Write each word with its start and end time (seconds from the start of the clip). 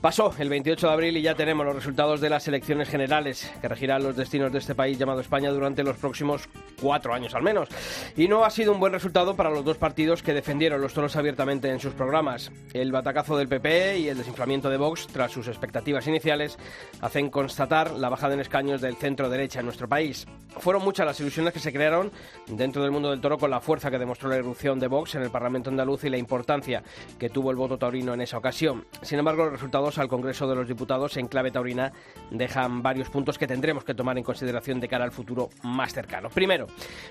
Pasó 0.00 0.32
el 0.38 0.48
28 0.48 0.86
de 0.86 0.92
abril 0.94 1.16
y 1.18 1.22
ya 1.22 1.34
tenemos 1.34 1.66
los 1.66 1.74
resultados 1.74 2.22
de 2.22 2.30
las 2.30 2.48
elecciones 2.48 2.88
generales 2.88 3.52
que 3.60 3.68
regirán 3.68 4.02
los 4.02 4.16
destinos 4.16 4.50
de 4.50 4.58
este 4.58 4.74
país 4.74 4.98
llamado 4.98 5.20
España 5.20 5.50
durante 5.50 5.82
los 5.82 5.98
próximos 5.98 6.48
cuatro 6.80 7.12
años 7.12 7.34
al 7.34 7.42
menos. 7.42 7.68
Y 8.16 8.26
no 8.26 8.46
ha 8.46 8.48
sido 8.48 8.72
un 8.72 8.80
buen 8.80 8.94
resultado 8.94 9.36
para 9.36 9.50
los 9.50 9.62
dos 9.62 9.76
partidos 9.76 10.22
que 10.22 10.32
defendieron 10.32 10.80
los 10.80 10.94
toros 10.94 11.16
abiertamente 11.16 11.68
en 11.68 11.80
sus 11.80 11.92
programas. 11.92 12.50
El 12.72 12.92
batacazo 12.92 13.36
del 13.36 13.48
PP 13.48 13.98
y 13.98 14.08
el 14.08 14.16
desinflamiento 14.16 14.70
de 14.70 14.78
Vox, 14.78 15.06
tras 15.06 15.32
sus 15.32 15.48
expectativas 15.48 16.06
iniciales, 16.06 16.58
hacen 17.02 17.28
constatar 17.28 17.90
la 17.90 18.08
bajada 18.08 18.32
en 18.32 18.40
escaños 18.40 18.80
del 18.80 18.96
centro 18.96 19.28
derecha 19.28 19.60
en 19.60 19.66
nuestro 19.66 19.86
país. 19.86 20.26
Fueron 20.58 20.82
muchas 20.82 21.04
las 21.04 21.20
ilusiones 21.20 21.52
que 21.52 21.60
se 21.60 21.74
crearon 21.74 22.10
dentro 22.46 22.82
del 22.82 22.90
mundo 22.90 23.10
del 23.10 23.20
toro 23.20 23.36
con 23.36 23.50
la 23.50 23.60
fuerza 23.60 23.90
que 23.90 23.98
demostró 23.98 24.30
la 24.30 24.38
irrupción 24.38 24.80
de 24.80 24.88
Vox 24.88 25.14
en 25.14 25.22
el 25.22 25.30
Parlamento 25.30 25.68
andaluz 25.68 26.04
y 26.04 26.10
la 26.10 26.16
importancia 26.16 26.82
que 27.18 27.28
tuvo 27.28 27.50
el 27.50 27.56
voto 27.56 27.76
taurino 27.76 28.14
en 28.14 28.22
esa 28.22 28.38
ocasión. 28.38 28.86
Sin 29.02 29.18
embargo, 29.18 29.44
los 29.44 29.52
resultados 29.52 29.89
al 29.98 30.08
Congreso 30.08 30.48
de 30.48 30.54
los 30.54 30.68
Diputados 30.68 31.16
en 31.16 31.26
clave 31.26 31.50
taurina 31.50 31.92
dejan 32.30 32.82
varios 32.82 33.10
puntos 33.10 33.38
que 33.38 33.46
tendremos 33.46 33.84
que 33.84 33.94
tomar 33.94 34.16
en 34.18 34.24
consideración 34.24 34.80
de 34.80 34.88
cara 34.88 35.04
al 35.04 35.12
futuro 35.12 35.50
más 35.62 35.92
cercano. 35.92 36.28
Primero, 36.30 36.66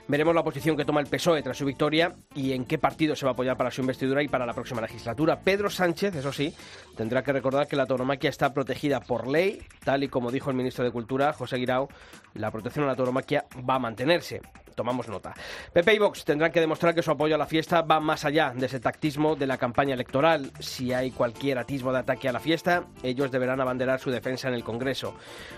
veremos 0.07 0.35
la 0.35 0.43
posición 0.43 0.77
que 0.77 0.85
toma 0.85 1.01
el 1.01 1.07
PSOE 1.07 1.41
tras 1.41 1.57
su 1.57 1.65
victoria 1.65 2.15
y 2.35 2.53
en 2.53 2.65
qué 2.65 2.77
partido 2.77 3.15
se 3.15 3.25
va 3.25 3.31
a 3.31 3.33
apoyar 3.33 3.57
para 3.57 3.71
su 3.71 3.81
investidura 3.81 4.23
y 4.23 4.27
para 4.27 4.45
la 4.45 4.53
próxima 4.53 4.81
legislatura. 4.81 5.39
Pedro 5.39 5.69
Sánchez, 5.69 6.15
eso 6.15 6.31
sí, 6.31 6.53
tendrá 6.95 7.23
que 7.23 7.33
recordar 7.33 7.67
que 7.67 7.75
la 7.75 7.85
tauromaquia 7.85 8.29
está 8.29 8.53
protegida 8.53 8.99
por 8.99 9.27
ley, 9.27 9.61
tal 9.83 10.03
y 10.03 10.07
como 10.07 10.31
dijo 10.31 10.49
el 10.49 10.55
ministro 10.55 10.83
de 10.83 10.91
Cultura, 10.91 11.33
José 11.33 11.57
Guirao, 11.57 11.89
la 12.33 12.51
protección 12.51 12.85
a 12.85 12.89
la 12.89 12.95
tauromaquia 12.95 13.45
va 13.67 13.75
a 13.75 13.79
mantenerse 13.79 14.41
tomamos 14.79 15.09
nota. 15.09 15.33
PP 15.73 15.93
y 15.93 15.99
Vox 15.99 16.23
tendrán 16.23 16.53
que 16.53 16.61
demostrar 16.61 16.95
que 16.95 17.01
su 17.01 17.11
apoyo 17.11 17.35
a 17.35 17.37
la 17.37 17.45
fiesta 17.45 17.81
va 17.81 17.99
más 17.99 18.23
allá 18.23 18.53
de 18.55 18.65
ese 18.65 18.79
tactismo 18.79 19.35
de 19.35 19.45
la 19.45 19.57
campaña 19.57 19.93
electoral. 19.93 20.53
Si 20.59 20.93
hay 20.93 21.11
cualquier 21.11 21.57
atisbo 21.57 21.91
de 21.91 21.99
ataque 21.99 22.29
a 22.29 22.31
la 22.31 22.39
fiesta, 22.39 22.85
ellos 23.03 23.29
deberán 23.29 23.59
abanderar 23.59 23.99
su 23.99 24.09
defensa 24.09 24.47
en 24.47 24.53
el 24.53 24.63
Congreso. 24.63 25.15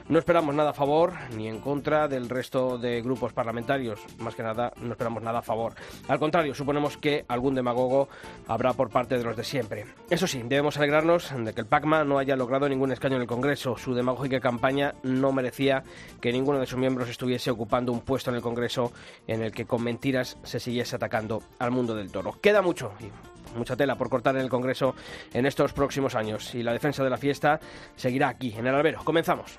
No 0.10 0.18
esperamos 0.18 0.56
nada 0.56 0.72
a 0.72 0.74
favor 0.74 1.14
ni 1.38 1.48
en 1.48 1.60
contra 1.60 2.08
del 2.08 2.30
resto 2.30 2.80
de 2.80 3.04
grupos 3.04 3.32
parlamentarios. 3.32 4.00
Más 4.18 4.34
que 4.34 4.42
nada, 4.42 4.74
no 4.78 4.94
esperamos 4.94 5.22
nada 5.22 5.38
a 5.38 5.44
favor. 5.44 5.76
Al 6.08 6.18
contrario, 6.18 6.56
suponemos 6.56 6.98
que 6.98 7.24
algún 7.28 7.54
demagogo 7.54 8.10
habrá 8.48 8.74
por 8.74 8.90
parte 8.90 9.20
de 9.20 9.24
los 9.24 9.38
de 9.38 9.44
siempre. 9.44 9.86
Eso 10.10 10.26
sí, 10.26 10.42
debemos 10.44 10.78
alegrarnos 10.78 11.32
de 11.38 11.54
que 11.54 11.62
el 11.62 11.68
PACMA 11.68 12.06
no 12.06 12.18
haya 12.18 12.36
logrado 12.36 12.68
ningún 12.68 12.92
escaño 12.92 13.18
en 13.18 13.22
el 13.22 13.28
Congreso. 13.28 13.78
Su 13.78 13.94
demagógica 13.94 14.40
campaña 14.40 14.96
no 15.04 15.32
merecía 15.32 15.84
que 16.20 16.32
ninguno 16.32 16.58
de 16.58 16.66
sus 16.66 16.80
miembros 16.80 17.08
estuviese 17.08 17.52
ocupando 17.52 17.92
un 17.92 18.02
puesto 18.02 18.32
en 18.32 18.38
el 18.38 18.42
Congreso 18.42 18.92
en 19.28 19.42
el 19.42 19.52
que 19.52 19.66
con 19.66 19.84
mentiras 19.84 20.38
se 20.44 20.60
siguiese 20.60 20.96
atacando 20.96 21.44
al 21.60 21.72
mundo 21.72 21.96
del 21.96 22.12
toro. 22.12 22.40
Queda 22.42 22.62
mucho 22.62 22.94
y 23.00 23.58
mucha 23.58 23.76
tela 23.76 23.98
por 23.98 24.10
cortar 24.10 24.36
en 24.36 24.42
el 24.42 24.50
Congreso 24.50 24.96
en 25.34 25.46
estos 25.46 25.74
próximos 25.74 26.16
años 26.16 26.56
y 26.56 26.64
la 26.64 26.74
defensa 26.74 27.04
de 27.04 27.10
la 27.10 27.18
fiesta 27.18 27.60
seguirá 27.96 28.30
aquí, 28.30 28.54
en 28.58 28.68
el 28.68 28.76
albero. 28.76 29.02
Comenzamos. 29.04 29.58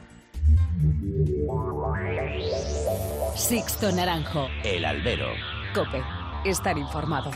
Sixto 3.35 3.93
Naranjo. 3.93 4.49
El 4.65 4.85
albero. 4.85 5.29
Cope. 5.75 6.03
Estar 6.45 6.77
informado. 6.77 7.31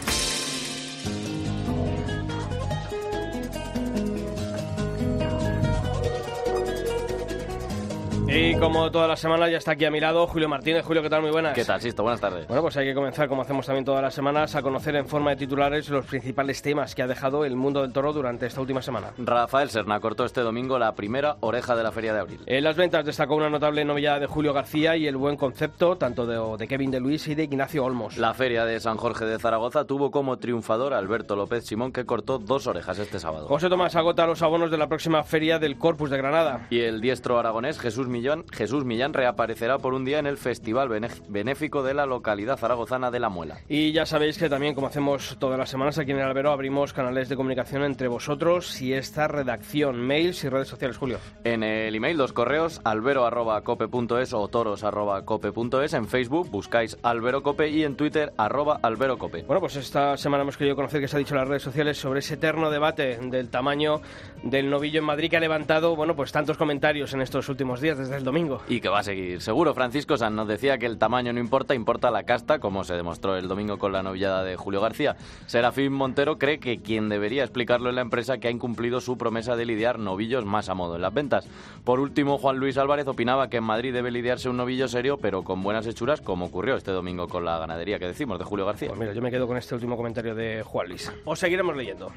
Y 8.29 8.57
como 8.57 8.91
todas 8.91 9.09
las 9.09 9.21
semanas 9.21 9.51
ya 9.51 9.59
está 9.59 9.73
aquí 9.73 9.85
a 9.85 9.91
mi 9.91 10.01
lado 10.01 10.27
Julio 10.27 10.49
Martínez. 10.49 10.85
Julio, 10.85 11.01
¿qué 11.01 11.09
tal? 11.09 11.23
Muy 11.23 11.31
buenas. 11.31 11.55
¿Qué 11.55 11.65
tal, 11.65 11.81
Sisto? 11.81 12.03
Buenas 12.03 12.21
tardes. 12.21 12.49
Bueno, 12.49 12.61
pues 12.61 12.77
hay 12.77 12.85
que 12.85 12.95
comenzar, 12.95 13.29
como 13.29 13.43
hacemos 13.43 13.65
también 13.65 13.85
todas 13.85 14.03
las 14.03 14.15
semanas, 14.15 14.57
a 14.57 14.63
conocer 14.63 14.97
en 14.97 15.07
forma 15.07 15.31
de 15.31 15.37
titulares 15.37 15.89
los 15.91 16.05
principales 16.07 16.61
temas 16.61 16.95
que 16.97 17.03
ha 17.03 17.07
dejado 17.07 17.45
el 17.45 17.55
mundo 17.55 17.83
del 17.83 17.93
toro 17.93 18.13
durante 18.13 18.47
esta 18.47 18.61
última 18.61 18.83
semana. 18.83 19.13
Rafael 19.17 19.71
Serna 19.71 20.01
cortó 20.01 20.25
este 20.25 20.41
domingo 20.41 20.77
la 20.77 20.95
primera 20.97 21.37
oreja 21.41 21.77
de 21.77 21.85
la 21.85 21.93
Feria 21.93 22.13
de 22.15 22.21
Abril. 22.21 22.41
En 22.47 22.65
las 22.65 22.77
ventas 22.77 23.07
destacó 23.07 23.37
una 23.37 23.49
notable 23.49 23.85
novillada 23.85 24.19
de 24.19 24.27
Julio 24.27 24.53
García 24.53 24.97
y 24.97 25.07
el 25.07 25.17
buen 25.17 25.37
concepto 25.37 25.97
tanto 25.97 26.27
de, 26.27 26.59
de 26.59 26.67
Kevin 26.69 26.91
de 26.91 26.99
Luis 26.99 27.29
y 27.29 27.37
de 27.37 27.45
Ignacio 27.45 27.85
Olmos. 27.85 28.19
La 28.19 28.35
Feria 28.35 28.65
de 28.65 28.81
San 28.81 28.97
Jorge 28.97 29.25
de 29.25 29.39
Zaragoza 29.39 29.85
tuvo 29.85 30.11
como 30.11 30.37
triunfador 30.39 30.95
a 30.95 30.99
Alberto 30.99 31.37
López 31.37 31.65
Simón, 31.65 31.93
que 31.93 32.05
cortó 32.05 32.39
dos 32.39 32.67
orejas 32.67 32.99
este 32.99 33.21
sábado. 33.21 33.47
José 33.47 33.69
Tomás 33.69 33.95
agota 33.95 34.27
los 34.27 34.43
abonos 34.43 34.73
de 34.73 34.79
la 34.79 34.89
próxima 34.89 35.23
Feria 35.23 35.61
del 35.61 35.79
Corpus 35.79 36.11
de 36.11 36.17
Granada. 36.19 36.67
Y 36.71 36.81
el 36.81 37.01
diestro 37.01 37.39
aragonés 37.39 37.79
Jesús 37.79 38.09
Millán, 38.17 38.45
Jesús 38.51 38.87
Millán 38.87 39.13
reaparecerá 39.13 39.77
por 39.77 39.93
un 39.93 40.07
día 40.07 40.19
en 40.19 40.27
el 40.27 40.39
Festival 40.39 40.89
Benéfico 41.29 41.83
de 41.83 41.93
la 41.93 42.07
localidad 42.07 42.57
zaragozana 42.57 43.11
de 43.11 43.21
La 43.21 43.29
Muela. 43.29 43.59
Y 43.69 43.93
ya 43.93 44.07
sabéis 44.07 44.39
que 44.39 44.49
también, 44.49 44.75
como 44.75 44.87
hacemos 44.87 45.37
todas 45.39 45.59
las 45.59 45.69
semanas 45.69 45.99
aquí 45.99 46.13
en 46.13 46.19
el 46.19 46.25
Albero, 46.25 46.51
abrimos 46.51 46.95
canales 46.95 47.29
de 47.29 47.37
comunicación 47.37 47.83
entre 47.83 48.09
vosotros 48.09 48.81
y 48.81 48.95
esta 48.95 49.29
redacción, 49.29 50.01
mails 50.01 50.43
y 50.45 50.49
redes 50.49 50.69
sociales, 50.69 50.97
Julio. 50.97 51.19
En 51.45 51.63
el 51.63 51.95
email, 51.95 52.17
dos 52.17 52.33
correos, 52.33 52.81
albero.cope.es 52.85 54.33
o 54.33 54.49
toros.cope.es. 54.49 55.93
En 55.93 56.09
Facebook 56.09 56.51
buscáis 56.51 56.97
alberocope 57.03 57.69
y 57.69 57.85
en 57.85 57.97
Twitter 57.97 58.33
arroba 58.39 58.81
alberocope. 58.83 59.43
Bueno, 59.43 59.61
pues 59.61 59.77
esta 59.77 60.17
semana 60.17 60.43
hemos 60.43 60.57
querido 60.57 60.75
conocer 60.75 61.03
que 61.03 61.09
se 61.09 61.17
ha 61.17 61.19
dicho 61.19 61.35
en 61.35 61.41
las 61.41 61.49
redes 61.49 61.63
sociales 61.63 61.99
sobre 61.99 62.21
ese 62.21 62.35
eterno 62.35 62.71
debate 62.71 63.19
del 63.19 63.51
tamaño 63.51 64.01
del 64.43 64.71
novillo 64.71 65.01
en 65.01 65.05
Madrid 65.05 65.29
que 65.29 65.37
ha 65.37 65.41
levantado, 65.41 65.95
bueno, 65.97 66.17
pues 66.17 66.33
tantos 66.33 66.57
comentarios 66.57 67.13
en 67.13 67.21
estos 67.21 67.49
últimos 67.49 67.81
días, 67.81 67.99
desde 68.07 68.19
el 68.19 68.25
domingo. 68.25 68.63
Y 68.69 68.81
que 68.81 68.89
va 68.89 69.01
a 69.01 69.03
seguir. 69.03 69.41
Seguro, 69.41 69.75
Francisco 69.75 70.17
San 70.17 70.35
nos 70.35 70.49
decía 70.49 70.79
que 70.79 70.87
el 70.87 70.99
tamaño 70.99 71.33
no 71.33 71.41
importa, 71.41 71.75
importa 71.75 72.11
la 72.11 72.23
casta, 72.23 72.59
como 72.59 72.85
se 72.85 72.95
demostró 72.95 73.37
el 73.37 73.49
domingo 73.49 73.79
con 73.79 73.93
la 73.93 74.03
novillada 74.03 74.43
de 74.45 74.57
Julio 74.57 74.81
García. 74.81 75.17
Serafín 75.47 75.93
Montero 75.93 76.39
cree 76.39 76.59
que 76.59 76.79
quien 76.79 77.09
debería 77.09 77.43
explicarlo 77.43 77.89
es 77.91 77.95
la 77.95 78.01
empresa 78.01 78.39
que 78.39 78.49
ha 78.49 78.51
incumplido 78.51 79.01
su 79.01 79.19
promesa 79.19 79.57
de 79.57 79.67
lidiar 79.67 79.99
novillos 79.99 80.45
más 80.45 80.69
a 80.69 80.75
modo 80.75 80.97
en 80.97 81.03
las 81.03 81.13
ventas. 81.13 81.47
Por 81.85 82.01
último, 82.01 82.39
Juan 82.39 82.59
Luis 82.59 82.79
Álvarez 82.79 83.07
opinaba 83.07 83.49
que 83.49 83.59
en 83.59 83.65
Madrid 83.65 83.93
debe 83.93 84.11
lidiarse 84.11 84.49
un 84.49 84.57
novillo 84.57 84.89
serio, 84.89 85.19
pero 85.19 85.43
con 85.43 85.63
buenas 85.63 85.87
hechuras, 85.87 86.21
como 86.21 86.47
ocurrió 86.47 86.77
este 86.77 86.93
domingo 86.93 87.29
con 87.29 87.45
la 87.45 87.59
ganadería 87.59 87.99
que 87.99 88.07
decimos 88.07 88.39
de 88.39 88.45
Julio 88.45 88.67
García. 88.67 88.89
Pues 88.89 89.01
mira, 89.01 89.13
yo 89.13 89.23
me 89.23 89.31
quedo 89.31 89.47
con 89.47 89.57
este 89.57 89.75
último 89.75 89.97
comentario 89.97 90.35
de 90.35 90.63
Juan 90.63 90.89
Luis. 90.89 91.13
Os 91.25 91.39
seguiremos 91.39 91.77
leyendo. 91.77 92.13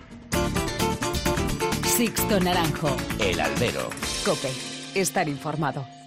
Sixto 1.83 2.39
Naranjo. 2.39 2.95
El 3.19 3.39
albero. 3.41 3.89
Cope. 4.23 4.78
Estar 4.95 5.29
informado. 5.29 5.98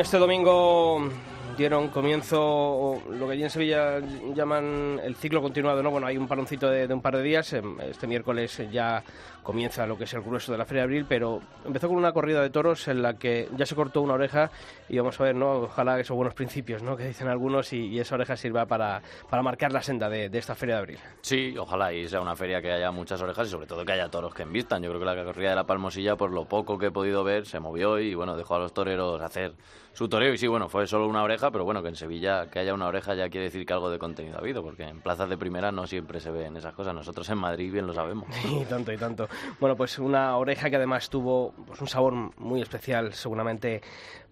Este 0.00 0.18
domingo 0.18 1.08
dieron 1.56 1.88
comienzo 1.88 3.00
que 3.28 3.34
allí 3.34 3.44
en 3.44 3.50
Sevilla 3.50 4.00
llaman 4.34 5.00
el 5.02 5.14
ciclo 5.14 5.40
continuado, 5.40 5.82
¿no? 5.82 5.90
Bueno, 5.90 6.06
hay 6.06 6.16
un 6.16 6.26
paloncito 6.26 6.68
de, 6.68 6.86
de 6.88 6.94
un 6.94 7.00
par 7.02 7.16
de 7.16 7.22
días, 7.22 7.52
em, 7.52 7.80
este 7.80 8.06
miércoles 8.06 8.60
ya 8.70 9.02
comienza 9.42 9.86
lo 9.86 9.96
que 9.96 10.04
es 10.04 10.12
el 10.12 10.20
grueso 10.20 10.52
de 10.52 10.58
la 10.58 10.66
Feria 10.66 10.82
de 10.82 10.84
Abril, 10.84 11.06
pero 11.08 11.40
empezó 11.64 11.88
con 11.88 11.96
una 11.96 12.12
corrida 12.12 12.42
de 12.42 12.50
toros 12.50 12.86
en 12.88 13.00
la 13.00 13.14
que 13.14 13.48
ya 13.56 13.64
se 13.64 13.74
cortó 13.74 14.02
una 14.02 14.14
oreja 14.14 14.50
y 14.90 14.98
vamos 14.98 15.18
a 15.18 15.24
ver, 15.24 15.34
¿no? 15.36 15.52
Ojalá 15.62 15.98
esos 15.98 16.14
buenos 16.14 16.34
principios, 16.34 16.82
¿no? 16.82 16.96
Que 16.96 17.06
dicen 17.06 17.28
algunos 17.28 17.72
y, 17.72 17.86
y 17.86 17.98
esa 17.98 18.16
oreja 18.16 18.36
sirva 18.36 18.66
para, 18.66 19.00
para 19.30 19.42
marcar 19.42 19.72
la 19.72 19.80
senda 19.82 20.10
de, 20.10 20.28
de 20.28 20.38
esta 20.38 20.54
Feria 20.54 20.74
de 20.74 20.80
Abril. 20.80 20.98
Sí, 21.22 21.56
ojalá 21.56 21.92
y 21.94 22.06
sea 22.08 22.20
una 22.20 22.36
feria 22.36 22.60
que 22.60 22.70
haya 22.70 22.90
muchas 22.90 23.22
orejas 23.22 23.48
y 23.48 23.50
sobre 23.50 23.66
todo 23.66 23.84
que 23.86 23.92
haya 23.92 24.10
toros 24.10 24.34
que 24.34 24.42
envistan. 24.42 24.82
Yo 24.82 24.90
creo 24.90 25.00
que 25.00 25.06
la 25.06 25.24
corrida 25.24 25.50
de 25.50 25.56
la 25.56 25.64
Palmosilla, 25.64 26.16
por 26.16 26.30
lo 26.30 26.44
poco 26.44 26.78
que 26.78 26.86
he 26.86 26.90
podido 26.90 27.24
ver, 27.24 27.46
se 27.46 27.58
movió 27.58 27.98
y 27.98 28.14
bueno, 28.14 28.36
dejó 28.36 28.56
a 28.56 28.58
los 28.58 28.74
toreros 28.74 29.20
hacer 29.22 29.54
su 29.94 30.08
toreo. 30.08 30.34
Y 30.34 30.38
sí, 30.38 30.46
bueno, 30.46 30.68
fue 30.68 30.86
solo 30.86 31.06
una 31.08 31.22
oreja, 31.22 31.50
pero 31.50 31.64
bueno, 31.64 31.82
que 31.82 31.88
en 31.88 31.96
Sevilla 31.96 32.50
que 32.50 32.58
haya 32.58 32.74
una 32.74 32.86
oreja 32.86 33.14
ya 33.18 33.28
quiere 33.28 33.44
decir 33.44 33.66
que 33.66 33.72
algo 33.72 33.90
de 33.90 33.98
contenido 33.98 34.36
ha 34.36 34.40
habido, 34.40 34.62
porque 34.62 34.84
en 34.84 35.00
plazas 35.00 35.28
de 35.28 35.36
primera 35.36 35.70
no 35.70 35.86
siempre 35.86 36.20
se 36.20 36.30
ven 36.30 36.56
esas 36.56 36.74
cosas. 36.74 36.94
Nosotros 36.94 37.28
en 37.28 37.38
Madrid 37.38 37.72
bien 37.72 37.86
lo 37.86 37.92
sabemos. 37.92 38.28
Y 38.48 38.64
tanto, 38.64 38.92
y 38.92 38.96
tanto. 38.96 39.28
Bueno, 39.60 39.76
pues 39.76 39.98
una 39.98 40.36
oreja 40.36 40.70
que 40.70 40.76
además 40.76 41.10
tuvo 41.10 41.52
pues, 41.66 41.80
un 41.80 41.88
sabor 41.88 42.14
muy 42.38 42.62
especial, 42.62 43.12
seguramente, 43.12 43.82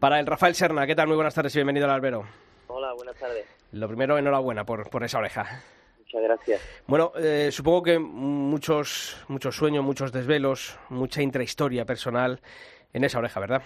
para 0.01 0.19
el 0.19 0.27
Rafael 0.27 0.55
Serna. 0.55 0.87
¿Qué 0.87 0.95
tal? 0.95 1.07
Muy 1.09 1.17
buenas 1.17 1.35
tardes 1.35 1.55
y 1.55 1.59
bienvenido 1.59 1.87
al 1.87 1.93
Albero. 1.93 2.25
Hola, 2.69 2.93
buenas 2.95 3.17
tardes. 3.17 3.47
Lo 3.73 3.89
primero, 3.89 4.17
enhorabuena 4.17 4.65
por, 4.65 4.89
por 4.89 5.05
esa 5.05 5.19
oreja. 5.19 5.63
Muchas 5.99 6.23
gracias. 6.23 6.83
Bueno, 6.87 7.13
eh, 7.17 7.51
supongo 7.51 7.83
que 7.83 7.99
muchos, 7.99 9.25
muchos 9.29 9.57
sueños, 9.57 9.85
muchos 9.85 10.13
desvelos, 10.13 10.79
mucha 10.89 11.21
intrahistoria 11.21 11.85
personal 11.85 12.41
en 12.93 13.05
esa 13.05 13.19
oreja, 13.19 13.41
¿verdad? 13.41 13.63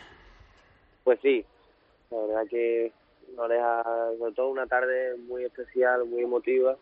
Pues 1.04 1.20
sí, 1.20 1.44
la 2.10 2.18
verdad 2.18 2.42
que 2.50 2.92
una 3.40 3.46
oreja, 3.46 3.82
sobre 4.18 4.32
todo 4.32 4.48
una 4.50 4.66
tarde 4.66 5.16
muy 5.16 5.44
especial, 5.44 6.04
muy 6.04 6.22
emotiva 6.22 6.76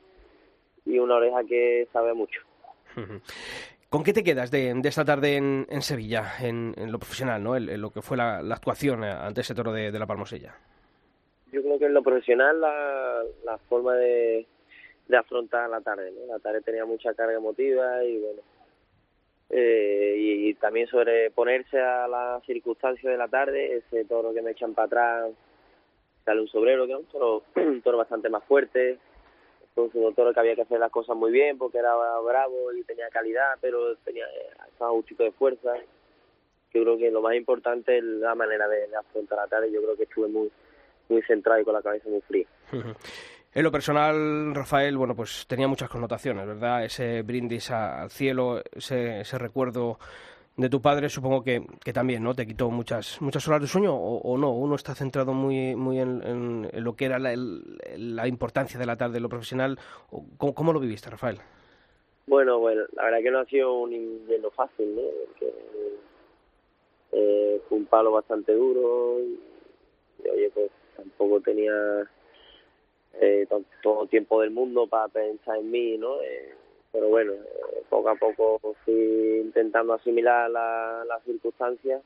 y 0.85 0.99
una 0.99 1.17
oreja 1.17 1.45
que 1.45 1.89
sabe 1.93 2.15
mucho. 2.15 2.41
¿Con 3.91 4.05
qué 4.05 4.13
te 4.13 4.23
quedas 4.23 4.51
de, 4.51 4.75
de 4.75 4.89
esta 4.89 5.05
tarde 5.05 5.37
en, 5.37 5.67
en 5.71 5.81
Sevilla, 5.81 6.35
en, 6.43 6.75
en, 6.77 6.93
lo 6.93 6.99
profesional, 6.99 7.43
¿no? 7.43 7.57
En, 7.57 7.71
en 7.71 7.81
lo 7.81 7.91
que 7.91 8.03
fue 8.03 8.19
la, 8.19 8.43
la, 8.43 8.55
actuación 8.55 9.03
ante 9.03 9.41
ese 9.41 9.55
toro 9.55 9.73
de, 9.73 9.91
de 9.91 9.99
la 9.99 10.07
Palmosella? 10.07 10.55
Yo 11.51 11.63
creo 11.63 11.79
que 11.79 11.87
en 11.87 11.95
lo 11.95 12.03
profesional 12.03 12.61
la, 12.61 13.23
la 13.45 13.57
forma 13.57 13.95
de, 13.95 14.47
de 15.09 15.17
afrontar 15.17 15.71
la 15.71 15.81
tarde, 15.81 16.13
¿no? 16.13 16.27
La 16.27 16.39
tarde 16.39 16.61
tenía 16.61 16.85
mucha 16.85 17.15
carga 17.15 17.35
emotiva 17.39 18.05
y 18.05 18.19
bueno, 18.19 18.43
eh, 19.49 20.17
y, 20.19 20.49
y, 20.51 20.55
también 20.55 20.87
sobreponerse 20.89 21.81
a 21.81 22.07
las 22.07 22.45
circunstancias 22.45 23.11
de 23.11 23.17
la 23.17 23.29
tarde, 23.29 23.77
ese 23.77 24.05
toro 24.05 24.35
que 24.35 24.43
me 24.43 24.51
echan 24.51 24.75
para 24.75 24.87
atrás, 24.87 25.31
sale 26.29 26.43
un 26.43 26.49
sobrero, 26.49 26.87
que 26.87 26.93
es 26.93 26.99
un 26.99 27.07
toro, 27.07 27.43
un 27.57 27.81
toro 27.83 27.97
bastante 27.97 28.29
más 28.29 28.45
fuerte, 28.45 28.99
un 29.77 30.15
toro 30.15 30.35
que 30.35 30.41
había 30.41 30.55
que 30.55 30.63
hacer 30.63 30.79
las 30.79 30.91
cosas 30.91 31.17
muy 31.17 31.31
bien 31.31 31.57
porque 31.57 31.79
era 31.79 31.95
bravo 31.95 32.73
y 32.73 32.83
tenía 32.83 33.09
calidad, 33.09 33.57
pero 33.61 33.97
tenía 33.99 34.27
estaba 34.71 34.91
justito 34.91 35.23
de 35.23 35.33
fuerza. 35.33 35.73
Yo 36.75 36.83
creo 36.83 36.99
que 36.99 37.11
lo 37.11 37.23
más 37.23 37.35
importante 37.35 37.97
es 37.97 38.05
la 38.05 38.35
manera 38.35 38.69
de, 38.69 38.89
de 38.89 38.97
afrontar 38.97 39.39
la 39.39 39.47
tarde. 39.47 39.73
Yo 39.73 39.81
creo 39.81 39.97
que 39.97 40.03
estuve 40.03 40.29
muy 40.29 40.51
muy 41.09 41.23
centrado 41.23 41.61
y 41.61 41.65
con 41.65 41.75
la 41.75 41.83
cabeza 41.83 42.09
muy 42.09 42.21
fría. 42.23 42.47
En 43.55 43.65
lo 43.65 43.73
personal, 43.73 44.55
Rafael, 44.55 44.97
bueno, 44.99 45.17
pues 45.17 45.47
tenía 45.49 45.67
muchas 45.67 45.89
connotaciones, 45.89 46.47
¿verdad? 46.47 46.85
Ese 46.85 47.23
brindis 47.23 47.71
al 47.71 48.11
cielo, 48.11 48.63
ese, 48.73 49.21
ese 49.21 49.39
recuerdo 49.39 49.99
de 50.59 50.69
tu 50.69 50.83
padre, 50.83 51.09
supongo 51.09 51.45
que, 51.45 51.65
que, 51.85 51.93
también, 51.93 52.23
¿no? 52.25 52.35
Te 52.35 52.45
quitó 52.45 52.69
muchas 52.69 53.23
muchas 53.23 53.47
horas 53.47 53.63
de 53.63 53.69
sueño 53.69 53.95
o, 53.95 54.37
no. 54.37 54.53
Uno 54.53 54.75
está 54.75 54.93
centrado 54.93 55.33
muy 55.33 55.77
muy 55.77 56.01
en, 56.01 56.69
lo 56.73 56.97
que 56.97 57.05
era 57.05 57.21
la, 57.21 57.33
el, 57.33 57.79
la, 57.97 58.27
importancia 58.27 58.79
de 58.79 58.85
la 58.85 58.97
tarde, 58.97 59.21
lo 59.21 59.29
profesional. 59.29 59.79
¿Cómo, 60.37 60.55
¿Cómo, 60.55 60.73
lo 60.73 60.81
viviste, 60.81 61.11
Rafael? 61.11 61.39
Bueno, 62.27 62.59
bueno, 62.59 62.83
la 62.93 63.05
verdad 63.05 63.19
que 63.23 63.31
no 63.31 63.39
ha 63.39 63.45
sido 63.47 63.73
un 63.73 63.93
invierno 63.93 64.51
fácil, 64.51 64.97
¿no? 64.97 65.03
Porque, 65.29 65.55
eh, 67.13 67.63
fue 67.69 67.79
un 67.79 67.87
palo 67.87 68.11
bastante 68.11 68.53
duro 68.53 69.21
y 69.21 70.29
oye, 70.29 70.51
pues 70.53 70.73
tampoco 70.97 71.41
tenía 71.41 71.73
eh, 73.21 73.47
todo 73.81 74.03
el 74.03 74.09
tiempo 74.09 74.41
del 74.41 74.51
mundo 74.51 74.89
para 74.89 75.07
pensar 75.07 75.59
en 75.59 75.71
mí, 75.71 75.97
¿no? 75.97 76.21
Eh, 76.21 76.53
pero 76.93 77.09
bueno, 77.09 77.33
eh, 77.33 77.83
poco 77.89 78.09
a 78.09 78.15
poco 78.15 78.75
fui 78.85 79.41
intentando 79.45 79.95
asimilar 79.95 80.51
las 80.51 81.07
la 81.07 81.21
circunstancias 81.21 82.03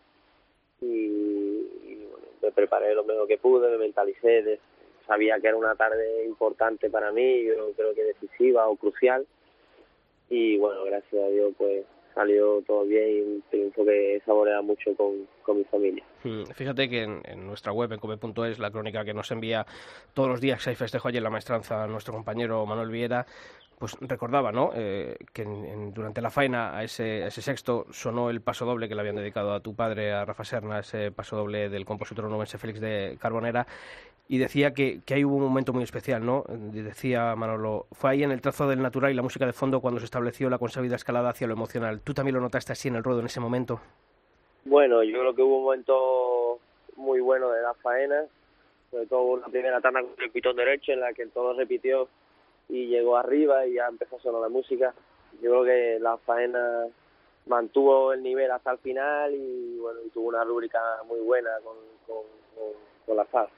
y, 0.81 2.06
bueno, 2.11 2.26
me 2.43 2.50
preparé 2.50 2.94
lo 2.94 3.05
mejor 3.05 3.29
que 3.29 3.38
pude, 3.38 3.70
me 3.70 3.79
mentalicé, 3.79 4.58
sabía 5.06 5.40
que 5.40 5.49
era 5.49 5.56
una 5.56 5.75
tarde 5.75 6.25
importante 6.25 6.90
para 6.90 7.12
mí, 7.12 7.44
yo 7.44 7.73
creo 7.76 7.94
que 7.94 8.05
decisiva 8.05 8.69
o 8.69 8.76
crucial 8.76 9.26
y 10.29 10.56
bueno, 10.58 10.85
gracias 10.85 11.23
a 11.23 11.28
Dios 11.28 11.52
pues 11.56 11.85
salió 12.14 12.62
todo 12.67 12.85
bien 12.85 13.08
y 13.08 13.20
un 13.20 13.43
triunfo 13.50 13.85
que 13.85 14.20
saborea 14.25 14.61
mucho 14.62 14.94
con, 14.96 15.26
con 15.43 15.58
mi 15.58 15.64
familia. 15.64 16.05
Hmm, 16.23 16.44
fíjate 16.55 16.88
que 16.88 17.02
en, 17.02 17.46
nuestra 17.46 17.73
web, 17.73 17.93
en 17.93 17.99
come.es, 17.99 18.58
la 18.58 18.70
crónica 18.70 19.05
que 19.05 19.14
nos 19.14 19.31
envía 19.31 19.67
todos 20.14 20.28
los 20.28 20.40
días 20.40 20.67
hay 20.67 20.75
festejo 20.75 21.08
en 21.08 21.23
la 21.23 21.31
maestranza 21.31 21.87
nuestro 21.87 22.12
compañero 22.12 22.64
Manuel 22.67 22.90
Viera, 22.90 23.26
pues 23.82 23.96
recordaba 24.00 24.52
¿no? 24.52 24.70
Eh, 24.76 25.17
que 25.32 25.44
durante 25.93 26.20
la 26.23 26.31
faena 26.31 26.76
a 26.79 26.84
ese, 26.84 27.26
ese, 27.26 27.43
sexto 27.43 27.87
sonó 27.90 28.31
el 28.31 28.40
paso 28.40 28.64
doble 28.64 28.88
que 28.88 28.94
le 28.94 29.00
habían 29.00 29.17
dedicado 29.17 29.52
a 29.55 29.58
tu 29.58 29.75
padre, 29.75 30.12
a 30.12 30.25
Rafa 30.25 30.44
Serna, 30.44 30.79
ese 30.79 31.11
paso 31.11 31.34
doble 31.34 31.69
del 31.69 31.84
compositor 31.84 32.26
onubense 32.26 32.58
Félix 32.58 32.81
de 32.81 33.19
Carbonera, 33.20 33.67
y 34.29 34.38
decía 34.38 34.73
que, 34.73 35.00
que 35.05 35.14
ahí 35.14 35.25
hubo 35.25 35.34
un 35.34 35.43
momento 35.43 35.73
muy 35.73 35.82
especial, 35.82 36.25
¿no? 36.25 36.44
Decía 36.46 37.34
Manolo, 37.34 37.87
fue 37.90 38.11
ahí 38.11 38.23
en 38.23 38.31
el 38.31 38.40
trazo 38.40 38.69
del 38.69 38.81
natural 38.81 39.11
y 39.11 39.14
la 39.14 39.23
música 39.23 39.46
de 39.46 39.52
fondo 39.52 39.81
cuando 39.81 39.99
se 39.99 40.05
estableció 40.05 40.49
la 40.49 40.58
consabida 40.58 40.94
escalada 40.94 41.31
hacia 41.31 41.49
lo 41.49 41.55
emocional. 41.55 42.02
¿Tú 42.02 42.14
también 42.14 42.37
lo 42.37 42.40
notaste 42.40 42.70
así 42.70 42.87
en 42.87 42.94
el 42.94 43.02
ruedo 43.02 43.19
en 43.19 43.26
ese 43.26 43.40
momento? 43.40 43.81
Bueno, 44.64 45.02
yo 45.02 45.19
creo 45.19 45.35
que 45.35 45.43
hubo 45.43 45.58
un 45.58 45.64
momento 45.64 46.61
muy 46.94 47.19
bueno 47.19 47.50
de 47.50 47.62
la 47.62 47.75
faena, 47.75 48.26
sobre 48.93 49.06
todo 49.06 49.38
la 49.38 49.49
primera 49.49 49.81
tanda 49.81 50.02
con 50.02 50.14
el 50.23 50.31
pitón 50.31 50.55
derecho 50.55 50.93
en 50.93 51.00
la 51.00 51.12
que 51.12 51.26
todo 51.26 51.55
repitió 51.55 52.08
y 52.69 52.87
llegó 52.87 53.17
arriba 53.17 53.67
y 53.67 53.75
ya 53.75 53.87
empezó 53.87 54.17
a 54.17 54.20
sonar 54.20 54.41
la 54.41 54.49
música. 54.49 54.94
Yo 55.41 55.50
creo 55.50 55.64
que 55.64 55.99
la 56.00 56.17
faena 56.19 56.87
mantuvo 57.47 58.12
el 58.12 58.23
nivel 58.23 58.50
hasta 58.50 58.73
el 58.73 58.79
final 58.79 59.35
y 59.35 59.79
bueno 59.79 60.00
y 60.05 60.11
tuvo 60.11 60.29
una 60.29 60.44
rúbrica 60.44 60.81
muy 61.06 61.20
buena 61.20 61.50
con, 61.64 61.76
con, 62.06 62.25
con, 63.06 63.17
la 63.17 63.25
FAS. 63.25 63.49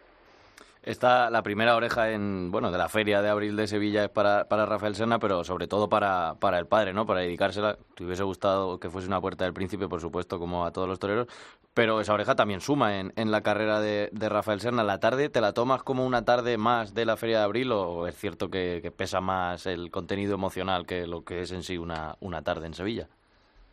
Esta, 0.84 1.30
la 1.30 1.42
primera 1.42 1.76
oreja 1.76 2.10
en, 2.10 2.50
bueno, 2.50 2.70
de 2.70 2.76
la 2.76 2.90
feria 2.90 3.22
de 3.22 3.30
abril 3.30 3.56
de 3.56 3.66
Sevilla 3.66 4.04
es 4.04 4.10
para, 4.10 4.44
para 4.48 4.66
Rafael 4.66 4.94
Serna, 4.94 5.18
pero 5.18 5.42
sobre 5.42 5.66
todo 5.66 5.88
para, 5.88 6.34
para 6.38 6.58
el 6.58 6.66
padre, 6.66 6.92
¿no? 6.92 7.06
Para 7.06 7.20
dedicársela. 7.20 7.78
Te 7.94 8.04
hubiese 8.04 8.22
gustado 8.22 8.78
que 8.78 8.90
fuese 8.90 9.08
una 9.08 9.18
puerta 9.18 9.44
del 9.44 9.54
príncipe, 9.54 9.88
por 9.88 10.02
supuesto, 10.02 10.38
como 10.38 10.66
a 10.66 10.72
todos 10.72 10.86
los 10.86 10.98
toreros, 10.98 11.26
pero 11.72 12.02
esa 12.02 12.12
oreja 12.12 12.34
también 12.34 12.60
suma 12.60 13.00
en, 13.00 13.14
en 13.16 13.30
la 13.30 13.40
carrera 13.40 13.80
de, 13.80 14.10
de, 14.12 14.28
Rafael 14.28 14.60
Serna. 14.60 14.84
¿La 14.84 15.00
tarde 15.00 15.30
te 15.30 15.40
la 15.40 15.54
tomas 15.54 15.82
como 15.82 16.04
una 16.04 16.26
tarde 16.26 16.58
más 16.58 16.92
de 16.92 17.06
la 17.06 17.16
feria 17.16 17.38
de 17.38 17.44
abril 17.44 17.72
o 17.72 18.06
es 18.06 18.14
cierto 18.14 18.50
que, 18.50 18.80
que 18.82 18.90
pesa 18.90 19.22
más 19.22 19.64
el 19.64 19.90
contenido 19.90 20.34
emocional 20.34 20.84
que 20.84 21.06
lo 21.06 21.24
que 21.24 21.40
es 21.40 21.52
en 21.52 21.62
sí 21.62 21.78
una, 21.78 22.16
una 22.20 22.42
tarde 22.42 22.66
en 22.66 22.74
Sevilla? 22.74 23.08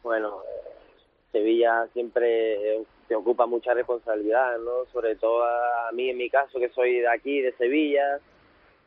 Bueno, 0.01 0.38
Sevilla 1.33 1.88
siempre 1.91 2.85
te 3.11 3.15
ocupa 3.17 3.45
mucha 3.45 3.73
responsabilidad, 3.73 4.57
¿no? 4.59 4.85
Sobre 4.93 5.17
todo 5.17 5.43
a, 5.43 5.91
mí, 5.91 6.09
en 6.09 6.15
mi 6.15 6.29
caso, 6.29 6.57
que 6.59 6.69
soy 6.69 7.01
de 7.01 7.09
aquí, 7.09 7.41
de 7.41 7.51
Sevilla, 7.57 8.21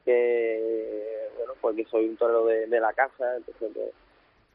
que, 0.02 1.28
bueno, 1.36 1.52
porque 1.60 1.84
soy 1.90 2.08
un 2.08 2.16
torero 2.16 2.46
de, 2.46 2.80
la 2.80 2.94
casa, 2.94 3.36
entonces, 3.36 3.70
pues, 3.74 3.92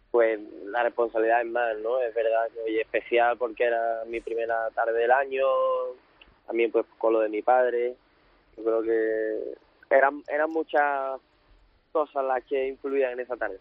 pues, 0.09 0.39
la 0.71 0.81
responsabilidad 0.81 1.41
es 1.41 1.51
más, 1.51 1.77
¿no? 1.83 2.01
Es 2.01 2.15
verdad 2.15 2.49
que 2.51 2.81
especial 2.81 3.37
porque 3.37 3.65
era 3.65 4.05
mi 4.07 4.19
primera 4.21 4.71
tarde 4.71 4.97
del 4.97 5.11
año, 5.11 5.45
también 6.47 6.71
pues 6.71 6.87
con 6.97 7.13
lo 7.13 7.19
de 7.19 7.29
mi 7.29 7.43
padre, 7.43 7.93
yo 8.57 8.63
creo 8.63 8.81
que 8.81 9.53
eran, 9.95 10.23
eran 10.29 10.49
muchas 10.49 11.21
cosas 11.91 12.25
las 12.25 12.43
que 12.45 12.69
influían 12.69 13.11
en 13.11 13.19
esa 13.19 13.37
tarde. 13.37 13.59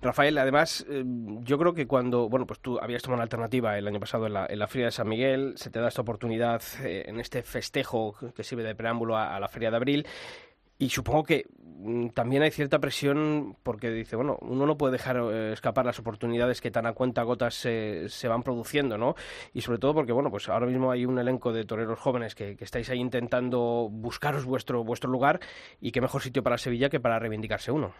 Rafael, 0.00 0.38
además, 0.38 0.86
eh, 0.88 1.04
yo 1.42 1.58
creo 1.58 1.74
que 1.74 1.86
cuando, 1.86 2.28
bueno, 2.28 2.46
pues 2.46 2.60
tú 2.60 2.78
habías 2.80 3.02
tomado 3.02 3.16
una 3.16 3.24
alternativa 3.24 3.76
el 3.76 3.86
año 3.86 4.00
pasado 4.00 4.26
en 4.26 4.34
la, 4.34 4.46
en 4.48 4.58
la 4.58 4.68
Feria 4.68 4.86
de 4.86 4.92
San 4.92 5.08
Miguel, 5.08 5.54
se 5.56 5.70
te 5.70 5.80
da 5.80 5.88
esta 5.88 6.02
oportunidad 6.02 6.62
eh, 6.82 7.04
en 7.06 7.20
este 7.20 7.42
festejo 7.42 8.14
que 8.34 8.44
sirve 8.44 8.62
de 8.62 8.74
preámbulo 8.74 9.16
a, 9.16 9.36
a, 9.36 9.40
la 9.40 9.48
Feria 9.48 9.70
de 9.70 9.76
Abril. 9.76 10.06
Y 10.78 10.90
supongo 10.90 11.24
que 11.24 11.46
mm, 11.54 12.08
también 12.08 12.42
hay 12.42 12.50
cierta 12.50 12.78
presión 12.78 13.56
porque 13.62 13.90
dice, 13.90 14.14
bueno, 14.14 14.36
uno 14.42 14.66
no 14.66 14.76
puede 14.76 14.92
dejar 14.92 15.16
eh, 15.16 15.52
escapar 15.52 15.86
las 15.86 15.98
oportunidades 15.98 16.60
que 16.60 16.70
tan 16.70 16.86
a 16.86 16.92
cuenta 16.92 17.22
gotas 17.22 17.54
se, 17.54 18.08
se, 18.10 18.28
van 18.28 18.42
produciendo, 18.42 18.98
¿no? 18.98 19.14
Y 19.54 19.62
sobre 19.62 19.78
todo 19.78 19.94
porque, 19.94 20.12
bueno, 20.12 20.30
pues 20.30 20.48
ahora 20.48 20.66
mismo 20.66 20.90
hay 20.90 21.06
un 21.06 21.18
elenco 21.18 21.52
de 21.52 21.64
toreros 21.64 21.98
jóvenes 21.98 22.34
que, 22.34 22.56
que 22.56 22.64
estáis 22.64 22.90
ahí 22.90 23.00
intentando 23.00 23.88
buscaros 23.90 24.44
vuestro, 24.44 24.84
vuestro 24.84 25.10
lugar 25.10 25.40
y 25.80 25.92
qué 25.92 26.00
mejor 26.02 26.22
sitio 26.22 26.42
para 26.42 26.58
Sevilla 26.58 26.90
que 26.90 27.00
para 27.00 27.18
reivindicarse 27.18 27.72
uno. 27.72 27.94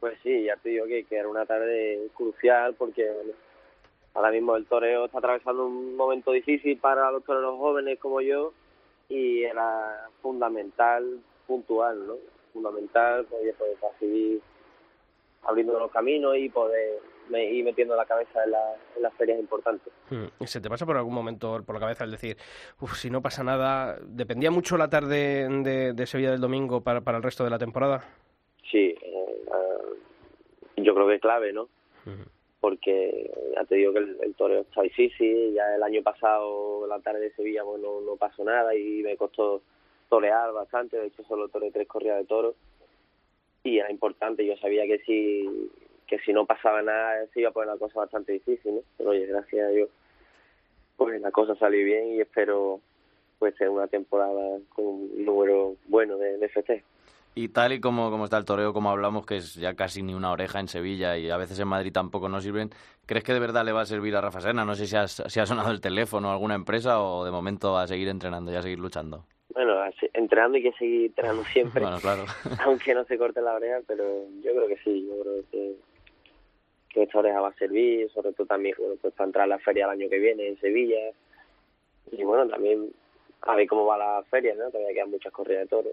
Pues 0.00 0.18
sí, 0.22 0.44
ya 0.44 0.56
te 0.56 0.68
digo 0.70 0.86
que, 0.86 1.04
que 1.04 1.16
era 1.16 1.28
una 1.28 1.46
tarde 1.46 2.08
crucial 2.14 2.74
porque 2.74 3.04
bueno, 3.10 3.32
ahora 4.14 4.30
mismo 4.30 4.56
el 4.56 4.66
toreo 4.66 5.06
está 5.06 5.18
atravesando 5.18 5.66
un 5.66 5.96
momento 5.96 6.32
difícil 6.32 6.78
para 6.78 7.10
los 7.10 7.24
toreros 7.24 7.58
jóvenes 7.58 7.98
como 7.98 8.20
yo 8.20 8.52
y 9.08 9.42
era 9.44 10.08
fundamental, 10.22 11.20
puntual, 11.46 12.06
¿no? 12.06 12.14
Fundamental 12.52 13.24
pues, 13.26 13.54
pues, 13.58 13.78
para 13.80 13.98
seguir 13.98 14.40
abriendo 15.42 15.78
los 15.78 15.90
caminos 15.90 16.36
y 16.36 16.48
poder 16.48 16.98
me, 17.28 17.44
ir 17.44 17.64
metiendo 17.64 17.96
la 17.96 18.04
cabeza 18.04 18.44
en, 18.44 18.50
la- 18.50 18.74
en 18.96 19.02
las 19.02 19.14
ferias 19.14 19.38
importantes. 19.38 19.92
Mm, 20.10 20.44
¿Se 20.44 20.60
te 20.60 20.68
pasa 20.68 20.86
por 20.86 20.96
algún 20.96 21.14
momento 21.14 21.62
por 21.64 21.74
la 21.74 21.80
cabeza 21.80 22.04
el 22.04 22.10
decir, 22.12 22.36
uff, 22.80 22.94
si 22.96 23.10
no 23.10 23.22
pasa 23.22 23.42
nada, 23.44 23.98
dependía 24.02 24.50
mucho 24.50 24.76
la 24.76 24.88
tarde 24.90 25.48
de, 25.48 25.92
de 25.92 26.06
Sevilla 26.06 26.30
del 26.32 26.40
domingo 26.40 26.82
para, 26.82 27.00
para 27.00 27.16
el 27.18 27.22
resto 27.22 27.44
de 27.44 27.50
la 27.50 27.58
temporada? 27.58 28.04
Sí, 28.70 28.94
yo 30.86 30.94
creo 30.94 31.08
que 31.08 31.16
es 31.16 31.20
clave, 31.20 31.52
¿no? 31.52 31.68
Porque 32.60 33.30
ya 33.54 33.64
te 33.64 33.74
digo 33.74 33.92
que 33.92 33.98
el, 33.98 34.16
el 34.22 34.34
toreo 34.34 34.60
está 34.60 34.82
difícil, 34.82 35.52
ya 35.52 35.74
el 35.74 35.82
año 35.82 36.02
pasado 36.02 36.86
la 36.86 37.00
tarde 37.00 37.20
de 37.20 37.32
Sevilla 37.32 37.64
pues, 37.64 37.82
no, 37.82 38.00
no 38.00 38.16
pasó 38.16 38.44
nada 38.44 38.74
y 38.74 39.02
me 39.02 39.16
costó 39.16 39.62
torear 40.08 40.52
bastante, 40.52 40.96
de 40.96 41.08
hecho 41.08 41.24
solo 41.24 41.48
toreé 41.48 41.72
tres 41.72 41.88
corridas 41.88 42.18
de 42.18 42.24
toros 42.26 42.54
y 43.64 43.78
era 43.78 43.90
importante, 43.90 44.46
yo 44.46 44.56
sabía 44.56 44.84
que 44.86 45.00
si 45.00 45.70
que 46.06 46.20
si 46.20 46.32
no 46.32 46.46
pasaba 46.46 46.82
nada 46.82 47.26
se 47.34 47.40
iba 47.40 47.48
a 47.48 47.52
poner 47.52 47.68
la 47.68 47.78
cosa 47.78 47.98
bastante 47.98 48.32
difícil, 48.32 48.76
¿no? 48.76 48.80
Pero 48.96 49.10
oye, 49.10 49.26
gracias 49.26 49.66
a 49.66 49.70
Dios 49.70 49.90
pues 50.96 51.20
la 51.20 51.30
cosa 51.30 51.54
salió 51.56 51.84
bien 51.84 52.12
y 52.12 52.20
espero 52.20 52.80
pues 53.38 53.54
ser 53.56 53.68
una 53.68 53.88
temporada 53.88 54.58
con 54.70 54.86
un 54.86 55.24
número 55.24 55.74
bueno 55.88 56.16
de, 56.16 56.38
de 56.38 56.48
festejos. 56.48 56.95
Y 57.38 57.50
tal 57.50 57.74
y 57.74 57.80
como, 57.80 58.10
como 58.10 58.24
está 58.24 58.38
el 58.38 58.46
toreo, 58.46 58.72
como 58.72 58.88
hablamos, 58.90 59.26
que 59.26 59.36
es 59.36 59.54
ya 59.56 59.74
casi 59.74 60.02
ni 60.02 60.14
una 60.14 60.32
oreja 60.32 60.58
en 60.58 60.68
Sevilla 60.68 61.18
y 61.18 61.28
a 61.28 61.36
veces 61.36 61.60
en 61.60 61.68
Madrid 61.68 61.92
tampoco 61.92 62.30
nos 62.30 62.42
sirven, 62.42 62.70
¿crees 63.04 63.22
que 63.24 63.34
de 63.34 63.40
verdad 63.40 63.62
le 63.62 63.72
va 63.72 63.82
a 63.82 63.86
servir 63.86 64.16
a 64.16 64.22
Rafa 64.22 64.40
Serna? 64.40 64.64
No 64.64 64.74
sé 64.74 64.86
si, 64.86 64.96
has- 64.96 65.22
si 65.26 65.38
ha 65.38 65.44
sonado 65.44 65.70
el 65.70 65.82
teléfono 65.82 66.30
a 66.30 66.32
alguna 66.32 66.54
empresa 66.54 66.98
o 67.02 67.26
de 67.26 67.30
momento 67.30 67.76
a 67.76 67.86
seguir 67.86 68.08
entrenando 68.08 68.50
y 68.50 68.56
a 68.56 68.62
seguir 68.62 68.78
luchando. 68.78 69.26
Bueno, 69.52 69.74
entrenando 70.14 70.56
hay 70.56 70.62
que 70.62 70.72
seguir 70.78 71.06
entrenando 71.10 71.44
siempre, 71.52 71.82
Bueno, 71.82 72.00
claro. 72.00 72.24
aunque 72.64 72.94
no 72.94 73.04
se 73.04 73.18
corte 73.18 73.42
la 73.42 73.52
oreja, 73.56 73.80
pero 73.86 74.02
yo 74.42 74.52
creo 74.52 74.68
que 74.68 74.78
sí, 74.82 75.06
yo 75.06 75.22
creo 75.22 75.42
que, 75.52 75.76
que 76.88 77.02
esta 77.02 77.18
oreja 77.18 77.40
va 77.42 77.48
a 77.48 77.54
servir, 77.56 78.10
sobre 78.12 78.32
todo 78.32 78.46
también 78.46 78.74
bueno, 78.78 78.94
pues 79.02 79.12
para 79.12 79.26
entrar 79.26 79.44
a 79.44 79.48
la 79.48 79.58
feria 79.58 79.84
el 79.84 79.90
año 79.90 80.08
que 80.08 80.18
viene 80.18 80.48
en 80.48 80.58
Sevilla. 80.58 81.10
Y 82.12 82.24
bueno, 82.24 82.48
también 82.48 82.90
a 83.42 83.54
ver 83.56 83.68
cómo 83.68 83.84
va 83.84 83.98
la 83.98 84.22
feria, 84.30 84.54
¿no? 84.54 84.70
Todavía 84.70 84.94
quedan 84.94 85.10
muchas 85.10 85.32
corridas 85.34 85.64
de 85.64 85.68
toros, 85.68 85.92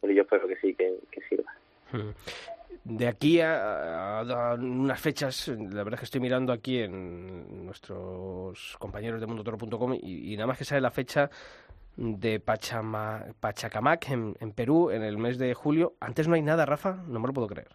pero 0.00 0.12
yo 0.12 0.22
espero 0.22 0.46
que 0.48 0.56
sí, 0.56 0.74
que, 0.74 0.94
que 1.10 1.20
sirva. 1.28 1.52
Mm. 1.92 2.10
De 2.84 3.06
aquí 3.06 3.40
a, 3.40 4.20
a- 4.20 4.52
a 4.52 4.54
unas 4.54 5.00
fechas, 5.00 5.48
la 5.48 5.82
verdad 5.84 5.94
es 5.94 6.00
que 6.00 6.04
estoy 6.04 6.20
mirando 6.20 6.52
aquí 6.52 6.78
en 6.80 7.66
nuestros 7.66 8.76
compañeros 8.78 9.20
de 9.20 9.26
mundotoro.com 9.26 9.94
y, 9.94 10.32
y 10.32 10.36
nada 10.36 10.46
más 10.46 10.58
que 10.58 10.64
sale 10.64 10.80
la 10.80 10.90
fecha 10.90 11.28
de 11.96 12.38
Pachama, 12.40 13.24
Pachacamac 13.40 14.08
en, 14.10 14.36
en 14.40 14.52
Perú 14.52 14.90
en 14.90 15.02
el 15.02 15.18
mes 15.18 15.36
de 15.38 15.52
julio. 15.54 15.94
Antes 16.00 16.28
no 16.28 16.34
hay 16.34 16.42
nada, 16.42 16.64
Rafa, 16.64 17.02
no 17.08 17.18
me 17.20 17.26
lo 17.26 17.32
puedo 17.34 17.48
creer. 17.48 17.68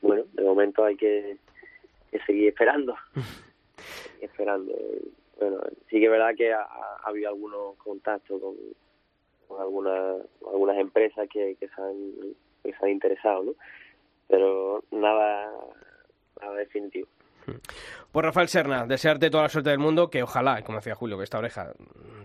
Bueno, 0.00 0.24
de 0.32 0.42
momento 0.42 0.84
hay 0.84 0.96
que, 0.96 1.36
que 2.10 2.18
seguir 2.20 2.48
esperando, 2.48 2.94
esperando. 4.20 4.72
Bueno, 5.38 5.58
sí 5.88 5.98
que 6.00 6.04
es 6.06 6.10
verdad 6.10 6.34
que 6.36 6.52
ha, 6.52 6.62
ha 6.62 7.00
habido 7.08 7.28
algunos 7.28 7.76
contactos 7.76 8.40
con, 8.40 8.54
con 9.48 9.60
algunas 9.60 10.22
algunas 10.46 10.76
empresas 10.76 11.28
que, 11.28 11.56
que 11.58 11.68
se 11.68 11.80
han 11.80 12.12
que 12.62 12.72
se 12.72 12.84
han 12.84 12.90
interesado, 12.90 13.42
¿no? 13.42 13.52
Pero 14.28 14.84
nada 14.90 15.50
nada 16.40 16.54
definitivo. 16.54 17.08
Pues 18.12 18.24
Rafael 18.24 18.48
Serna, 18.48 18.86
desearte 18.86 19.30
toda 19.30 19.44
la 19.44 19.48
suerte 19.48 19.70
del 19.70 19.78
mundo, 19.78 20.10
que 20.10 20.22
ojalá, 20.22 20.62
como 20.62 20.78
decía 20.78 20.94
Julio, 20.94 21.16
que 21.16 21.24
esta 21.24 21.38
oreja 21.38 21.72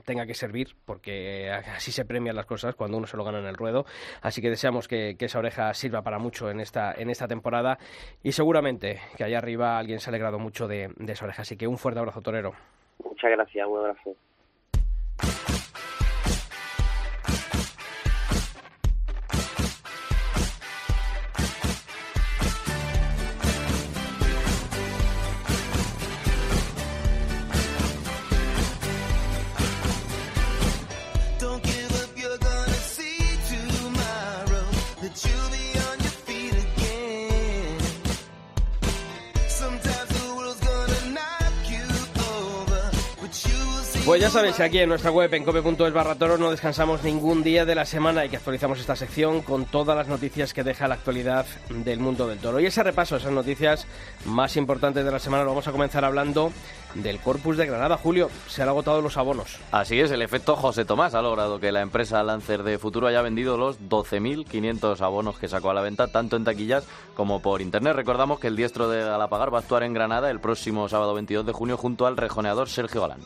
tenga 0.06 0.26
que 0.26 0.34
servir, 0.34 0.76
porque 0.86 1.50
así 1.50 1.92
se 1.92 2.06
premian 2.06 2.36
las 2.36 2.46
cosas 2.46 2.76
cuando 2.76 2.98
uno 2.98 3.08
se 3.08 3.18
lo 3.18 3.24
gana 3.24 3.40
en 3.40 3.46
el 3.46 3.56
ruedo. 3.56 3.86
Así 4.22 4.42
que 4.42 4.50
deseamos 4.50 4.88
que, 4.88 5.16
que 5.18 5.26
esa 5.26 5.40
oreja 5.40 5.74
sirva 5.74 6.02
para 6.02 6.20
mucho 6.20 6.50
en 6.50 6.60
esta, 6.60 6.94
en 6.94 7.10
esta 7.10 7.28
temporada 7.28 7.78
y 8.22 8.32
seguramente 8.32 9.00
que 9.18 9.24
allá 9.24 9.38
arriba 9.38 9.78
alguien 9.78 10.00
se 10.00 10.10
ha 10.10 10.12
alegrado 10.12 10.40
mucho 10.40 10.68
de, 10.68 10.90
de 10.98 11.14
esa 11.14 11.26
oreja. 11.26 11.44
Así 11.44 11.58
que 11.58 11.68
un 11.68 11.78
fuerte 11.78 12.00
abrazo, 12.00 12.22
torero. 12.22 12.54
Muchas 13.04 13.32
gracias, 13.32 13.68
un 13.68 13.80
abrazo. 13.80 14.16
Pues 44.14 44.22
ya 44.22 44.30
sabéis, 44.30 44.60
aquí 44.60 44.78
en 44.78 44.90
nuestra 44.90 45.10
web 45.10 45.34
en 45.34 45.44
cope.es 45.44 45.92
barra 45.92 46.14
toros 46.14 46.40
no 46.40 46.52
descansamos 46.52 47.04
ningún 47.04 47.42
día 47.42 47.66
de 47.66 47.74
la 47.74 47.84
semana 47.84 48.24
y 48.24 48.30
que 48.30 48.38
actualizamos 48.38 48.80
esta 48.80 48.96
sección 48.96 49.42
con 49.42 49.66
todas 49.66 49.98
las 49.98 50.08
noticias 50.08 50.54
que 50.54 50.64
deja 50.64 50.88
la 50.88 50.94
actualidad 50.94 51.48
del 51.72 52.00
mundo 52.00 52.28
del 52.28 52.38
toro. 52.38 52.60
Y 52.60 52.68
ese 52.68 52.84
repaso, 52.84 53.16
esas 53.16 53.32
noticias 53.32 53.88
más 54.26 54.56
importantes 54.56 55.04
de 55.04 55.12
la 55.12 55.18
semana, 55.18 55.42
lo 55.44 55.50
vamos 55.50 55.68
a 55.68 55.72
comenzar 55.72 56.06
hablando 56.06 56.54
del 56.96 57.20
Corpus 57.20 57.58
de 57.58 57.66
Granada. 57.66 57.98
Julio, 57.98 58.30
se 58.48 58.62
han 58.62 58.70
agotado 58.70 59.02
los 59.02 59.18
abonos. 59.18 59.58
Así 59.72 60.00
es, 60.00 60.12
el 60.12 60.22
efecto 60.22 60.56
José 60.56 60.86
Tomás 60.86 61.14
ha 61.16 61.22
logrado 61.22 61.60
que 61.60 61.72
la 61.72 61.82
empresa 61.82 62.24
Lancer 62.24 62.64
de 62.64 62.78
Futuro 62.78 63.08
haya 63.08 63.22
vendido 63.22 63.58
los 63.58 63.80
12.500 63.80 65.02
abonos 65.02 65.38
que 65.38 65.48
sacó 65.48 65.70
a 65.70 65.74
la 65.74 65.82
venta, 65.82 66.08
tanto 66.08 66.36
en 66.36 66.44
taquillas 66.44 66.88
como 67.16 67.42
por 67.42 67.62
internet. 67.62 67.96
Recordamos 67.96 68.40
que 68.40 68.48
el 68.48 68.56
diestro 68.56 68.90
de 68.90 69.04
Galapagar 69.04 69.54
va 69.54 69.60
a 69.60 69.62
actuar 69.62 69.84
en 69.84 69.94
Granada 69.94 70.30
el 70.30 70.40
próximo 70.40 70.88
sábado 70.90 71.14
22 71.14 71.46
de 71.46 71.54
junio 71.54 71.78
junto 71.78 72.06
al 72.06 72.18
rejoneador 72.18 72.70
Sergio 72.70 73.02
Galán. 73.02 73.22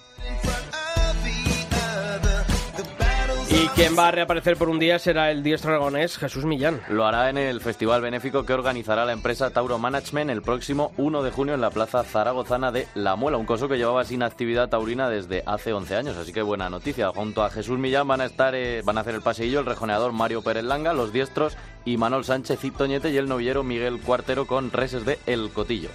Y 3.59 3.69
quien 3.69 3.97
va 3.97 4.09
a 4.09 4.11
reaparecer 4.11 4.55
por 4.55 4.69
un 4.69 4.77
día 4.77 4.99
será 4.99 5.31
el 5.31 5.41
diestro 5.41 5.71
aragonés 5.71 6.19
Jesús 6.19 6.45
Millán. 6.45 6.79
Lo 6.89 7.07
hará 7.07 7.31
en 7.31 7.39
el 7.39 7.59
festival 7.59 8.01
benéfico 8.01 8.45
que 8.45 8.53
organizará 8.53 9.03
la 9.03 9.13
empresa 9.13 9.49
Tauro 9.49 9.79
Management 9.79 10.29
el 10.29 10.43
próximo 10.43 10.91
1 10.97 11.23
de 11.23 11.31
junio 11.31 11.55
en 11.55 11.61
la 11.61 11.71
plaza 11.71 12.03
zaragozana 12.03 12.71
de 12.71 12.87
La 12.93 13.15
Muela, 13.15 13.39
un 13.39 13.47
coso 13.47 13.67
que 13.67 13.77
llevaba 13.77 14.05
sin 14.05 14.21
actividad 14.21 14.69
taurina 14.69 15.09
desde 15.09 15.41
hace 15.47 15.73
11 15.73 15.95
años, 15.95 16.17
así 16.17 16.33
que 16.33 16.43
buena 16.43 16.69
noticia. 16.69 17.09
Junto 17.09 17.43
a 17.43 17.49
Jesús 17.49 17.79
Millán 17.79 18.07
van 18.07 18.21
a 18.21 18.25
estar 18.25 18.53
eh, 18.53 18.83
van 18.85 18.99
a 18.99 19.01
hacer 19.01 19.15
el 19.15 19.23
paseillo 19.23 19.61
el 19.61 19.65
rejoneador 19.65 20.11
Mario 20.11 20.43
Pérez 20.43 20.63
Langa, 20.63 20.93
los 20.93 21.11
diestros 21.11 21.57
y 21.83 21.97
Manuel 21.97 22.25
Sánchez 22.25 22.63
y 22.63 22.71
y 23.07 23.17
el 23.17 23.27
novillero 23.27 23.63
Miguel 23.63 23.99
Cuartero 24.01 24.45
con 24.45 24.71
reses 24.71 25.03
de 25.03 25.17
El 25.25 25.49
Cotillo. 25.49 25.89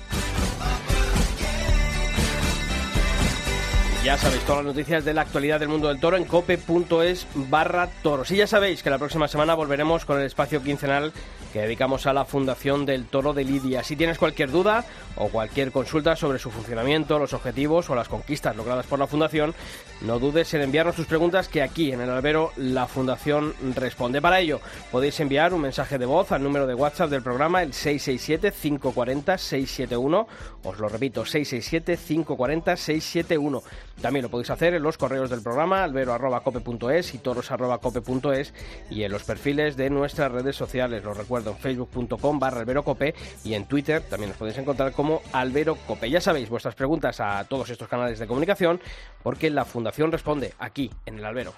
Ya 4.04 4.18
sabéis, 4.18 4.42
todas 4.42 4.64
las 4.64 4.75
noticias 4.75 5.04
de 5.04 5.14
la 5.14 5.21
actualidad 5.21 5.61
del 5.61 5.68
mundo 5.68 5.87
del 5.87 6.00
toro 6.00 6.16
en 6.16 6.25
cope.es 6.25 7.25
barra 7.35 7.88
toros. 8.02 8.32
Y 8.32 8.37
ya 8.37 8.49
sabéis 8.49 8.82
que 8.82 8.90
la 8.90 8.99
próxima 8.99 9.28
semana 9.28 9.54
volveremos 9.54 10.04
con 10.04 10.18
el 10.18 10.26
espacio 10.26 10.61
quincenal 10.61 11.12
que 11.52 11.61
dedicamos 11.61 12.06
a 12.06 12.12
la 12.12 12.25
Fundación 12.25 12.87
del 12.87 13.06
Toro 13.06 13.35
de 13.35 13.44
Lidia. 13.44 13.85
Si 13.85 13.94
tienes 13.94 14.18
cualquier 14.18 14.50
duda 14.50 14.85
o 15.16 15.28
cualquier 15.28 15.71
consulta 15.71 16.16
sobre 16.16 16.38
su 16.38 16.50
funcionamiento, 16.50 17.18
los 17.18 17.35
objetivos 17.35 17.90
o 17.90 17.94
las 17.94 18.09
conquistas 18.09 18.56
logradas 18.56 18.87
por 18.87 18.99
la 18.99 19.06
Fundación, 19.06 19.54
no 20.00 20.18
dudes 20.18 20.54
en 20.54 20.62
enviarnos 20.62 20.97
tus 20.97 21.04
preguntas 21.06 21.49
que 21.49 21.61
aquí 21.62 21.92
en 21.92 22.00
el 22.00 22.09
albero 22.09 22.52
la 22.56 22.87
Fundación 22.87 23.52
responde. 23.75 24.23
Para 24.23 24.40
ello 24.40 24.61
podéis 24.90 25.21
enviar 25.21 25.52
un 25.52 25.61
mensaje 25.61 25.99
de 25.99 26.06
voz 26.06 26.32
al 26.32 26.42
número 26.42 26.66
de 26.66 26.73
WhatsApp 26.75 27.11
del 27.11 27.23
programa 27.23 27.62
el 27.62 27.73
667-540-671. 27.73 30.26
Os 30.64 30.78
lo 30.78 30.88
repito, 30.88 31.25
667-540-671. 31.25 33.62
También 34.00 34.23
lo 34.23 34.30
podéis 34.30 34.49
hacer 34.50 34.75
en 34.75 34.82
los 34.82 34.97
correos 34.97 35.28
del 35.30 35.42
programa 35.42 35.85
albero.cope.es 35.85 37.14
y 37.14 37.18
toros.cope.es 37.18 38.54
y 38.90 39.04
en 39.04 39.12
los 39.12 39.23
perfiles 39.25 39.76
de 39.76 39.90
nuestras 39.90 40.32
redes 40.32 40.56
sociales. 40.56 41.04
Lo 41.04 41.12
recuerdo 41.14 41.41
en 41.50 41.56
facebook.com 41.56 42.38
barra 42.38 42.61
alberocope 42.61 43.14
y 43.44 43.54
en 43.54 43.66
Twitter 43.66 44.02
también 44.02 44.30
os 44.30 44.37
podéis 44.37 44.58
encontrar 44.58 44.92
como 44.92 45.22
alberocope. 45.32 46.08
Ya 46.08 46.20
sabéis 46.20 46.49
vuestras 46.49 46.75
preguntas 46.75 47.20
a 47.20 47.44
todos 47.44 47.68
estos 47.70 47.88
canales 47.88 48.18
de 48.18 48.26
comunicación 48.26 48.80
porque 49.22 49.50
la 49.50 49.64
Fundación 49.64 50.12
responde 50.12 50.54
aquí 50.58 50.90
en 51.06 51.18
el 51.18 51.25
albero. 51.25 51.52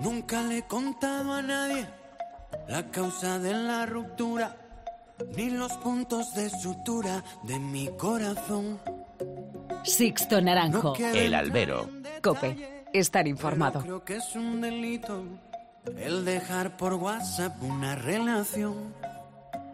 Nunca 0.00 0.42
le 0.42 0.58
he 0.58 0.62
contado 0.62 1.32
a 1.32 1.42
nadie 1.42 1.86
la 2.68 2.90
causa 2.90 3.38
de 3.38 3.54
la 3.54 3.86
ruptura, 3.86 4.56
ni 5.36 5.50
los 5.50 5.72
puntos 5.74 6.34
de 6.34 6.50
sutura 6.50 7.24
de 7.44 7.58
mi 7.58 7.88
corazón. 7.96 8.80
Sixto 9.84 10.40
Naranjo. 10.40 10.94
El 10.96 11.34
albero. 11.34 11.88
Cope. 12.22 12.84
Estar 12.92 13.26
informado. 13.28 13.80
Creo 13.80 14.04
que 14.04 14.16
es 14.16 14.34
un 14.34 14.60
delito 14.60 15.24
el 15.98 16.24
dejar 16.24 16.76
por 16.76 16.94
WhatsApp 16.94 17.62
una 17.62 17.94
relación. 17.94 18.94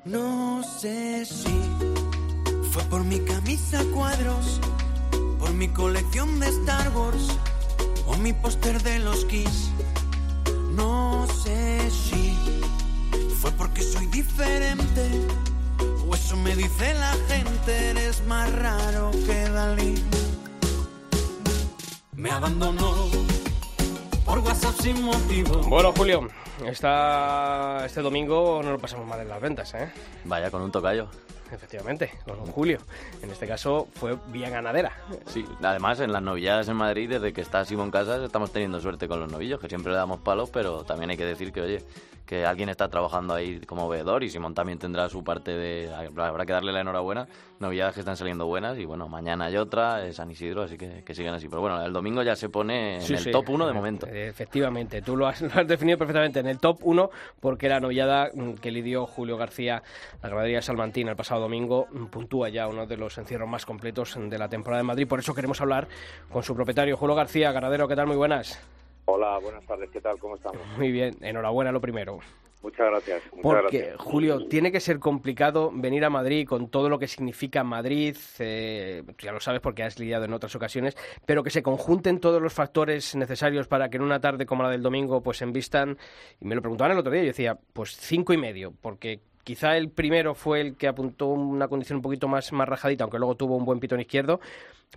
No 0.04 0.62
sé 0.62 1.24
si 1.24 1.60
fue 2.70 2.82
por 2.84 3.04
mi 3.04 3.20
camisa 3.20 3.82
cuadros, 3.94 4.60
por 5.38 5.52
mi 5.52 5.68
colección 5.68 6.40
de 6.40 6.48
Star 6.48 6.90
Wars 6.96 7.28
o 8.06 8.16
mi 8.16 8.32
póster 8.32 8.82
de 8.82 8.98
los 8.98 9.24
Kiss. 9.26 9.70
No 10.74 11.26
sé 11.42 11.90
si 11.90 12.36
fue 13.40 13.50
porque 13.52 13.82
soy 13.82 14.06
diferente 14.06 15.08
o 16.06 16.14
eso 16.14 16.36
me 16.36 16.54
dice 16.56 16.94
la 16.94 17.14
gente, 17.28 17.90
eres 17.90 18.22
más 18.26 18.52
raro 18.52 19.10
que 19.26 19.48
Dalí. 19.48 19.94
Me 22.16 22.30
abandonó 22.30 23.10
por 24.24 24.38
WhatsApp 24.38 24.74
sin 24.80 25.02
motivo. 25.02 25.58
Bueno, 25.68 25.92
Julio, 25.96 26.28
esta, 26.64 27.84
este 27.84 28.00
domingo 28.00 28.60
no 28.62 28.72
lo 28.72 28.78
pasamos 28.78 29.06
mal 29.06 29.20
en 29.20 29.28
las 29.28 29.40
ventas, 29.40 29.74
¿eh? 29.74 29.90
Vaya, 30.24 30.50
con 30.50 30.62
un 30.62 30.70
tocayo. 30.70 31.08
Efectivamente, 31.52 32.10
con 32.24 32.40
un 32.40 32.46
Julio. 32.46 32.78
En 33.22 33.30
este 33.30 33.46
caso 33.46 33.88
fue 33.94 34.16
vía 34.28 34.48
ganadera. 34.50 34.92
Sí, 35.26 35.44
además 35.62 36.00
en 36.00 36.12
las 36.12 36.22
novilladas 36.22 36.68
en 36.68 36.76
Madrid, 36.76 37.08
desde 37.10 37.32
que 37.32 37.40
está 37.40 37.64
Simón 37.64 37.90
Casas, 37.90 38.22
estamos 38.22 38.52
teniendo 38.52 38.80
suerte 38.80 39.06
con 39.08 39.20
los 39.20 39.30
novillos, 39.30 39.60
que 39.60 39.68
siempre 39.68 39.92
le 39.92 39.98
damos 39.98 40.20
palos, 40.20 40.50
pero 40.50 40.84
también 40.84 41.10
hay 41.10 41.16
que 41.16 41.24
decir 41.26 41.52
que, 41.52 41.60
oye, 41.60 41.82
que 42.26 42.46
alguien 42.46 42.68
está 42.70 42.88
trabajando 42.88 43.34
ahí 43.34 43.60
como 43.66 43.88
veedor 43.88 44.22
y 44.22 44.30
Simón 44.30 44.54
también 44.54 44.78
tendrá 44.78 45.08
su 45.08 45.22
parte 45.22 45.50
de... 45.50 45.92
Habrá 46.16 46.46
que 46.46 46.52
darle 46.52 46.72
la 46.72 46.80
enhorabuena. 46.80 47.26
Novilladas 47.58 47.94
que 47.94 48.00
están 48.00 48.16
saliendo 48.16 48.46
buenas 48.46 48.76
y 48.78 48.84
bueno, 48.86 49.06
mañana 49.08 49.44
hay 49.44 49.56
otra, 49.56 50.04
es 50.04 50.16
San 50.16 50.30
Isidro, 50.30 50.62
así 50.62 50.76
que, 50.76 51.04
que 51.04 51.14
sigan 51.14 51.34
así. 51.34 51.48
Pero 51.48 51.60
bueno, 51.60 51.84
el 51.84 51.92
domingo 51.92 52.22
ya 52.22 52.34
se 52.34 52.48
pone 52.48 52.96
en 52.96 53.02
Sí, 53.02 53.12
el 53.14 53.20
sí. 53.20 53.30
top 53.30 53.50
1 53.50 53.66
de 53.68 53.72
momento. 53.72 54.06
Efectivamente, 54.06 55.00
tú 55.02 55.16
lo 55.16 55.28
has, 55.28 55.40
lo 55.42 55.52
has 55.54 55.68
definido 55.68 55.96
perfectamente 55.98 56.40
en 56.40 56.46
el 56.48 56.58
top 56.58 56.78
1 56.82 57.10
porque 57.38 57.68
la 57.68 57.78
novillada 57.78 58.30
que 58.60 58.70
lidió 58.72 59.06
Julio 59.06 59.36
García, 59.36 59.82
la 60.22 60.28
ganadería 60.28 60.56
de 60.58 60.62
Salmantín 60.62 61.06
el 61.08 61.14
pasado 61.16 61.41
domingo, 61.42 61.86
mm, 61.90 62.06
puntúa 62.06 62.48
ya 62.48 62.68
uno 62.68 62.86
de 62.86 62.96
los 62.96 63.18
encierros 63.18 63.48
más 63.48 63.66
completos 63.66 64.16
de 64.18 64.38
la 64.38 64.48
temporada 64.48 64.82
de 64.82 64.86
Madrid. 64.86 65.06
Por 65.06 65.18
eso 65.18 65.34
queremos 65.34 65.60
hablar 65.60 65.88
con 66.30 66.42
su 66.42 66.54
propietario, 66.54 66.96
Julio 66.96 67.14
García, 67.14 67.52
ganadero, 67.52 67.86
¿qué 67.88 67.96
tal? 67.96 68.06
Muy 68.06 68.16
buenas. 68.16 68.58
Hola, 69.04 69.38
buenas 69.38 69.64
tardes, 69.66 69.90
¿qué 69.90 70.00
tal? 70.00 70.18
¿Cómo 70.18 70.36
estamos? 70.36 70.60
Muy 70.78 70.92
bien, 70.92 71.16
enhorabuena 71.20 71.72
lo 71.72 71.80
primero. 71.80 72.20
Muchas 72.62 72.86
gracias. 72.86 73.22
Muchas 73.32 73.42
Porque, 73.42 73.78
gracias. 73.78 74.00
Julio, 74.00 74.46
tiene 74.46 74.70
que 74.70 74.78
ser 74.78 75.00
complicado 75.00 75.72
venir 75.74 76.04
a 76.04 76.10
Madrid 76.10 76.46
con 76.46 76.68
todo 76.68 76.88
lo 76.88 76.98
que 76.98 77.08
significa 77.08 77.64
Madrid, 77.64 78.16
eh, 78.38 79.02
ya 79.18 79.32
lo 79.32 79.40
sabes 79.40 79.60
porque 79.60 79.82
has 79.82 79.98
lidiado 79.98 80.24
en 80.24 80.32
otras 80.32 80.54
ocasiones, 80.54 80.96
pero 81.26 81.42
que 81.42 81.50
se 81.50 81.62
conjunten 81.62 82.20
todos 82.20 82.40
los 82.40 82.52
factores 82.52 83.16
necesarios 83.16 83.66
para 83.66 83.90
que 83.90 83.96
en 83.96 84.04
una 84.04 84.20
tarde 84.20 84.46
como 84.46 84.62
la 84.62 84.70
del 84.70 84.82
domingo 84.82 85.22
pues 85.22 85.42
envistan, 85.42 85.98
y 86.40 86.44
me 86.44 86.54
lo 86.54 86.62
preguntaban 86.62 86.92
el 86.92 86.98
otro 86.98 87.12
día, 87.12 87.22
yo 87.22 87.28
decía, 87.28 87.58
pues 87.72 87.96
cinco 87.96 88.32
y 88.32 88.36
medio, 88.36 88.72
porque 88.80 89.20
quizá 89.44 89.76
el 89.76 89.90
primero 89.90 90.34
fue 90.34 90.60
el 90.60 90.76
que 90.76 90.88
apuntó 90.88 91.26
una 91.26 91.68
condición 91.68 91.96
un 91.96 92.02
poquito 92.02 92.28
más, 92.28 92.52
más 92.52 92.68
rajadita, 92.68 93.04
aunque 93.04 93.18
luego 93.18 93.34
tuvo 93.36 93.56
un 93.56 93.64
buen 93.64 93.80
pitón 93.80 94.00
izquierdo, 94.00 94.40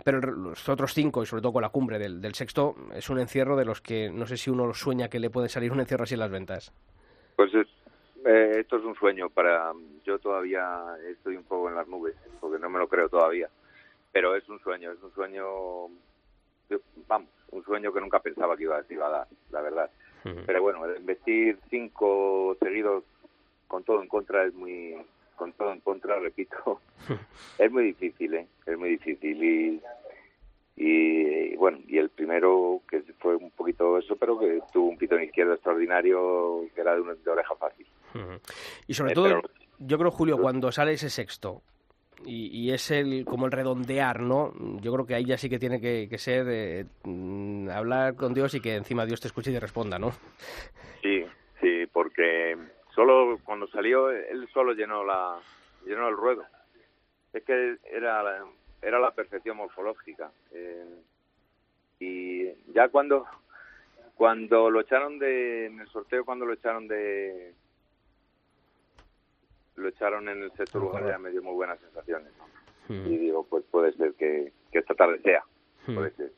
pero 0.04 0.20
los 0.20 0.68
otros 0.68 0.92
cinco, 0.92 1.22
y 1.22 1.26
sobre 1.26 1.42
todo 1.42 1.52
con 1.54 1.62
la 1.62 1.70
cumbre 1.70 1.98
del, 1.98 2.20
del 2.20 2.34
sexto, 2.34 2.74
es 2.94 3.08
un 3.10 3.18
encierro 3.18 3.56
de 3.56 3.64
los 3.64 3.80
que 3.80 4.10
no 4.10 4.26
sé 4.26 4.36
si 4.36 4.50
uno 4.50 4.72
sueña 4.74 5.08
que 5.08 5.18
le 5.20 5.30
puede 5.30 5.48
salir 5.48 5.72
un 5.72 5.80
encierro 5.80 6.04
así 6.04 6.14
en 6.14 6.20
las 6.20 6.30
ventas. 6.30 6.72
Pues 7.36 7.52
es- 7.54 7.68
eh, 8.24 8.58
esto 8.60 8.78
es 8.78 8.84
un 8.84 8.94
sueño 8.96 9.30
para... 9.30 9.72
Yo 10.04 10.18
todavía 10.18 10.82
estoy 11.08 11.36
un 11.36 11.44
poco 11.44 11.68
en 11.68 11.76
las 11.76 11.86
nubes, 11.86 12.16
porque 12.40 12.58
no 12.58 12.68
me 12.68 12.78
lo 12.80 12.88
creo 12.88 13.08
todavía. 13.08 13.48
Pero 14.10 14.34
es 14.34 14.48
un 14.48 14.58
sueño, 14.60 14.90
es 14.90 15.02
un 15.02 15.12
sueño... 15.12 15.44
Vamos, 17.06 17.28
un 17.52 17.62
sueño 17.62 17.92
que 17.92 18.00
nunca 18.00 18.18
pensaba 18.18 18.56
que 18.56 18.64
iba, 18.64 18.82
iba 18.90 19.06
a 19.06 19.10
dar, 19.10 19.26
la 19.50 19.60
verdad. 19.60 19.90
Pero 20.44 20.60
bueno, 20.60 20.84
el 20.86 20.96
investir 21.00 21.56
cinco 21.70 22.56
seguidos 22.60 23.04
con 23.68 23.84
todo 23.84 24.02
en 24.02 24.08
contra 24.08 24.44
es 24.44 24.54
muy... 24.54 24.94
Con 25.36 25.52
todo 25.52 25.70
en 25.72 25.80
contra, 25.80 26.18
repito, 26.20 26.80
es 27.58 27.70
muy 27.70 27.84
difícil, 27.84 28.34
¿eh? 28.34 28.46
Es 28.66 28.78
muy 28.78 28.90
difícil 28.90 29.42
y... 29.44 29.80
Y 30.78 31.56
bueno, 31.56 31.78
y 31.88 31.96
el 31.96 32.10
primero 32.10 32.82
que 32.88 33.02
fue 33.18 33.34
un 33.36 33.50
poquito 33.50 33.96
eso, 33.98 34.14
pero 34.16 34.38
que 34.38 34.60
tuvo 34.74 34.90
un 34.90 34.98
pitón 34.98 35.22
izquierdo 35.22 35.54
extraordinario 35.54 36.66
que 36.74 36.80
era 36.82 36.94
de, 36.94 37.00
una- 37.00 37.14
de 37.14 37.30
oreja 37.30 37.54
fácil. 37.56 37.86
Y 38.86 38.92
sobre 38.94 39.12
Eh, 39.12 39.14
todo, 39.14 39.24
pero- 39.24 39.40
yo 39.78 39.98
creo, 39.98 40.10
Julio, 40.10 40.36
cuando 40.38 40.70
sale 40.72 40.92
ese 40.92 41.08
sexto 41.08 41.62
y, 42.26 42.48
y 42.48 42.72
es 42.72 42.90
el 42.90 43.24
como 43.24 43.46
el 43.46 43.52
redondear, 43.52 44.20
¿no? 44.20 44.52
Yo 44.82 44.92
creo 44.92 45.06
que 45.06 45.14
ahí 45.14 45.24
ya 45.24 45.38
sí 45.38 45.48
que 45.48 45.58
tiene 45.58 45.80
que, 45.80 46.08
que 46.10 46.18
ser 46.18 46.46
eh, 46.50 46.84
mm, 47.04 47.70
hablar 47.70 48.14
con 48.14 48.34
Dios 48.34 48.54
y 48.54 48.60
que 48.60 48.74
encima 48.74 49.06
Dios 49.06 49.20
te 49.22 49.28
escuche 49.28 49.50
y 49.50 49.54
te 49.54 49.60
responda, 49.60 49.98
¿no? 49.98 50.10
Sí, 51.02 51.15
solo 52.96 53.38
cuando 53.44 53.68
salió 53.68 54.10
él 54.10 54.48
solo 54.52 54.72
llenó 54.72 55.04
la 55.04 55.38
llenó 55.84 56.08
el 56.08 56.16
ruedo. 56.16 56.44
Es 57.32 57.44
que 57.44 57.76
era 57.84 58.22
la, 58.22 58.44
era 58.82 58.98
la 58.98 59.12
perfección 59.12 59.58
morfológica. 59.58 60.32
eh, 60.50 61.02
y 62.00 62.50
ya 62.72 62.88
cuando 62.88 63.26
cuando 64.16 64.70
lo 64.70 64.80
echaron 64.80 65.18
de 65.18 65.66
en 65.66 65.80
el 65.80 65.88
sorteo 65.88 66.24
cuando 66.24 66.44
lo 66.44 66.54
echaron 66.54 66.88
de 66.88 67.54
lo 69.76 69.88
echaron 69.88 70.28
en 70.28 70.42
el 70.42 70.52
sexto 70.52 70.78
lugar 70.78 71.06
ya 71.06 71.18
me 71.18 71.30
dio 71.30 71.42
muy 71.42 71.54
buenas 71.54 71.78
sensaciones. 71.80 72.32
¿no? 72.38 72.94
Y 72.94 73.16
digo, 73.18 73.44
pues 73.44 73.64
puede 73.70 73.92
ser 73.94 74.14
que, 74.14 74.52
que 74.72 74.78
esta 74.78 74.94
tarde 74.94 75.20
sea. 75.22 75.44
Puede 75.86 76.10
ser. 76.12 76.32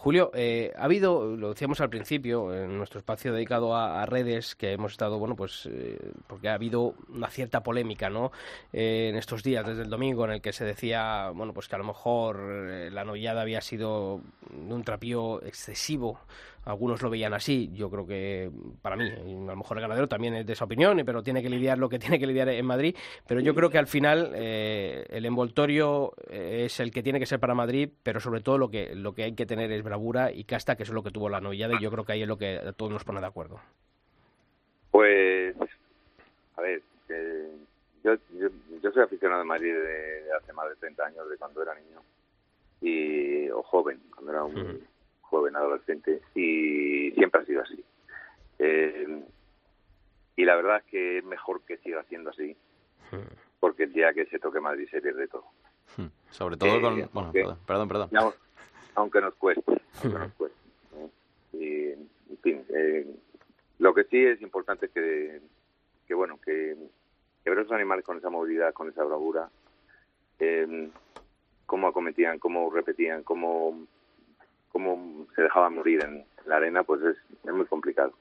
Julio, 0.00 0.30
eh, 0.32 0.72
ha 0.78 0.84
habido, 0.84 1.34
lo 1.34 1.48
decíamos 1.48 1.80
al 1.80 1.90
principio, 1.90 2.54
en 2.54 2.78
nuestro 2.78 3.00
espacio 3.00 3.32
dedicado 3.32 3.74
a, 3.74 4.06
redes, 4.06 4.54
que 4.54 4.70
hemos 4.70 4.92
estado, 4.92 5.18
bueno, 5.18 5.34
pues, 5.34 5.68
eh, 5.72 6.12
porque 6.28 6.48
ha 6.48 6.54
habido 6.54 6.94
una 7.08 7.28
cierta 7.28 7.64
polémica, 7.64 8.08
¿no? 8.08 8.30
Eh, 8.72 9.08
en 9.10 9.16
estos 9.16 9.42
días, 9.42 9.66
desde 9.66 9.82
el 9.82 9.90
domingo, 9.90 10.24
en 10.24 10.30
el 10.30 10.40
que 10.40 10.52
se 10.52 10.64
decía, 10.64 11.30
bueno, 11.34 11.52
pues 11.52 11.66
que 11.66 11.74
a 11.74 11.78
lo 11.78 11.84
mejor 11.84 12.38
eh, 12.70 12.90
la 12.92 13.04
novillada 13.04 13.42
había 13.42 13.60
sido 13.60 14.20
de 14.52 14.72
un 14.72 14.84
trapío 14.84 15.42
excesivo. 15.42 16.20
Algunos 16.68 17.00
lo 17.00 17.08
veían 17.08 17.32
así. 17.32 17.70
Yo 17.72 17.90
creo 17.90 18.06
que, 18.06 18.50
para 18.82 18.94
mí, 18.94 19.08
a 19.08 19.22
lo 19.22 19.56
mejor 19.56 19.78
el 19.78 19.80
ganadero 19.80 20.06
también 20.06 20.34
es 20.34 20.46
de 20.46 20.52
esa 20.52 20.66
opinión, 20.66 21.00
pero 21.06 21.22
tiene 21.22 21.42
que 21.42 21.48
lidiar 21.48 21.78
lo 21.78 21.88
que 21.88 21.98
tiene 21.98 22.18
que 22.18 22.26
lidiar 22.26 22.50
en 22.50 22.66
Madrid. 22.66 22.94
Pero 23.26 23.40
yo 23.40 23.54
creo 23.54 23.70
que 23.70 23.78
al 23.78 23.86
final 23.86 24.32
eh, 24.34 25.06
el 25.08 25.24
envoltorio 25.24 26.12
eh, 26.28 26.64
es 26.66 26.78
el 26.80 26.90
que 26.90 27.02
tiene 27.02 27.18
que 27.18 27.24
ser 27.24 27.40
para 27.40 27.54
Madrid, 27.54 27.88
pero 28.02 28.20
sobre 28.20 28.42
todo 28.42 28.58
lo 28.58 28.70
que, 28.70 28.94
lo 28.94 29.14
que 29.14 29.22
hay 29.22 29.34
que 29.34 29.46
tener 29.46 29.72
es 29.72 29.82
bravura 29.82 30.30
y 30.30 30.44
casta, 30.44 30.76
que 30.76 30.82
eso 30.82 30.92
es 30.92 30.94
lo 30.94 31.02
que 31.02 31.10
tuvo 31.10 31.30
la 31.30 31.40
novillada, 31.40 31.74
y 31.74 31.82
yo 31.82 31.90
creo 31.90 32.04
que 32.04 32.12
ahí 32.12 32.22
es 32.22 32.28
lo 32.28 32.36
que 32.36 32.58
a 32.58 32.72
todos 32.72 32.92
nos 32.92 33.02
pone 33.02 33.20
de 33.20 33.26
acuerdo. 33.26 33.58
Pues, 34.90 35.56
a 36.56 36.60
ver, 36.60 36.82
yo, 38.04 38.14
yo, 38.38 38.48
yo 38.82 38.92
soy 38.92 39.02
aficionado 39.04 39.40
a 39.40 39.44
Madrid 39.44 39.72
de, 39.72 40.22
de 40.24 40.32
hace 40.38 40.52
más 40.52 40.68
de 40.68 40.76
30 40.76 41.02
años, 41.02 41.30
de 41.30 41.36
cuando 41.38 41.62
era 41.62 41.74
niño, 41.74 42.02
y 42.82 43.48
o 43.48 43.62
joven, 43.62 44.00
cuando 44.14 44.32
era 44.32 44.44
un 44.44 44.97
joven 45.28 45.56
adolescente, 45.56 46.20
y 46.34 47.10
siempre 47.12 47.40
ha 47.40 47.44
sido 47.44 47.62
así. 47.62 47.84
Eh, 48.58 49.22
y 50.36 50.44
la 50.44 50.56
verdad 50.56 50.78
es 50.78 50.84
que 50.84 51.18
es 51.18 51.24
mejor 51.24 51.62
que 51.62 51.78
siga 51.78 52.02
siendo 52.04 52.30
así, 52.30 52.56
porque 53.60 53.84
el 53.84 53.92
día 53.92 54.12
que 54.12 54.26
se 54.26 54.38
toque 54.38 54.60
Madrid 54.60 54.88
se 54.90 55.00
pierde 55.00 55.28
todo. 55.28 55.44
Hmm. 55.96 56.06
Sobre 56.30 56.56
todo 56.56 56.76
Eh, 56.76 56.80
con... 56.80 56.94
Bueno, 56.94 57.10
aunque- 57.14 57.46
perdón, 57.66 57.88
perdón. 57.88 58.10
aunque 58.94 59.20
nos 59.20 59.34
cueste, 59.34 59.62
aunque 60.02 60.18
nos 60.18 60.32
cueste. 60.34 60.58
¿no? 60.92 61.10
Y, 61.58 61.90
en 61.92 62.38
fin, 62.42 62.64
eh, 62.68 63.06
lo 63.78 63.94
que 63.94 64.04
sí 64.04 64.24
es 64.24 64.40
importante 64.42 64.86
es 64.86 64.92
que, 64.92 65.40
que 66.06 66.14
bueno, 66.14 66.38
que, 66.44 66.76
que 67.42 67.50
ver 67.50 67.58
a 67.58 67.62
esos 67.62 67.72
animales 67.72 68.04
con 68.04 68.18
esa 68.18 68.30
movilidad, 68.30 68.72
con 68.74 68.88
esa 68.88 69.02
bravura, 69.04 69.48
eh, 70.40 70.88
cómo 71.66 71.88
acometían, 71.88 72.38
cómo 72.38 72.70
repetían, 72.70 73.22
cómo, 73.24 73.86
cómo 74.72 75.26
se 75.34 75.42
dejaban 75.42 75.74
morir 75.74 76.04
en 76.04 76.24
la 76.46 76.56
arena, 76.56 76.82
pues 76.82 77.00
es, 77.02 77.16
muy 77.52 77.66
complicado. 77.66 78.12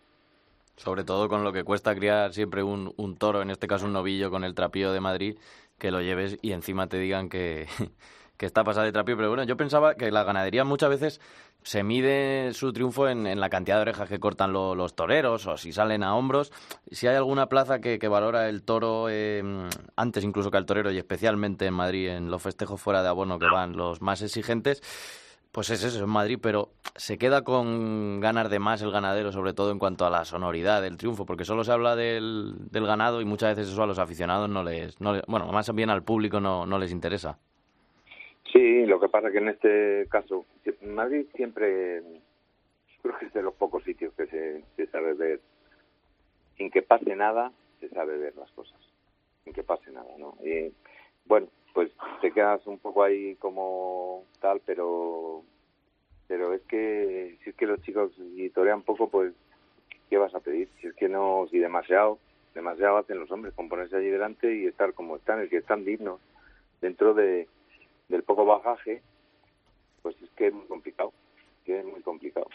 Sobre 0.76 1.04
todo 1.04 1.28
con 1.28 1.44
lo 1.44 1.52
que 1.52 1.64
cuesta 1.64 1.96
criar 1.96 2.34
siempre 2.34 2.62
un, 2.62 3.16
toro, 3.18 3.42
en 3.42 3.50
este 3.50 3.68
caso 3.68 3.86
un 3.86 3.94
novillo 3.94 4.30
con 4.30 4.44
el 4.44 4.54
trapío 4.54 4.92
de 4.92 5.00
Madrid, 5.00 5.38
que 5.80 5.92
lo 5.92 6.02
lleves 6.02 6.38
y 6.42 6.52
encima 6.52 6.88
te 6.88 6.98
digan 6.98 7.30
que, 7.30 7.68
está 8.40 8.64
pasada 8.64 8.86
de 8.86 8.92
trapío. 8.92 9.18
Pero 9.18 9.30
bueno, 9.30 9.44
yo 9.44 9.58
pensaba 9.58 9.96
que 9.96 10.12
la 10.12 10.24
ganadería 10.24 10.64
muchas 10.64 10.90
veces 10.90 11.22
se 11.64 11.84
mide 11.84 12.54
su 12.54 12.72
triunfo 12.74 13.10
en, 13.10 13.40
la 13.40 13.50
cantidad 13.50 13.78
de 13.78 13.82
orejas 13.82 14.08
que 14.08 14.20
cortan 14.20 14.54
lo- 14.54 14.76
los 14.76 14.96
toreros 14.96 15.48
o 15.48 15.58
si 15.58 15.74
salen 15.74 16.04
a 16.04 16.16
hombros. 16.16 16.54
Si 16.92 17.08
hay 17.08 17.16
alguna 17.16 17.50
plaza 17.50 17.80
que, 17.82 17.98
que 17.98 18.08
valora 18.08 18.48
el 18.48 18.62
toro 18.64 19.08
eh, 19.10 19.44
antes 19.96 20.24
incluso 20.24 20.52
que 20.52 20.58
al 20.58 20.68
torero 20.68 20.92
y 20.92 21.00
especialmente 21.00 21.66
en 21.66 21.74
Madrid, 21.74 22.10
en 22.10 22.30
los 22.30 22.42
festejos 22.42 22.80
fuera 22.80 23.02
de 23.02 23.10
abono 23.10 23.40
que 23.40 23.48
van 23.48 23.76
los 23.76 24.02
más 24.02 24.22
exigentes, 24.22 24.82
pues 25.58 25.72
es 25.72 25.84
eso, 25.84 26.04
en 26.04 26.10
Madrid, 26.12 26.38
pero 26.40 26.70
se 26.98 27.18
queda 27.18 27.42
con 27.44 28.20
ganas 28.20 28.48
de 28.52 28.60
más 28.60 28.80
el 28.84 28.92
ganadero, 28.92 29.32
sobre 29.32 29.54
todo 29.56 29.72
en 29.72 29.80
cuanto 29.80 30.06
a 30.06 30.12
la 30.12 30.24
sonoridad 30.24 30.84
del 30.84 30.98
triunfo, 30.98 31.26
porque 31.26 31.46
solo 31.46 31.64
se 31.64 31.72
habla 31.72 31.96
del, 31.96 32.54
del 32.70 32.86
ganado 32.86 33.22
y 33.22 33.26
muchas 33.26 33.56
veces 33.56 33.74
eso 33.74 33.82
a 33.82 33.88
los 33.88 33.98
aficionados 33.98 34.48
no 34.52 34.62
les, 34.62 35.02
no 35.02 35.14
les- 35.14 35.24
bueno, 35.26 35.52
más 35.52 35.74
bien 35.74 35.90
al 35.90 36.04
público 36.04 36.40
no, 36.40 36.68
no 36.68 36.78
les 36.78 36.92
interesa. 36.92 37.40
Sí, 38.54 38.86
lo 38.86 39.00
que 39.00 39.10
pasa 39.10 39.32
que 39.32 39.40
en 39.40 39.50
este 39.50 40.06
caso, 40.12 40.46
Madrid 40.84 41.26
siempre, 41.36 42.04
creo 43.02 43.18
que 43.18 43.26
es 43.26 43.34
de 43.34 43.42
los 43.42 43.56
pocos 43.56 43.84
sitios 43.84 44.14
que 44.14 44.28
se, 44.28 44.64
se 44.76 44.86
sabe 44.92 45.16
ver, 45.16 45.42
sin 46.56 46.70
que 46.70 46.84
pase 46.84 47.16
nada, 47.16 47.52
se 47.80 47.90
sabe 47.90 48.20
ver 48.20 48.36
las 48.36 48.52
cosas, 48.52 48.78
sin 49.44 49.54
que 49.54 49.64
pase 49.64 49.90
nada, 49.90 50.12
¿no? 50.20 50.38
Y 50.46 50.72
bueno, 51.26 51.48
pues 51.78 51.92
te 52.22 52.32
quedas 52.32 52.66
un 52.66 52.80
poco 52.80 53.04
ahí 53.04 53.36
como 53.36 54.26
tal, 54.42 54.62
pero 54.66 55.44
pero 56.28 56.52
es 56.56 56.64
que 56.64 57.38
si 57.44 57.52
es 57.52 57.56
que 57.56 57.68
los 57.68 57.80
chicos 57.84 58.12
si 58.16 58.50
torean 58.50 58.82
poco, 58.82 59.12
pues 59.12 59.36
¿qué 60.10 60.18
vas 60.18 60.34
a 60.34 60.40
pedir? 60.40 60.70
Si 60.82 60.88
es 60.88 60.96
que 60.96 61.08
no, 61.08 61.46
si 61.52 61.60
demasiado, 61.60 62.18
demasiado 62.56 62.98
hacen 62.98 63.20
los 63.20 63.30
hombres 63.30 63.54
con 63.54 63.70
ponerse 63.70 63.96
allí 63.96 64.08
delante 64.08 64.56
y 64.56 64.66
estar 64.66 64.96
como 64.96 65.18
están, 65.18 65.40
el 65.40 65.50
que 65.50 65.58
están 65.58 65.86
dignos 65.86 66.20
dentro 66.82 67.14
de 67.14 67.48
del 68.10 68.24
poco 68.24 68.44
bajaje, 68.44 69.04
pues 70.02 70.20
es 70.24 70.32
que 70.32 70.48
es 70.48 70.56
muy 70.56 70.66
complicado, 70.66 71.14
que 71.64 71.78
es 71.78 71.86
muy 71.86 72.02
complicado. 72.02 72.48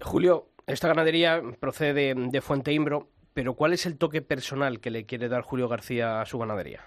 Julio, 0.00 0.46
esta 0.66 0.88
ganadería 0.88 1.42
procede 1.60 2.14
de 2.14 2.40
Fuente 2.40 2.72
Imbro, 2.72 3.08
pero 3.34 3.52
¿cuál 3.52 3.74
es 3.74 3.84
el 3.84 3.98
toque 3.98 4.22
personal 4.22 4.80
que 4.80 4.90
le 4.90 5.04
quiere 5.04 5.28
dar 5.28 5.42
Julio 5.42 5.68
García 5.68 6.22
a 6.22 6.24
su 6.24 6.38
ganadería? 6.38 6.86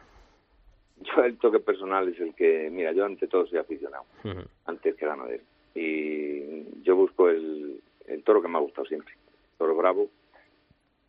Yo 1.16 1.24
el 1.24 1.38
toque 1.38 1.60
personal 1.60 2.08
es 2.10 2.20
el 2.20 2.34
que, 2.34 2.70
mira, 2.72 2.92
yo 2.92 3.06
ante 3.06 3.28
todo 3.28 3.46
soy 3.46 3.60
aficionado, 3.60 4.06
antes 4.66 4.96
que 4.96 5.06
ganadero. 5.06 5.44
Y 5.76 6.82
yo 6.84 6.96
busco 6.96 7.30
el, 7.30 7.82
el 8.08 8.24
toro 8.24 8.42
que 8.42 8.48
me 8.48 8.58
ha 8.58 8.62
gustado 8.62 8.86
siempre, 8.86 9.14
toro 9.58 9.76
bravo. 9.76 10.10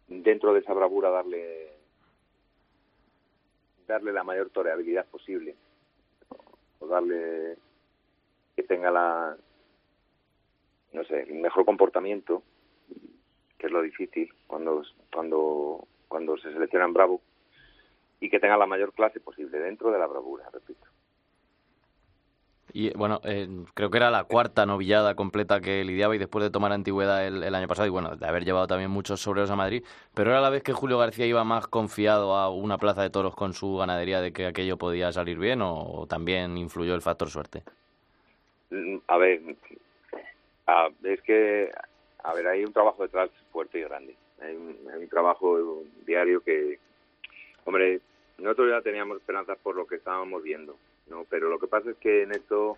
Dentro 0.08 0.52
de 0.52 0.60
esa 0.60 0.72
bravura 0.72 1.10
darle 1.10 1.74
darle 3.86 4.12
la 4.12 4.24
mayor 4.24 4.50
toreabilidad 4.50 5.06
posible 5.06 5.54
o 6.80 6.86
darle 6.86 7.56
que 8.56 8.62
tenga 8.62 8.90
la 8.90 9.36
no 10.92 11.04
sé 11.04 11.22
el 11.22 11.34
mejor 11.34 11.66
comportamiento 11.66 12.42
que 13.58 13.66
es 13.66 13.72
lo 13.72 13.82
difícil 13.82 14.32
cuando 14.46 14.82
cuando 15.12 15.86
cuando 16.08 16.38
se 16.38 16.50
selecciona 16.52 16.86
en 16.86 16.94
bravo 16.94 17.20
y 18.24 18.30
que 18.30 18.40
tenga 18.40 18.56
la 18.56 18.66
mayor 18.66 18.94
clase 18.94 19.20
posible 19.20 19.58
dentro 19.60 19.90
de 19.92 19.98
la 19.98 20.06
bravura 20.08 20.48
repito 20.52 20.86
Y 22.72 22.90
bueno, 22.96 23.20
eh, 23.24 23.48
creo 23.74 23.90
que 23.90 23.98
era 23.98 24.10
la 24.10 24.24
cuarta 24.24 24.66
novillada 24.66 25.14
completa 25.14 25.60
que 25.60 25.84
lidiaba 25.84 26.16
y 26.16 26.18
después 26.18 26.42
de 26.44 26.50
tomar 26.50 26.72
antigüedad 26.72 27.26
el, 27.26 27.42
el 27.44 27.54
año 27.54 27.68
pasado 27.68 27.86
y 27.86 27.90
bueno, 27.90 28.16
de 28.16 28.26
haber 28.26 28.44
llevado 28.44 28.66
también 28.66 28.90
muchos 28.90 29.20
sobreros 29.22 29.50
a 29.50 29.56
Madrid, 29.56 29.84
pero 30.14 30.30
era 30.30 30.40
la 30.40 30.50
vez 30.50 30.62
que 30.64 30.72
Julio 30.72 30.98
García 30.98 31.26
iba 31.26 31.44
más 31.44 31.68
confiado 31.68 32.34
a 32.36 32.50
una 32.50 32.78
plaza 32.78 33.02
de 33.02 33.10
toros 33.10 33.36
con 33.36 33.54
su 33.54 33.76
ganadería 33.76 34.20
de 34.20 34.32
que 34.32 34.46
aquello 34.46 34.78
podía 34.78 35.12
salir 35.12 35.38
bien 35.38 35.62
o, 35.62 35.74
o 35.82 36.06
también 36.08 36.58
influyó 36.58 36.94
el 36.96 37.02
factor 37.02 37.30
suerte. 37.30 37.62
Mm, 38.70 38.98
a 39.06 39.18
ver 39.18 39.42
a- 40.66 40.90
es 41.04 41.22
que 41.22 41.70
a 42.22 42.34
ver 42.34 42.46
hay 42.48 42.64
un 42.64 42.72
trabajo 42.72 43.02
detrás 43.02 43.30
fuerte 43.52 43.78
y 43.78 43.82
grande 43.84 44.16
hay 44.40 44.56
un, 44.56 44.76
hay 44.92 45.02
un 45.02 45.08
trabajo 45.08 45.82
diario 46.06 46.42
que 46.42 46.78
hombre 47.64 48.00
nosotros 48.38 48.70
ya 48.70 48.82
teníamos 48.82 49.18
esperanzas 49.18 49.58
por 49.62 49.76
lo 49.76 49.86
que 49.86 49.96
estábamos 49.96 50.42
viendo 50.42 50.76
no 51.08 51.24
pero 51.28 51.48
lo 51.48 51.58
que 51.58 51.66
pasa 51.66 51.90
es 51.90 51.96
que 51.98 52.22
en 52.22 52.32
esto 52.32 52.76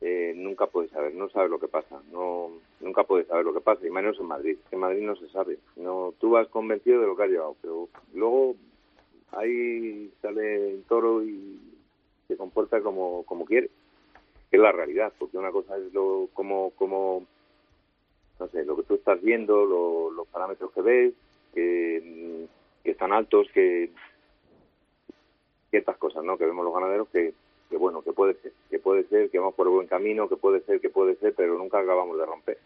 eh, 0.00 0.32
nunca 0.36 0.66
puedes 0.66 0.90
saber 0.90 1.14
no 1.14 1.28
sabes 1.30 1.50
lo 1.50 1.58
que 1.58 1.68
pasa 1.68 2.00
no 2.12 2.50
nunca 2.80 3.04
puedes 3.04 3.26
saber 3.26 3.44
lo 3.44 3.54
que 3.54 3.60
pasa 3.60 3.86
y 3.86 3.90
menos 3.90 4.18
en 4.20 4.26
Madrid 4.26 4.56
en 4.70 4.78
Madrid 4.78 5.02
no 5.02 5.16
se 5.16 5.28
sabe 5.30 5.58
no 5.76 6.14
tú 6.20 6.30
vas 6.30 6.48
convencido 6.48 7.00
de 7.00 7.06
lo 7.06 7.16
que 7.16 7.22
has 7.24 7.30
llevado 7.30 7.56
pero 7.62 7.88
luego 8.14 8.54
ahí 9.32 10.10
sale 10.22 10.70
el 10.72 10.82
toro 10.84 11.22
y 11.24 11.58
se 12.28 12.36
comporta 12.36 12.80
como 12.80 13.24
como 13.24 13.44
quiere. 13.44 13.68
Que 14.50 14.56
es 14.56 14.62
la 14.62 14.70
realidad, 14.72 15.12
porque 15.18 15.36
una 15.38 15.50
cosa 15.50 15.76
es 15.76 15.92
lo 15.92 16.28
como 16.32 16.70
como 16.76 17.26
no 18.38 18.48
sé, 18.48 18.64
lo 18.64 18.76
que 18.76 18.82
tú 18.84 18.94
estás 18.94 19.20
viendo, 19.22 19.64
lo- 19.64 20.10
los 20.10 20.26
parámetros 20.28 20.70
que 20.72 20.82
ves, 20.82 21.14
que, 21.54 22.46
que 22.84 22.90
están 22.90 23.12
altos, 23.12 23.48
que 23.52 23.90
ciertas 25.76 25.96
cosas, 25.98 26.24
¿no? 26.24 26.38
Que 26.38 26.46
vemos 26.46 26.64
los 26.64 26.72
ganaderos 26.74 27.08
que, 27.08 27.34
que 27.68 27.76
bueno, 27.76 28.00
que 28.02 28.12
puede 28.12 28.34
ser, 28.40 28.52
que 28.70 28.78
puede 28.78 29.04
ser, 29.08 29.30
que 29.30 29.38
vamos 29.38 29.54
por 29.54 29.66
el 29.66 29.74
buen 29.74 29.86
camino, 29.86 30.28
que 30.28 30.36
puede 30.36 30.60
ser, 30.62 30.80
que 30.80 30.88
puede 30.90 31.16
ser, 31.16 31.34
pero 31.34 31.58
nunca 31.58 31.78
acabamos 31.80 32.16
de 32.18 32.24
romper. 32.26 32.58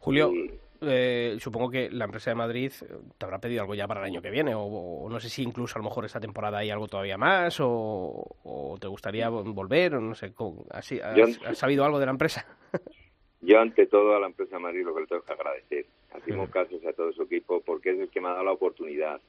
Julio, 0.00 0.32
Y- 0.32 0.50
eh, 0.82 1.36
supongo 1.40 1.70
que 1.70 1.90
la 1.90 2.04
empresa 2.04 2.30
de 2.30 2.34
Madrid 2.36 2.70
eh, 2.82 2.86
te 3.16 3.24
habrá 3.24 3.38
pedido 3.40 3.62
algo 3.62 3.74
ya 3.74 3.88
para 3.88 4.00
el 4.00 4.06
año 4.06 4.20
que 4.22 4.30
viene, 4.30 4.54
o, 4.54 4.60
o 4.62 5.08
no 5.08 5.18
sé 5.18 5.28
si 5.30 5.42
incluso 5.42 5.76
a 5.76 5.82
lo 5.82 5.84
mejor 5.88 6.04
esta 6.04 6.20
temporada 6.20 6.58
hay 6.58 6.70
algo 6.70 6.86
todavía 6.86 7.16
más, 7.18 7.58
o, 7.60 8.26
o 8.44 8.76
te 8.78 8.86
gustaría 8.86 9.30
vol- 9.30 9.52
volver, 9.54 9.94
o 9.96 10.00
no 10.00 10.14
sé, 10.14 10.32
así, 10.70 11.00
¿has, 11.00 11.40
sabido 11.58 11.84
algo 11.84 11.98
de 11.98 12.06
la 12.06 12.12
empresa? 12.12 12.46
Yo 13.40 13.58
ante 13.60 13.86
todo 13.86 14.16
a 14.16 14.20
la 14.20 14.26
empresa 14.26 14.56
de 14.56 14.62
Madrid 14.62 14.84
lo 14.84 14.94
que 14.94 15.02
le 15.02 15.06
tengo 15.06 15.22
que 15.22 15.32
agradecer. 15.32 15.86
Hacemos 16.12 16.50
casos 16.50 16.84
a 16.84 16.92
todo 16.94 17.12
su 17.12 17.22
equipo 17.22 17.60
porque 17.60 17.90
es 17.92 18.00
el 18.00 18.08
que 18.10 18.20
me 18.20 18.28
ha 18.28 18.32
dado 18.32 18.44
la 18.44 18.52
oportunidad 18.52 19.20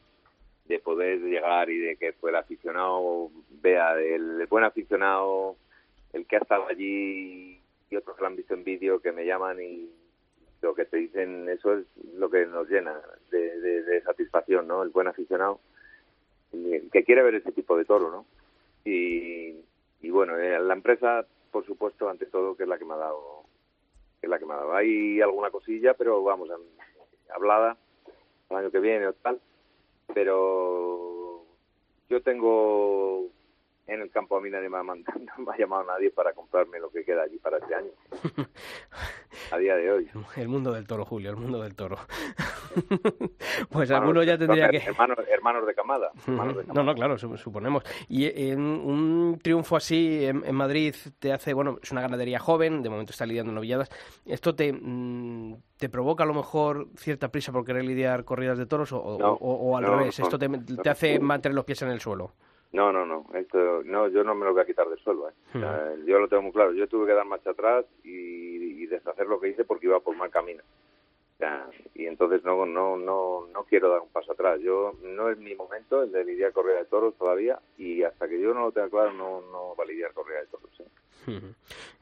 de 0.68 0.80
poder 0.80 1.20
llegar 1.20 1.70
y 1.70 1.78
de 1.80 1.96
que 1.98 2.14
fuera 2.14 2.40
aficionado, 2.40 3.30
vea, 3.62 3.94
el 4.00 4.46
buen 4.48 4.64
aficionado, 4.64 5.56
el 6.14 6.26
que 6.26 6.36
ha 6.38 6.40
estado 6.40 6.68
allí 6.68 7.60
y 7.90 7.96
otros 7.96 8.16
que 8.16 8.22
lo 8.22 8.28
han 8.28 8.36
visto 8.36 8.54
en 8.54 8.64
vídeo 8.64 9.00
que 9.02 9.12
me 9.12 9.26
llaman 9.26 9.62
y 9.62 9.90
lo 10.62 10.74
que 10.74 10.86
te 10.86 10.98
dicen, 10.98 11.48
eso 11.50 11.74
es 11.78 11.86
lo 12.16 12.30
que 12.30 12.46
nos 12.46 12.68
llena 12.70 13.00
de, 13.32 13.60
de- 13.62 14.02
satisfacción, 14.02 14.68
¿no? 14.68 14.84
El 14.84 14.90
buen 14.90 15.08
aficionado 15.08 15.60
el 16.54 16.90
que 16.92 17.04
quiere 17.04 17.24
ver 17.24 17.36
ese 17.36 17.52
tipo 17.52 17.78
de 17.78 17.86
toro, 17.86 18.10
¿no? 18.10 18.26
Y, 18.86 19.56
y 20.02 20.10
bueno, 20.10 20.38
eh, 20.38 20.58
la 20.60 20.74
empresa, 20.74 21.26
por 21.52 21.66
supuesto, 21.66 22.10
ante 22.10 22.26
todo, 22.26 22.56
que 22.56 22.64
es 22.64 22.70
la 22.70 22.78
que 22.78 22.86
me 22.86 22.94
ha 22.94 22.98
dado 22.98 23.44
que 24.20 24.26
es 24.26 24.30
la 24.32 24.40
que 24.40 24.46
me 24.46 24.54
ha 24.54 24.58
dado. 24.58 24.74
Hay 24.74 25.22
alguna 25.22 25.52
cosilla, 25.52 25.94
pero 25.94 26.24
vamos, 26.24 26.50
hablada 27.30 27.78
el 28.50 28.58
año 28.58 28.72
que 28.72 28.80
viene 28.80 29.08
o 29.08 29.14
tal. 29.14 29.40
Pero 30.14 31.46
yo 32.10 32.22
tengo 32.22 33.30
en 33.88 34.02
el 34.02 34.12
campo 34.12 34.38
a 34.38 34.42
mí 34.42 34.50
nadie 34.50 34.70
me 34.70 34.78
ha, 34.78 34.84
mandado, 34.84 35.20
no 35.20 35.46
me 35.46 35.54
ha 35.54 35.58
llamado 35.58 35.86
nadie 35.86 36.12
para 36.12 36.34
comprarme 36.34 36.80
lo 36.80 36.90
que 36.90 37.04
queda 37.04 37.24
allí 37.24 37.38
para 37.38 37.58
este 37.58 37.76
año. 37.76 37.92
A 39.52 39.58
día 39.58 39.76
de 39.76 39.92
hoy. 39.92 40.10
El 40.36 40.48
mundo 40.48 40.72
del 40.74 40.86
toro, 40.88 41.06
Julio, 41.06 41.30
el 41.30 41.38
mundo 41.38 41.62
del 41.62 41.76
toro. 41.76 41.98
pues 43.70 43.90
Hermanos- 43.90 43.92
alguno 43.92 44.24
ya 44.24 44.38
tendría 44.38 44.70
que... 44.70 44.78
Hermanos, 44.78 45.18
hermanos 45.30 45.66
de 45.68 45.74
camada. 45.74 46.12
hermanos 46.28 46.56
de 46.58 46.62
No, 46.64 46.68
camada. 46.68 46.84
no, 46.86 46.96
claro, 46.96 47.18
su- 47.18 47.38
suponemos. 47.38 47.84
Y 48.08 48.26
eh, 48.26 48.52
en 48.52 48.60
un 48.62 49.40
triunfo 49.42 49.76
así 49.76 50.26
en, 50.26 50.44
en 50.46 50.56
Madrid 50.56 50.96
te 51.20 51.32
hace, 51.34 51.54
bueno, 51.54 51.78
es 51.82 51.92
una 51.92 52.02
ganadería 52.02 52.40
joven, 52.40 52.82
de 52.84 52.90
momento 52.90 53.12
está 53.12 53.26
lidiando 53.26 53.52
novilladas. 53.54 53.90
¿Esto 54.26 54.56
te, 54.56 54.74
mm, 54.74 55.56
te 55.78 55.90
provoca 55.90 56.24
a 56.24 56.28
lo 56.28 56.34
mejor 56.34 56.88
cierta 56.98 57.30
prisa 57.30 57.52
por 57.52 57.66
querer 57.66 57.86
lidiar 57.86 58.26
corridas 58.26 58.58
de 58.58 58.66
toros 58.66 58.92
o, 58.92 59.00
o- 59.00 59.18
No, 59.20 59.32
o- 59.34 59.72
o 59.72 59.78
al 59.78 59.84
no, 59.84 59.98
revés? 59.98 60.20
¿Esto 60.20 60.38
te, 60.38 60.50
te 60.50 60.90
hace 60.90 61.20
mantener 61.20 61.56
los 61.56 61.66
pies 61.66 61.82
en 61.82 61.90
el 61.90 62.00
suelo? 62.02 62.34
No, 62.74 62.92
no, 62.92 63.06
no. 63.06 63.26
Esto, 63.34 63.82
no, 63.84 64.08
yo 64.10 64.24
no 64.24 64.36
me 64.36 64.46
lo 64.46 64.54
voy 64.54 64.62
a 64.62 64.66
quitar 64.66 64.88
del 64.90 65.00
suelo. 65.00 65.30
¿eh? 65.30 65.34
O 65.56 65.60
sea, 65.60 65.96
yo 66.06 66.20
lo 66.20 66.28
tengo 66.28 66.44
muy 66.44 66.52
claro. 66.52 66.74
Yo 66.74 66.88
tuve 66.88 67.08
que 67.08 67.14
dar 67.14 67.26
marcha 67.26 67.52
atrás 67.52 67.86
y, 68.04 68.84
y 68.84 68.86
deshacer 68.88 69.28
lo 69.28 69.40
que 69.40 69.50
hice 69.50 69.64
porque 69.64 69.88
iba 69.88 70.00
por 70.00 70.16
mal 70.16 70.30
camino. 70.30 70.64
O 71.36 71.38
sea, 71.38 71.68
y 71.94 72.08
entonces 72.08 72.44
no, 72.44 72.66
no, 72.66 72.98
no, 72.98 73.46
no 73.54 73.64
quiero 73.66 73.90
dar 73.90 74.02
un 74.02 74.10
paso 74.10 74.32
atrás. 74.32 74.60
Yo 74.60 74.94
no 75.04 75.30
es 75.30 75.38
mi 75.38 75.54
momento 75.56 76.02
el 76.02 76.12
de 76.12 76.26
lidiar 76.26 76.52
corrida 76.52 76.78
de 76.78 76.86
toros 76.86 77.16
todavía 77.16 77.60
y 77.78 78.04
hasta 78.04 78.28
que 78.28 78.42
yo 78.42 78.54
no 78.54 78.62
lo 78.62 78.72
tenga 78.72 78.90
claro 78.90 79.14
no, 79.14 79.42
no 79.52 79.76
va 79.76 79.84
a 79.84 79.88
lidiar 79.88 80.14
corrida 80.14 80.40
de 80.40 80.48
toros. 80.48 80.80
¿eh? 80.80 81.32
Ujú. 81.32 81.54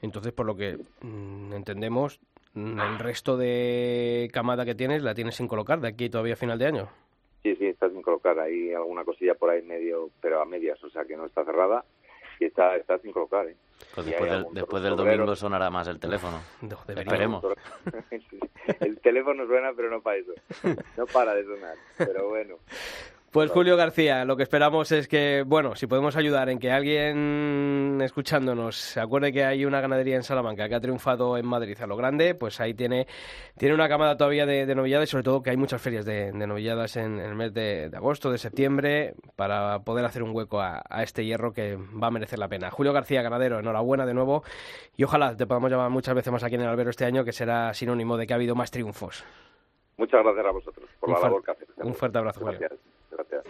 Entonces, 0.01 0.31
por 0.31 0.45
lo 0.45 0.55
que 0.55 0.77
mm, 1.01 1.53
entendemos, 1.53 2.19
mm, 2.53 2.79
el 2.79 2.99
resto 2.99 3.35
de 3.35 4.29
camada 4.31 4.63
que 4.63 4.75
tienes 4.75 5.03
la 5.03 5.13
tienes 5.13 5.35
sin 5.35 5.47
colocar 5.47 5.81
de 5.81 5.89
aquí 5.89 6.09
todavía 6.09 6.33
a 6.33 6.37
final 6.37 6.57
de 6.57 6.67
año. 6.67 6.89
Sí, 7.43 7.55
sí, 7.57 7.65
está 7.67 7.89
colocar. 8.05 8.39
Hay 8.39 8.73
alguna 8.73 9.03
cosilla 9.03 9.35
por 9.35 9.49
ahí 9.49 9.61
medio, 9.61 10.09
pero 10.21 10.41
a 10.41 10.45
medias, 10.45 10.81
o 10.83 10.89
sea 10.89 11.03
que 11.03 11.17
no 11.17 11.25
está 11.25 11.43
cerrada 11.43 11.83
y 12.39 12.45
está, 12.45 12.75
está 12.77 12.97
sin 12.99 13.11
colocar. 13.11 13.47
¿eh? 13.47 13.55
Pues 13.93 14.07
después 14.07 14.31
del, 14.31 14.45
después 14.51 14.83
domingo 14.83 15.35
sonará 15.35 15.69
más 15.69 15.87
el 15.87 15.99
teléfono. 15.99 16.39
No. 16.61 16.77
Esperemos. 16.87 17.43
El 18.79 18.99
teléfono 18.99 19.45
suena, 19.45 19.73
pero 19.75 19.91
no 19.91 20.01
para 20.01 20.17
eso. 20.17 20.33
No 20.97 21.05
para 21.05 21.35
de 21.35 21.43
sonar. 21.43 21.75
Pero 21.99 22.29
bueno, 22.29 22.55
Pues 23.35 23.51
Julio 23.51 23.75
García, 23.75 24.23
lo 24.23 24.37
que 24.37 24.43
esperamos 24.43 24.93
es 24.93 25.09
que, 25.09 25.43
bueno, 25.45 25.75
si 25.75 25.87
podemos 25.87 26.15
ayudar 26.15 26.47
en 26.47 26.57
que 26.57 26.71
alguien 26.71 27.99
escuchándonos 28.01 28.77
se 28.77 29.01
acuerde 29.01 29.33
que 29.33 29.43
hay 29.43 29.65
una 29.65 29.81
ganadería 29.81 30.15
en 30.15 30.23
Salamanca 30.23 30.69
que 30.69 30.75
ha 30.75 30.79
triunfado 30.79 31.37
en 31.37 31.45
Madrid 31.45 31.77
a 31.81 31.85
lo 31.85 31.97
grande, 31.97 32.33
pues 32.33 32.61
ahí 32.61 32.73
tiene, 32.73 33.07
tiene 33.57 33.75
una 33.75 33.89
camada 33.89 34.15
todavía 34.15 34.45
de, 34.45 34.65
de 34.65 34.73
novilladas 34.73 35.09
y 35.09 35.11
sobre 35.11 35.25
todo 35.25 35.43
que 35.43 35.49
hay 35.49 35.57
muchas 35.57 35.81
ferias 35.81 36.05
de, 36.05 36.31
de 36.31 36.47
novilladas 36.47 36.95
en, 36.95 37.19
en 37.19 37.25
el 37.25 37.35
mes 37.35 37.53
de, 37.53 37.89
de 37.89 37.97
agosto, 37.97 38.31
de 38.31 38.37
septiembre, 38.37 39.15
para 39.35 39.79
poder 39.79 40.05
hacer 40.05 40.23
un 40.23 40.33
hueco 40.33 40.61
a, 40.61 40.81
a 40.89 41.03
este 41.03 41.25
hierro 41.25 41.51
que 41.51 41.75
va 41.75 42.07
a 42.07 42.11
merecer 42.11 42.39
la 42.39 42.47
pena. 42.47 42.71
Julio 42.71 42.93
García, 42.93 43.21
ganadero, 43.21 43.59
enhorabuena 43.59 44.05
de 44.05 44.13
nuevo 44.13 44.45
y 44.95 45.03
ojalá 45.03 45.35
te 45.35 45.45
podamos 45.45 45.69
llamar 45.69 45.89
muchas 45.89 46.15
veces 46.15 46.31
más 46.31 46.41
aquí 46.45 46.55
en 46.55 46.61
el 46.61 46.67
albero 46.69 46.89
este 46.89 47.03
año, 47.03 47.25
que 47.25 47.33
será 47.33 47.73
sinónimo 47.73 48.15
de 48.15 48.27
que 48.27 48.31
ha 48.31 48.37
habido 48.37 48.55
más 48.55 48.71
triunfos. 48.71 49.25
muchas 49.97 50.23
gracias 50.23 50.45
a 50.45 50.51
vosotros 50.51 50.89
por 51.01 51.09
Un 51.09 51.15
la 51.15 51.21
labor 51.21 51.43
que 51.43 51.51
hacéis. 51.51 51.69
un 51.79 51.93
fuerte 51.95 52.17
abrazo, 52.17 52.39
Julio. 52.39 52.59
Gracias, 53.15 53.43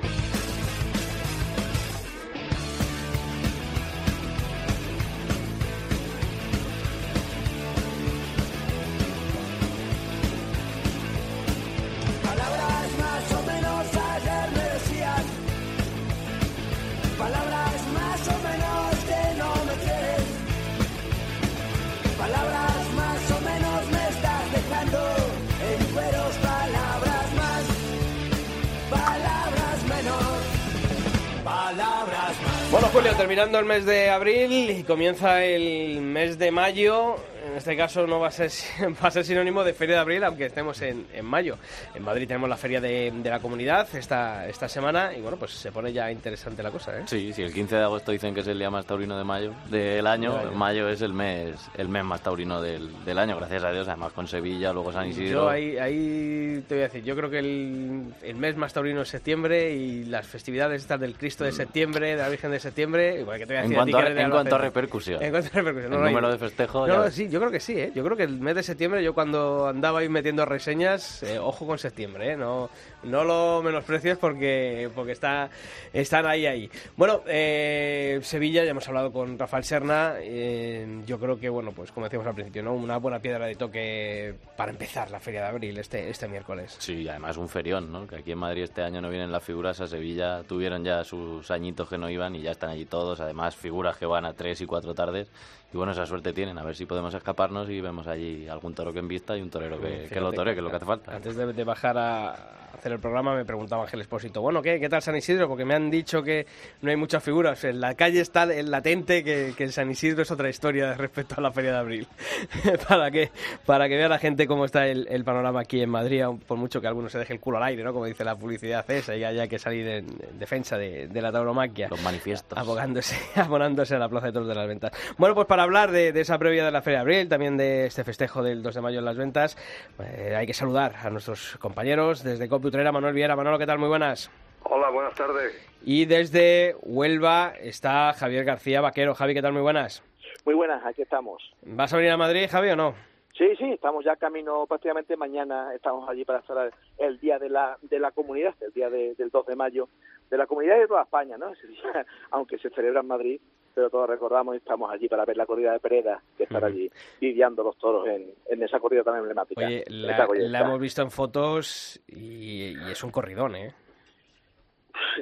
Julio, 32.96 33.14
terminando 33.18 33.60
el 33.60 33.66
mes 33.66 33.86
de 33.86 34.10
abril 34.10 34.70
y 34.70 34.84
comienza 34.84 35.44
el 35.44 36.00
mes 36.00 36.40
de 36.40 36.50
mayo. 36.50 37.18
En 37.56 37.60
este 37.60 37.78
caso 37.78 38.06
no 38.06 38.20
va 38.20 38.28
a 38.28 38.32
ser, 38.32 38.52
va 39.02 39.08
a 39.08 39.12
ser 39.12 39.24
sinónimo 39.24 39.64
de 39.64 39.72
Feria 39.74 39.96
de 39.96 40.02
Abril, 40.02 40.22
aunque 40.26 40.48
estemos 40.48 40.82
en, 40.82 41.08
en 41.14 41.24
mayo. 41.24 41.56
En 41.94 42.04
Madrid 42.04 42.28
tenemos 42.28 42.50
la 42.50 42.58
Feria 42.58 42.82
de, 42.82 43.14
de 43.16 43.30
la 43.30 43.40
Comunidad 43.40 43.88
esta, 43.96 44.46
esta 44.46 44.68
semana 44.68 45.14
y 45.18 45.22
bueno, 45.22 45.38
pues 45.38 45.52
se 45.52 45.72
pone 45.72 45.94
ya 45.94 46.12
interesante 46.12 46.62
la 46.62 46.70
cosa, 46.70 46.98
¿eh? 47.00 47.04
Sí, 47.06 47.32
sí, 47.32 47.44
el 47.44 47.54
15 47.54 47.78
de 47.78 47.84
agosto 47.84 48.12
dicen 48.12 48.34
que 48.34 48.42
es 48.42 48.48
el 48.48 48.60
día 48.60 48.70
más 48.70 48.86
taurino 48.86 49.18
de 49.18 49.24
mayo 49.24 49.54
del 49.70 50.06
año. 50.06 50.34
Del 50.34 50.48
año. 50.50 50.52
Mayo 50.58 50.90
es 50.90 51.02
el 51.02 51.14
mes 51.14 51.56
el 51.78 51.88
mes 51.88 52.04
más 52.04 52.22
taurino 52.22 52.62
del, 52.62 52.92
del 53.06 53.18
año, 53.18 53.38
gracias 53.38 53.64
a 53.64 53.72
Dios. 53.72 53.88
Además 53.88 54.12
con 54.12 54.28
Sevilla, 54.28 54.74
luego 54.74 54.92
San 54.92 55.08
Isidro. 55.08 55.44
Yo 55.44 55.50
ahí, 55.50 55.78
ahí 55.78 56.62
te 56.68 56.76
voy 56.76 56.84
a 56.84 56.88
decir, 56.88 57.06
yo 57.06 57.16
creo 57.16 57.30
que 57.30 57.40
el, 57.40 58.14
el 58.22 58.36
mes 58.36 58.58
más 58.58 58.74
taurino 58.74 59.02
es 59.04 59.08
septiembre 59.08 59.72
y 59.74 60.04
las 60.04 60.28
festividades 60.28 60.82
estas 60.82 61.00
del 61.00 61.16
Cristo 61.16 61.46
de 61.46 61.54
septiembre, 61.54 62.10
de 62.10 62.16
la 62.18 62.28
Virgen 62.28 62.52
de 62.52 62.60
septiembre, 62.60 63.22
igual 63.22 63.38
que 63.40 63.46
te 63.46 63.54
voy 63.54 63.62
a 63.62 63.64
En 63.64 63.70
decir 63.70 63.86
ti 63.86 63.94
a- 63.94 64.10
de 64.14 64.22
en 64.24 64.30
cuanto 64.30 64.56
a 64.56 64.60
repercusión. 64.60 65.24
En 65.24 65.32
cuanto 65.32 65.48
a 65.48 65.52
repercusión. 65.54 65.94
El 65.94 66.00
no, 66.00 66.04
no, 66.04 66.10
número 66.10 66.28
hay- 66.28 66.34
de 66.34 66.40
festejos, 66.40 66.88
No, 66.90 67.06
ya 67.06 67.12
sí, 67.12 67.30
yo 67.30 67.40
creo 67.40 67.45
que 67.52 67.60
sí, 67.60 67.74
¿eh? 67.80 67.92
Yo 67.94 68.04
creo 68.04 68.18
que 68.18 68.24
el 68.24 68.40
mes 68.40 68.56
de 68.56 68.64
septiembre, 68.64 69.04
yo 69.04 69.14
cuando 69.14 69.68
andaba 69.68 70.00
ahí 70.00 70.10
metiendo 70.10 70.46
reseñas, 70.46 71.24
eh, 71.24 71.40
ojo 71.40 71.66
con 71.66 71.78
septiembre, 71.78 72.34
¿eh? 72.34 72.38
No, 72.38 72.70
no 73.04 73.24
lo 73.24 73.62
menosprecies 73.64 74.18
porque, 74.18 74.90
porque 74.96 75.14
está, 75.14 75.50
están 75.94 76.26
ahí, 76.26 76.46
ahí. 76.46 76.70
Bueno, 76.98 77.22
eh, 77.28 78.20
Sevilla, 78.24 78.64
ya 78.64 78.72
hemos 78.72 78.88
hablado 78.88 79.12
con 79.12 79.38
Rafael 79.38 79.64
Serna, 79.64 80.16
eh, 80.20 81.02
yo 81.06 81.20
creo 81.20 81.40
que, 81.40 81.50
bueno, 81.50 81.72
pues 81.72 81.92
como 81.92 82.06
decíamos 82.06 82.28
al 82.28 82.36
principio, 82.36 82.64
¿no? 82.64 82.74
Una 82.74 82.98
buena 82.98 83.20
piedra 83.20 83.46
de 83.46 83.56
toque 83.56 84.36
para 84.56 84.72
empezar 84.72 85.12
la 85.12 85.20
Feria 85.20 85.42
de 85.42 85.48
Abril 85.48 85.78
este, 85.78 86.10
este 86.10 86.28
miércoles. 86.28 86.76
Sí, 86.80 87.08
además 87.08 87.38
un 87.38 87.50
ferión, 87.50 87.92
¿no? 87.92 88.08
Que 88.08 88.18
aquí 88.18 88.32
en 88.32 88.40
Madrid 88.40 88.64
este 88.64 88.82
año 88.82 89.02
no 89.02 89.10
vienen 89.10 89.32
las 89.32 89.44
figuras, 89.44 89.80
a 89.82 89.88
Sevilla 89.88 90.44
tuvieron 90.44 90.84
ya 90.84 91.04
sus 91.04 91.50
añitos 91.52 91.90
que 91.90 91.98
no 91.98 92.10
iban 92.10 92.36
y 92.36 92.42
ya 92.42 92.52
están 92.52 92.70
allí 92.70 92.86
todos. 92.86 93.20
Además, 93.20 93.56
figuras 93.56 93.98
que 93.98 94.06
van 94.06 94.26
a 94.26 94.34
tres 94.34 94.62
y 94.62 94.66
cuatro 94.66 94.94
tardes. 94.94 95.30
Y 95.76 95.78
bueno, 95.78 95.92
esa 95.92 96.06
suerte 96.06 96.32
tienen, 96.32 96.58
a 96.58 96.64
ver 96.64 96.74
si 96.74 96.86
podemos 96.86 97.14
escaparnos 97.14 97.70
y 97.70 97.82
vemos 97.82 98.08
allí 98.08 98.48
algún 98.48 98.74
toro 98.74 98.94
que 98.94 99.00
en 99.00 99.10
vista 99.10 99.36
y 99.36 99.42
un 99.42 99.50
torero 99.50 99.78
que, 99.78 99.88
que 99.88 99.98
Fíjate, 100.04 100.22
lo 100.22 100.32
toree, 100.32 100.54
que 100.54 100.60
es 100.62 100.64
lo 100.64 100.70
que 100.70 100.78
hace 100.78 100.86
falta. 100.86 101.14
Antes 101.14 101.36
de, 101.36 101.52
de 101.52 101.64
bajar 101.66 101.98
a 101.98 102.56
hacer 102.76 102.92
el 102.92 103.00
programa 103.00 103.36
me 103.36 103.46
preguntaba 103.46 103.84
Ángel 103.84 104.02
Espósito, 104.02 104.42
bueno, 104.42 104.62
¿qué, 104.62 104.80
¿qué 104.80 104.90
tal 104.90 105.02
San 105.02 105.16
Isidro? 105.16 105.48
Porque 105.48 105.66
me 105.66 105.74
han 105.74 105.90
dicho 105.90 106.22
que 106.22 106.46
no 106.82 106.90
hay 106.90 106.96
muchas 106.96 107.24
figuras. 107.24 107.64
En 107.64 107.80
la 107.80 107.96
calle 107.96 108.22
está 108.22 108.44
el 108.44 108.70
latente 108.70 109.24
que, 109.24 109.54
que 109.58 109.64
en 109.64 109.72
San 109.72 109.90
Isidro 109.90 110.22
es 110.22 110.32
otra 110.32 110.50
historia 110.50 110.94
respecto 110.94 111.36
a 111.38 111.42
la 111.42 111.52
Feria 111.52 111.72
de 111.72 111.78
Abril. 111.78 112.08
para, 112.88 113.10
que, 113.12 113.32
para 113.66 113.88
que 113.88 113.96
vea 113.96 114.08
la 114.08 114.20
gente 114.20 114.48
cómo 114.48 114.66
está 114.66 114.88
el, 114.88 115.08
el 115.10 115.24
panorama 115.24 115.62
aquí 115.62 115.82
en 115.82 115.90
Madrid, 115.90 116.24
por 116.48 116.58
mucho 116.58 116.82
que 116.82 116.88
alguno 116.88 117.10
se 117.10 117.18
deje 117.18 117.34
el 117.34 117.40
culo 117.40 117.58
al 117.58 117.64
aire, 117.64 117.84
¿no? 117.84 117.94
Como 117.94 118.06
dice 118.06 118.24
la 118.24 118.36
publicidad 118.36 118.90
esa, 118.92 119.16
y 119.16 119.24
haya 119.24 119.48
que 119.48 119.58
salir 119.58 119.88
en, 119.88 120.06
en 120.30 120.40
defensa 120.40 120.78
de, 120.78 121.08
de 121.08 121.22
la 121.22 121.32
tauromaquia. 121.32 121.88
Los 121.90 122.02
manifiestos. 122.02 122.58
Abogándose, 122.58 123.18
abonándose 123.40 123.96
a 123.96 124.00
la 124.00 124.10
Plaza 124.10 124.28
de 124.28 124.34
Toros 124.34 124.48
de 124.48 124.56
las 124.56 124.68
Ventas. 124.68 124.92
Bueno, 125.18 125.34
pues 125.36 125.48
para 125.48 125.64
hablar 125.66 125.92
de, 125.92 126.12
de 126.12 126.22
esa 126.22 126.38
previa 126.40 126.66
de 126.66 126.72
la 126.72 126.82
Feria 126.82 127.00
de 127.00 127.02
Abril, 127.02 127.30
también 127.30 127.58
de 127.58 127.86
este 127.86 128.04
festejo 128.04 128.42
del 128.42 128.64
2 128.64 128.76
de 128.76 128.82
mayo 128.82 129.00
en 129.00 129.06
las 129.06 129.18
ventas, 129.18 129.58
eh, 130.00 130.36
hay 130.36 130.48
que 130.48 130.54
saludar 130.54 130.94
a 131.04 131.10
nuestros 131.10 131.58
compañeros 131.58 132.24
desde 132.24 132.48
Computrera, 132.50 132.92
Manuel 132.92 133.14
Viera. 133.14 133.36
Manolo, 133.36 133.60
¿qué 133.60 133.66
tal? 133.66 133.80
Muy 133.80 133.90
buenas. 133.90 134.32
Hola, 134.64 134.90
buenas 134.90 135.14
tardes. 135.16 135.54
Y 135.84 136.06
desde 136.06 136.76
Huelva 136.82 137.54
está 137.60 138.14
Javier 138.14 138.46
García 138.46 138.82
Vaquero. 138.82 139.14
Javi, 139.14 139.34
¿qué 139.36 139.42
tal? 139.42 139.54
Muy 139.54 139.62
buenas. 139.62 140.02
Muy 140.46 140.56
buenas, 140.56 140.84
aquí 140.86 141.02
estamos. 141.04 141.42
¿Vas 141.64 141.94
a 141.94 141.98
venir 141.98 142.12
a 142.12 142.18
Madrid, 142.18 142.48
Javi, 142.50 142.70
o 142.70 142.76
no? 142.76 142.96
Sí, 143.38 143.54
sí, 143.58 143.70
estamos 143.74 144.06
ya 144.06 144.16
camino 144.16 144.66
prácticamente 144.66 145.18
mañana, 145.18 145.74
estamos 145.76 146.08
allí 146.10 146.24
para 146.24 146.40
hacer 146.40 146.72
el 146.98 147.20
día 147.20 147.38
de 147.38 147.50
la, 147.50 147.78
de 147.82 148.00
la 148.00 148.12
comunidad, 148.12 148.56
el 148.62 148.72
día 148.72 148.90
de- 148.90 149.14
del 149.16 149.30
2 149.30 149.46
de 149.48 149.56
mayo, 149.58 149.90
de 150.30 150.38
la 150.38 150.48
comunidad 150.48 150.78
de 150.80 150.88
toda 150.88 151.04
España, 151.04 151.38
¿no? 151.38 151.52
Aunque 152.32 152.58
se 152.60 152.70
celebra 152.70 153.02
en 153.02 153.08
Madrid, 153.08 153.42
pero 153.76 153.90
todos 153.90 154.10
recordamos 154.10 154.56
y 154.56 154.60
estamos 154.60 154.90
allí 154.90 155.08
para 155.10 155.26
ver 155.26 155.38
la 155.38 155.46
corrida 155.46 155.74
de 155.74 155.80
Pereda, 155.80 156.22
que 156.38 156.44
estará 156.46 156.68
allí 156.68 156.90
lidiando 157.20 157.62
los 157.62 157.78
toros 157.78 158.08
en, 158.08 158.34
en 158.50 158.64
esa 158.64 158.80
corrida 158.80 159.04
tan 159.04 159.18
emblemática. 159.18 159.68
Oye, 159.68 159.84
la, 159.90 160.26
en 160.34 160.56
hemos 160.56 160.80
visto 160.80 161.02
en 161.02 161.12
fotos 161.12 162.02
y, 162.08 162.78
y 162.78 162.92
es 162.92 163.04
un 163.04 163.12
corridón, 163.12 163.56
¿eh? 163.56 163.74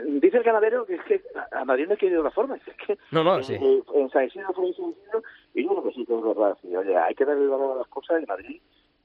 Dice 0.05 0.37
el 0.37 0.43
ganadero 0.43 0.85
que 0.85 0.95
es 0.95 1.03
que 1.03 1.21
a 1.51 1.65
Madrid 1.65 1.85
no 1.85 1.91
hay 1.91 1.97
que 1.97 2.05
ir 2.05 2.11
de 2.11 2.19
otra 2.19 2.31
forma, 2.31 2.55
es 2.55 2.63
que 2.85 2.97
No, 3.11 3.23
no, 3.23 3.37
en, 3.37 3.43
sí. 3.43 3.55
en 3.55 4.09
San 4.11 4.25
Isidro 4.25 4.53
fue 4.53 4.67
en 4.67 4.75
San 4.75 4.89
Isidro, 4.91 5.23
y 5.55 5.63
yo 5.63 5.69
creo 5.69 5.83
que 5.83 5.91
sí 5.93 6.05
que 6.05 6.15
es 6.15 6.23
verdad, 6.23 6.57
sí, 6.61 6.75
oye, 6.75 6.95
hay 6.95 7.15
que 7.15 7.25
darle 7.25 7.47
valor 7.47 7.75
a 7.75 7.79
las 7.79 7.87
cosas 7.87 8.21
y 8.21 8.25
Madrid 8.25 8.61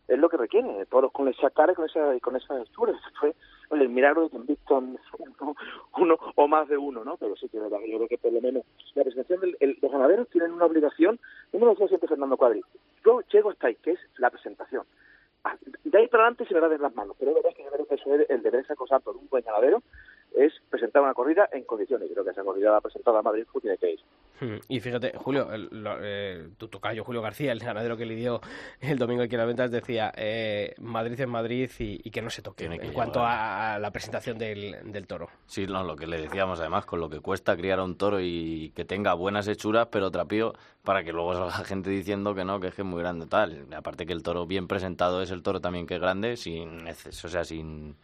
es 0.08 0.18
lo 0.18 0.28
que 0.28 0.38
requiere, 0.38 0.86
toros 0.86 1.12
con 1.12 1.28
esa 1.28 1.50
cara 1.50 1.72
y 1.72 1.74
con 1.74 1.84
esa, 1.84 2.16
y 2.16 2.20
con 2.20 2.34
esa 2.34 2.54
altura, 2.54 2.98
fue 3.20 3.34
el 3.70 3.88
milagro 3.90 4.28
que 4.30 4.36
han 4.36 4.46
visto 4.46 4.82
uno, 5.98 6.18
o 6.34 6.48
más 6.48 6.68
de 6.68 6.78
uno, 6.78 7.04
¿no? 7.04 7.16
Pero 7.18 7.36
sí 7.36 7.48
que 7.48 7.58
es 7.58 7.62
yo 7.62 7.96
creo 7.96 8.08
que 8.08 8.18
por 8.18 8.32
lo 8.32 8.40
menos 8.40 8.64
la 8.94 9.04
presentación 9.04 9.40
de 9.40 9.76
los 9.80 9.92
ganaderos 9.92 10.28
tienen 10.30 10.52
una 10.52 10.64
obligación, 10.64 11.20
no 11.52 11.58
me 11.58 11.66
lo 11.66 11.72
decía 11.72 11.88
siempre 11.88 12.08
Fernando 12.08 12.38
Cuadri, 12.38 12.62
yo 13.04 13.20
llego 13.30 13.50
hasta 13.50 13.68
ahí, 13.68 13.76
que 13.76 13.92
es 13.92 14.00
la 14.16 14.30
presentación. 14.30 14.84
Ah, 15.44 15.56
De 15.84 15.98
ahí 15.98 16.08
para 16.08 16.24
adelante 16.24 16.46
se 16.46 16.54
me 16.54 16.60
va 16.60 16.68
de 16.68 16.78
las 16.78 16.94
manos, 16.94 17.14
pero 17.18 17.30
es 17.30 17.36
verdad 17.36 17.56
que 17.56 17.64
yo 17.64 17.70
creo 17.70 17.86
que 17.86 17.94
eso 17.94 18.14
es 18.14 18.30
el 18.30 18.42
deber 18.42 18.66
sacrosanto 18.66 19.12
de 19.12 19.18
un 19.18 19.28
buen 19.28 19.44
ganadero, 19.44 19.82
es 20.36 20.52
presentar 20.70 21.02
una 21.02 21.14
corrida 21.14 21.48
en 21.52 21.64
condiciones. 21.64 22.08
Creo 22.12 22.24
que 22.24 22.30
esa 22.30 22.42
corrida 22.42 22.70
la 22.70 22.76
ha 22.78 22.80
presentado 22.80 23.16
a 23.18 23.22
Madrid, 23.22 23.44
pues 23.52 23.62
tiene 23.62 23.78
que 23.78 23.92
ir. 23.92 24.00
Hmm, 24.40 24.58
Y 24.68 24.78
fíjate, 24.80 25.12
Julio, 25.16 25.52
el, 25.52 25.68
lo- 25.72 25.98
eh, 26.00 26.48
tu 26.58 26.68
tocayo 26.68 27.02
Julio 27.04 27.20
García, 27.22 27.50
el 27.50 27.58
ganadero 27.58 27.96
que 27.96 28.06
lidió 28.06 28.40
el 28.80 28.96
domingo 28.98 29.22
aquí 29.24 29.34
en 29.34 29.38
las 29.38 29.46
ventas, 29.48 29.70
decía 29.72 30.12
eh, 30.16 30.74
Madrid 30.78 31.18
es 31.18 31.26
Madrid 31.26 31.70
y, 31.80 32.00
y 32.04 32.10
que 32.12 32.22
no 32.22 32.30
se 32.30 32.42
toque 32.42 32.66
en 32.66 32.92
cuanto 32.92 33.20
a, 33.24 33.74
a 33.74 33.78
la 33.80 33.90
presentación 33.90 34.38
del, 34.38 34.76
del 34.92 35.06
toro. 35.08 35.28
Sí, 35.46 35.66
no, 35.66 35.82
lo 35.82 35.96
que 35.96 36.06
le 36.06 36.20
decíamos 36.20 36.60
además, 36.60 36.86
con 36.86 37.00
lo 37.00 37.10
que 37.10 37.18
cuesta 37.20 37.56
criar 37.56 37.80
a 37.80 37.84
un 37.84 37.96
toro 37.96 38.20
y 38.20 38.70
que 38.76 38.84
tenga 38.84 39.14
buenas 39.14 39.48
hechuras, 39.48 39.88
pero 39.90 40.10
trapío, 40.12 40.52
para 40.84 41.02
que 41.02 41.12
luego 41.12 41.34
salga 41.34 41.50
gente 41.64 41.90
diciendo 41.90 42.34
que 42.34 42.44
no, 42.44 42.60
que 42.60 42.68
es 42.68 42.74
que 42.74 42.82
es 42.82 42.86
muy 42.88 43.00
grande 43.00 43.26
tal. 43.26 43.66
Aparte 43.74 44.06
que 44.06 44.12
el 44.12 44.22
toro 44.22 44.46
bien 44.46 44.68
presentado 44.68 45.20
es 45.20 45.32
el 45.32 45.42
toro 45.42 45.60
también 45.60 45.86
que 45.86 45.94
es 45.96 46.00
grande, 46.00 46.36
sin, 46.36 46.86
o 46.86 46.94
sea, 47.28 47.42
sin, 47.44 47.96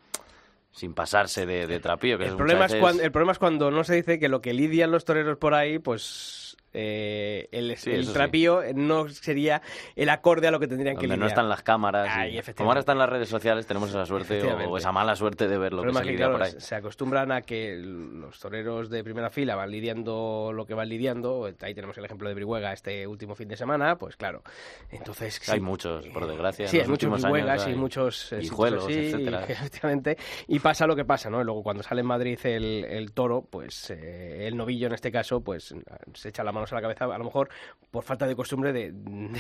sin 0.75 0.93
pasarse 0.93 1.47
de, 1.47 1.67
de. 1.67 1.81
Que 1.81 2.15
El 2.15 2.23
es 2.23 2.35
problema, 2.35 2.67
es 2.67 2.75
cuando, 2.75 3.03
el 3.03 3.13
problema 3.13 3.33
es 3.33 3.39
cuando 3.39 3.71
no 3.71 3.85
se 3.85 3.95
dice 3.95 4.19
que 4.19 4.29
lo 4.29 4.43
que 4.43 4.53
lidian 4.53 4.91
los 4.91 5.05
toreros 5.05 5.39
por 5.39 5.55
ahí, 5.55 5.79
pues 5.79 6.54
eh, 6.75 7.49
el, 7.53 7.77
Sí, 7.77 7.91
el 7.93 8.07
sí. 8.07 8.13
trapío 8.13 8.63
no 8.75 9.09
sería 9.09 9.63
el 9.97 10.09
acorde 10.09 10.49
a 10.49 10.51
lo 10.51 10.61
que 10.61 10.69
tendrían 10.69 10.97
que 10.97 11.07
donde 11.07 11.17
lidiar. 11.17 11.21
no 11.21 11.27
están 11.27 11.49
las 11.49 11.63
cámaras. 11.63 12.07
y- 12.09 12.39
Ahí, 12.39 12.41
como 12.57 12.71
ahora 12.71 12.81
están 12.81 12.99
las 12.99 13.09
redes 13.09 13.29
sociales, 13.29 13.67
tenemos 13.67 13.89
esa 13.91 14.05
suerte 14.07 14.43
o, 14.43 14.77
esa 14.77 14.93
mala 14.93 15.17
suerte 15.17 15.49
de 15.49 15.57
ver 15.59 15.73
lo 15.73 15.83
que 15.83 15.93
se 15.93 15.99
que, 16.01 16.05
lidia 16.05 16.17
claro, 16.27 16.33
por 16.35 16.43
ahí. 16.43 16.53
se- 16.59 16.75
acostumbran 16.75 17.33
a 17.33 17.43
que 17.43 17.77
los 17.77 18.39
toreros 18.39 18.91
de 18.91 19.03
primera 19.05 19.31
fila 19.31 19.55
van 19.57 19.71
lidiando 19.71 20.51
lo 20.53 20.67
que 20.67 20.75
van 20.75 20.89
lidiando. 20.89 21.51
Ahí 21.61 21.75
tenemos 21.75 21.97
el 21.99 22.05
ejemplo 22.05 22.29
de 22.29 22.35
Brihuega 22.35 22.73
este 22.73 23.07
último 23.07 23.35
fin 23.35 23.49
de 23.49 23.57
semana, 23.57 23.97
pues 23.97 24.17
claro. 24.17 24.43
Entonces 24.91 25.41
Hay 25.49 25.59
sí, 25.59 25.65
muchos, 25.65 26.07
por 26.09 26.27
desgracia. 26.27 26.69
Sí, 26.69 26.77
en 26.77 26.83
hay 26.83 26.89
los 26.89 26.91
muchos 27.09 27.23
Brihuegas 27.23 27.69
y 27.69 27.75
muchos 27.75 28.33
eh, 28.33 28.39
hijuelos, 28.43 28.85
así, 28.85 28.95
etcétera. 28.95 29.45
y- 29.49 29.53
efectivamente. 29.53 30.17
Y 30.49 30.59
pasa 30.59 30.87
lo 30.87 30.97
que 30.97 31.05
pasa, 31.05 31.31
¿no? 31.31 31.41
Y 31.41 31.45
luego 31.45 31.63
cuando 31.63 31.83
sale 31.83 32.01
en 32.01 32.07
Madrid 32.07 32.39
el, 32.45 32.85
el 32.85 33.13
toro, 33.13 33.43
pues 33.49 33.91
eh, 33.91 34.47
el 34.47 34.57
novillo 34.57 34.87
en 34.89 34.95
este 34.95 35.11
caso, 35.13 35.41
pues 35.41 35.75
se 36.15 36.29
echa 36.29 36.43
las 36.45 36.55
a 36.73 36.77
la 36.77 36.83
cabeza, 36.83 37.05
a 37.05 37.19
lo 37.19 37.25
mejor 37.25 37.49
por 37.91 38.05
falta 38.05 38.27
de 38.27 38.35
costumbre 38.35 38.73
de, 38.73 38.93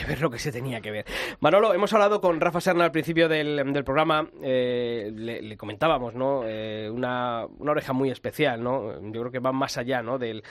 ver 0.08 0.20
lo 0.20 0.30
que 0.30 0.38
se 0.38 0.52
tenía 0.52 0.80
que 0.80 0.90
ver. 0.90 1.04
Manolo, 1.40 1.74
hemos 1.74 1.92
hablado 1.92 2.20
con 2.20 2.40
Rafa 2.40 2.60
Serna 2.60 2.84
al 2.84 2.92
principio 2.92 3.28
del, 3.28 3.84
programa, 3.84 4.28
eh, 4.42 5.10
le, 5.14 5.42
le 5.42 5.56
comentábamos, 5.56 6.14
¿no? 6.14 6.42
Eh, 6.44 6.88
una, 6.90 7.46
una 7.58 7.72
oreja 7.72 7.92
muy 7.92 8.10
especial, 8.10 8.62
¿no? 8.62 9.00
Yo 9.12 9.20
creo 9.20 9.30
que 9.30 9.38
va 9.40 9.52
más 9.52 9.76
allá, 9.76 10.02
¿no? 10.02 10.18
Del, 10.18 10.42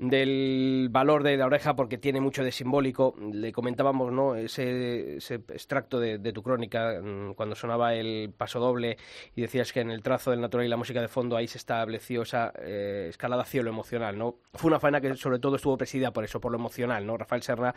del 0.00 0.88
valor 0.90 1.22
de 1.22 1.36
la 1.36 1.44
oreja 1.44 1.76
porque 1.76 1.98
tiene 1.98 2.22
mucho 2.22 2.42
de 2.42 2.52
simbólico. 2.52 3.14
Le 3.32 3.52
comentábamos 3.52 4.10
¿no? 4.10 4.34
ese, 4.34 5.16
extracto 5.16 6.00
de, 6.00 6.18
tu 6.32 6.42
crónica 6.42 7.00
mm, 7.02 7.34
cuando 7.34 7.54
sonaba 7.54 7.94
el 7.94 8.32
paso 8.34 8.60
doble 8.60 8.96
y 9.36 9.42
decías 9.42 9.72
que 9.72 9.80
en 9.80 9.90
el 9.90 10.02
trazo 10.02 10.30
del 10.30 10.40
natural 10.40 10.64
y 10.64 10.70
la 10.70 10.78
música 10.78 11.02
de 11.02 11.08
fondo 11.08 11.36
ahí 11.36 11.46
se 11.46 11.58
estableció 11.58 12.22
esa 12.22 12.50
eh, 12.60 13.08
escalada 13.10 13.42
hacia 13.42 13.62
lo 13.62 13.68
emocional. 13.68 14.16
¿no? 14.16 14.36
Fue 14.54 14.68
una 14.68 14.80
faena 14.80 15.02
que 15.02 15.14
sobre 15.16 15.38
todo 15.38 15.56
estuvo 15.56 15.76
presidida 15.76 16.12
por 16.12 16.24
eso, 16.24 16.40
por 16.40 16.50
lo 16.50 16.56
emocional. 16.56 17.06
¿no? 17.06 17.18
Rafael 17.18 17.42
Serra 17.42 17.74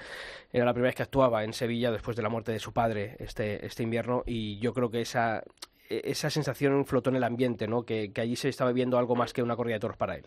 era 0.53 0.63
la 0.63 0.73
primera 0.73 0.89
vez 0.89 0.95
que 0.95 1.03
actuaba 1.03 1.43
en 1.43 1.51
Sevilla 1.51 1.91
después 1.91 2.15
de 2.15 2.23
la 2.23 2.29
muerte 2.29 2.53
de 2.53 2.59
su 2.59 2.71
padre 2.71 3.17
este, 3.19 3.65
este 3.65 3.83
invierno 3.83 4.23
y 4.25 4.59
yo 4.59 4.73
creo 4.73 4.89
que 4.89 5.01
esa, 5.01 5.43
esa 5.89 6.29
sensación 6.29 6.85
flotó 6.85 7.09
en 7.09 7.17
el 7.17 7.25
ambiente, 7.25 7.67
¿no? 7.67 7.83
que, 7.83 8.13
que 8.13 8.21
allí 8.21 8.37
se 8.37 8.47
estaba 8.47 8.71
viendo 8.71 8.97
algo 8.97 9.17
más 9.17 9.33
que 9.33 9.43
una 9.43 9.57
corrida 9.57 9.75
de 9.75 9.81
toros 9.81 9.97
para 9.97 10.15
él. 10.15 10.25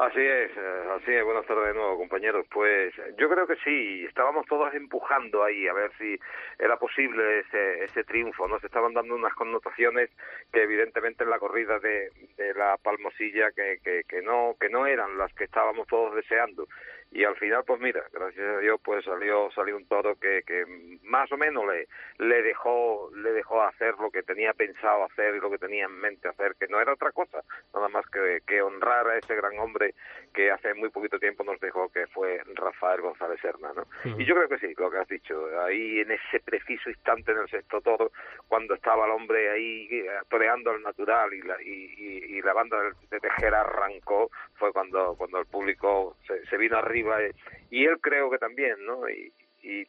Así 0.00 0.18
es, 0.18 0.50
así 0.96 1.12
es. 1.12 1.22
Buenas 1.22 1.44
tardes 1.44 1.66
de 1.66 1.74
nuevo, 1.74 1.98
compañeros. 1.98 2.46
Pues 2.50 2.94
yo 3.18 3.28
creo 3.28 3.46
que 3.46 3.56
sí, 3.56 4.02
estábamos 4.06 4.46
todos 4.46 4.72
empujando 4.72 5.44
ahí 5.44 5.68
a 5.68 5.74
ver 5.74 5.92
si 5.98 6.18
era 6.58 6.78
posible 6.78 7.40
ese, 7.40 7.84
ese 7.84 8.04
triunfo, 8.04 8.48
¿no? 8.48 8.58
Se 8.60 8.68
estaban 8.68 8.94
dando 8.94 9.14
unas 9.14 9.34
connotaciones 9.34 10.08
que 10.54 10.62
evidentemente 10.62 11.24
en 11.24 11.28
la 11.28 11.38
corrida 11.38 11.78
de, 11.80 12.10
la 12.56 12.78
Palmosilla 12.78 13.50
que, 13.52 13.80
que 14.08 14.22
no 14.22 14.56
que 14.58 14.70
no 14.70 14.86
eran 14.86 15.18
las 15.18 15.34
que 15.34 15.44
estábamos 15.44 15.86
todos 15.86 16.14
deseando. 16.14 16.66
Y 17.12 17.24
al 17.24 17.36
final 17.36 17.64
pues 17.66 17.80
mira 17.80 18.04
gracias 18.12 18.46
a 18.56 18.58
Dios 18.58 18.80
pues 18.84 19.04
salió 19.04 19.50
salió 19.50 19.76
un 19.76 19.86
toro 19.86 20.14
que, 20.16 20.42
que 20.46 20.64
más 21.02 21.30
o 21.32 21.36
menos 21.36 21.64
le 21.66 21.88
le 22.24 22.42
dejó 22.42 23.10
le 23.16 23.32
dejó 23.32 23.62
hacer 23.62 23.94
lo 23.98 24.10
que 24.10 24.22
tenía 24.22 24.52
pensado 24.52 25.04
hacer 25.04 25.34
y 25.34 25.40
lo 25.40 25.50
que 25.50 25.58
tenía 25.58 25.86
en 25.86 25.98
mente 26.00 26.28
hacer 26.28 26.54
que 26.58 26.68
no 26.68 26.80
era 26.80 26.92
otra 26.92 27.10
cosa 27.12 27.42
nada 27.74 27.88
más 27.88 28.06
que, 28.10 28.40
que 28.46 28.62
honrar 28.62 29.08
a 29.08 29.18
ese 29.18 29.34
gran 29.34 29.58
hombre 29.58 29.94
que 30.32 30.50
hace 30.52 30.72
muy 30.74 30.90
poquito 30.90 31.18
tiempo 31.18 31.42
nos 31.42 31.58
dejó 31.58 31.88
que 31.88 32.06
fue 32.08 32.40
Rafael 32.54 33.00
González 33.00 33.40
Serna 33.40 33.72
¿no? 33.74 33.84
y 34.20 34.24
yo 34.24 34.34
creo 34.36 34.48
que 34.48 34.58
sí 34.58 34.72
lo 34.78 34.90
que 34.90 34.98
has 34.98 35.08
dicho 35.08 35.46
ahí 35.62 36.00
en 36.00 36.12
ese 36.12 36.38
preciso 36.40 36.90
instante 36.90 37.32
en 37.32 37.38
el 37.38 37.48
sexto 37.48 37.80
toro 37.80 38.12
cuando 38.46 38.74
estaba 38.74 39.06
el 39.06 39.12
hombre 39.12 39.50
ahí 39.50 39.88
eh, 39.90 40.06
toreando 40.28 40.70
al 40.70 40.82
natural 40.82 41.32
y 41.34 41.42
la, 41.42 41.60
y, 41.60 41.94
y- 41.96 42.20
y 42.38 42.42
la 42.42 42.52
banda 42.52 42.78
de 43.10 43.18
Tejera 43.20 43.62
arrancó 43.62 44.30
fue 44.54 44.72
cuando 44.72 45.16
cuando 45.16 45.40
el 45.40 45.46
público 45.46 46.16
se, 46.26 46.46
se 46.46 46.56
vino 46.56 46.76
arriba 46.78 46.99
eh, 47.00 47.34
y 47.70 47.84
él 47.84 47.98
creo 48.00 48.30
que 48.30 48.38
también 48.38 48.84
no 48.84 49.08
y, 49.08 49.32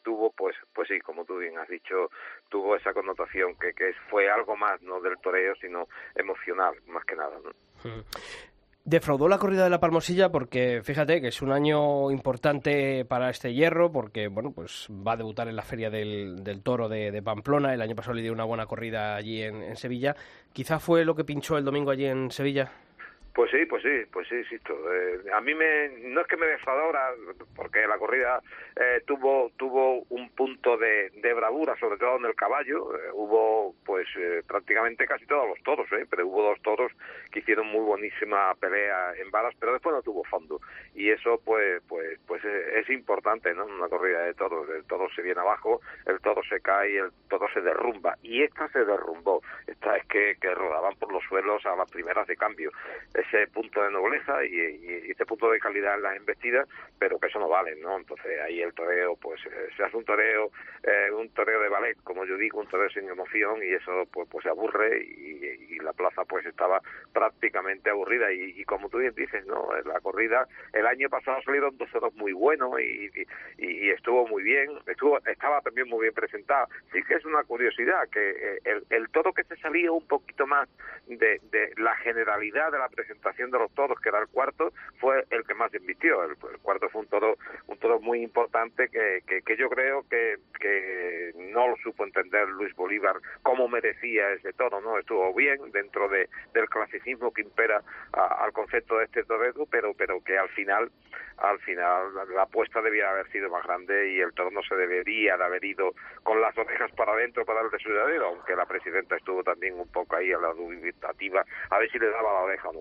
tuvo 0.04 0.32
pues 0.32 0.56
pues 0.74 0.90
sí 0.90 1.00
como 1.00 1.24
tú 1.24 1.38
bien 1.38 1.58
has 1.58 1.68
dicho 1.70 2.10
tuvo 2.50 2.76
esa 2.76 2.94
connotación 2.94 3.56
que, 3.56 3.74
que 3.74 3.94
fue 4.10 4.30
algo 4.30 4.58
más 4.58 4.82
no 4.82 5.00
del 5.00 5.18
toreo 5.20 5.56
sino 5.56 5.88
emocional 6.16 6.76
más 6.88 7.06
que 7.06 7.16
nada. 7.16 7.38
Defraudó 8.84 9.28
la 9.28 9.38
corrida 9.38 9.64
de 9.64 9.70
la 9.70 9.80
Palmosilla 9.80 10.30
porque 10.30 10.82
fíjate 10.84 11.22
que 11.22 11.28
es 11.28 11.42
un 11.44 11.52
año 11.52 12.10
importante 12.10 13.06
para 13.06 13.30
este 13.30 13.54
hierro 13.54 13.92
porque 13.92 14.28
bueno 14.28 14.52
pues 14.52 14.88
va 14.90 15.14
a 15.14 15.18
debutar 15.18 15.48
en 15.48 15.56
la 15.56 15.62
feria 15.62 15.92
del, 15.92 16.44
del 16.44 16.64
toro 16.64 16.90
de, 16.90 17.22
Pamplona. 17.22 17.74
El 17.74 17.82
año 17.82 17.96
pasado 17.96 18.16
le 18.16 18.24
dio 18.24 18.34
una 18.34 18.44
buena 18.44 18.66
corrida 18.66 19.16
allí 19.16 19.44
en 19.44 19.76
Sevilla. 19.76 20.16
Quizá 20.52 20.80
fue 20.80 21.06
lo 21.06 21.16
que 21.16 21.24
pinchó 21.24 21.58
el 21.58 21.64
domingo 21.64 21.92
allí 21.92 22.06
en 22.06 22.32
Sevilla 22.32 22.72
Pues 23.34 23.50
sí, 23.50 23.66
pues 23.66 23.82
sí, 23.82 24.06
pues 24.12 24.28
sí, 24.28 24.36
insisto. 24.36 24.74
Eh, 24.94 25.22
a 25.34 25.40
mí 25.40 25.56
me, 25.56 25.90
no 26.04 26.20
es 26.22 26.28
que 26.28 26.36
me 26.36 26.48
defraudara, 26.48 27.12
porque 27.56 27.88
la 27.88 27.98
corrida 27.98 28.42
eh, 28.76 29.02
tuvo 29.06 29.52
tuvo 29.56 30.04
un 30.10 30.30
punto 30.32 30.78
de, 30.78 31.12
de 31.12 31.34
bravura, 31.34 31.78
sobre 31.80 31.98
todo 31.98 32.18
en 32.18 32.26
el 32.26 32.36
caballo. 32.36 32.94
Eh, 32.94 33.10
hubo, 33.14 33.74
pues, 33.86 34.06
eh, 34.18 34.44
prácticamente 34.46 35.08
casi 35.08 35.26
todos 35.28 35.48
los 35.48 35.64
toros, 35.64 35.90
¿eh? 35.94 36.06
pero 36.10 36.28
hubo 36.28 36.44
dos 36.44 36.62
toros 36.62 36.92
que 37.32 37.40
hicieron 37.40 37.68
muy 37.68 37.80
buenísima 37.80 38.54
pelea 38.56 39.14
en 39.16 39.32
balas, 39.32 39.56
pero 39.58 39.72
después 39.72 39.96
no 39.96 40.02
tuvo 40.02 40.26
fondo. 40.26 40.60
Y 40.94 41.10
eso, 41.10 41.40
pues, 41.46 41.82
pues, 41.88 42.20
pues 42.28 42.44
eh, 42.44 42.80
es 42.80 42.90
importante, 42.90 43.54
¿no? 43.54 43.66
Una 43.66 43.88
corrida 43.88 44.24
de 44.24 44.34
toros. 44.34 44.68
El 44.70 44.84
toro 44.84 45.08
se 45.16 45.22
viene 45.22 45.40
abajo, 45.40 45.80
el 46.06 46.20
toro 46.20 46.42
se 46.50 46.60
cae, 46.60 46.98
el 46.98 47.12
toro 47.30 47.48
se 47.54 47.62
derrumba. 47.62 48.18
Y 48.24 48.44
esta 48.44 48.68
se 48.70 48.84
derrumbó. 48.84 49.42
Esta 49.68 49.96
es 49.96 50.06
que, 50.08 50.36
que 50.42 50.54
rodaban 50.54 50.98
por 50.98 51.14
los 51.14 51.24
suelos 51.24 51.66
a 51.66 51.78
las 51.78 51.90
primeras 51.90 52.28
de 52.28 52.36
cambio 52.36 52.72
ese 53.22 53.48
punto 53.48 53.84
de 53.84 53.92
nobleza 53.92 54.44
y, 54.46 55.12
ese 55.12 55.26
punto 55.26 55.50
de 55.50 55.60
calidad 55.60 55.96
en 55.96 56.04
las 56.04 56.16
embestidas, 56.16 56.68
pero 57.00 57.20
que 57.20 57.28
eso 57.28 57.40
no 57.40 57.48
vale, 57.48 57.76
¿no? 57.78 57.98
Entonces 57.98 58.40
ahí 58.42 58.62
el 58.62 58.74
toreo, 58.74 59.16
pues 59.16 59.40
eh, 59.46 59.70
se 59.76 59.84
hace 59.84 59.98
un 59.98 60.06
toreo, 60.06 60.52
eh, 60.84 61.12
un 61.12 61.30
toreo 61.30 61.62
de 61.62 61.70
ballet, 61.70 61.98
como 62.04 62.26
yo 62.26 62.38
digo, 62.38 62.60
un 62.60 62.68
toreo 62.68 62.90
sin 62.90 63.10
emoción 63.10 63.62
y 63.64 63.74
eso 63.74 64.06
pues, 64.12 64.28
pues 64.30 64.44
se 64.44 64.50
aburre 64.50 65.04
y, 65.04 65.32
la 65.82 65.94
plaza 65.94 66.24
pues 66.26 66.46
estaba 66.46 66.80
prácticamente 67.12 67.90
aburrida 67.90 68.32
y, 68.32 68.64
como 68.66 68.88
tú 68.88 69.00
bien 69.00 69.16
dices, 69.16 69.44
¿no? 69.48 69.68
La 69.84 70.00
corrida, 70.00 70.48
el 70.74 70.86
año 70.86 71.10
pasado 71.10 71.42
salieron 71.42 71.76
dos 71.76 71.90
toros 71.90 72.14
muy 72.14 72.34
buenos 72.34 72.80
y, 72.80 73.10
y, 73.58 73.90
estuvo 73.90 74.28
muy 74.28 74.44
bien, 74.44 74.70
estuvo 74.86 75.18
estaba 75.26 75.60
también 75.62 75.90
muy 75.90 76.02
bien 76.02 76.14
presentado. 76.14 76.68
Sí 76.94 77.02
que 77.02 77.16
es 77.16 77.26
una 77.26 77.44
curiosidad 77.44 78.08
que 78.10 78.30
eh, 78.30 78.60
el, 78.64 78.84
el 78.92 79.10
toro 79.10 79.34
que 79.34 79.44
se 79.44 79.56
salía 79.58 79.92
un 79.92 80.06
poquito 80.06 80.46
más 80.46 80.70
de, 81.08 81.42
de 81.52 81.74
la 81.78 81.96
generalidad 81.98 82.72
de 82.72 82.78
la 82.78 82.88
presentación 82.88 83.11
de 83.16 83.60
los 83.60 83.72
toros, 83.74 84.00
que 84.00 84.10
era 84.10 84.20
el 84.20 84.28
cuarto, 84.28 84.72
fue 85.00 85.26
el 85.30 85.44
que 85.46 85.54
más 85.54 85.74
invirtió. 85.74 86.24
El, 86.24 86.36
cuarto 86.62 86.90
fue 86.90 87.02
un 87.02 87.08
toro, 87.08 87.38
un 87.68 87.78
toro 87.78 88.00
muy 88.00 88.22
importante 88.22 88.90
que, 88.90 89.22
que, 89.26 89.58
yo 89.58 89.70
creo 89.70 90.06
que, 90.10 90.38
que 90.60 91.32
no 91.36 91.68
lo 91.68 91.76
supo 91.78 92.04
entender 92.04 92.48
Luis 92.50 92.76
Bolívar 92.76 93.18
como 93.42 93.68
merecía 93.68 94.32
ese 94.32 94.54
toro, 94.54 94.82
¿no? 94.82 94.98
Estuvo 94.98 95.34
bien 95.34 95.72
dentro 95.72 96.08
de, 96.10 96.30
del 96.54 96.70
clasicismo 96.70 97.32
que 97.34 97.42
impera 97.42 97.82
a- 98.14 98.44
al 98.44 98.54
concepto 98.54 98.98
de 98.98 99.06
este 99.06 99.24
torero, 99.24 99.66
pero, 99.70 99.94
pero 99.94 100.22
que 100.24 100.38
al 100.38 100.50
final, 100.50 100.92
al 101.38 101.60
final 101.60 102.14
la, 102.36 102.44
apuesta 102.44 102.82
debía 102.82 103.10
haber 103.10 103.30
sido 103.32 103.50
más 103.50 103.64
grande 103.64 104.12
y 104.14 104.20
el 104.20 104.34
toro 104.34 104.52
no 104.52 104.62
se 104.64 104.76
debería 104.76 105.38
de 105.38 105.44
haber 105.44 105.64
ido 105.64 105.94
con 106.24 106.42
las 106.42 106.58
orejas 106.58 106.92
para 106.94 107.14
adentro 107.14 107.46
para 107.46 107.62
el 107.62 107.70
desudadero, 107.70 108.28
aunque 108.28 108.56
la 108.56 108.66
presidenta 108.66 109.16
estuvo 109.16 109.44
también 109.44 109.80
un 109.80 109.88
poco 109.92 110.16
ahí 110.16 110.32
a 110.32 110.38
la 110.38 110.54
dubitativa, 110.54 111.46
a 111.70 111.80
ver 111.80 111.90
si 111.92 112.00
le 112.00 112.10
daba 112.10 112.34
la 112.34 112.40
oreja 112.42 112.70
o 112.70 112.74
no. 112.74 112.80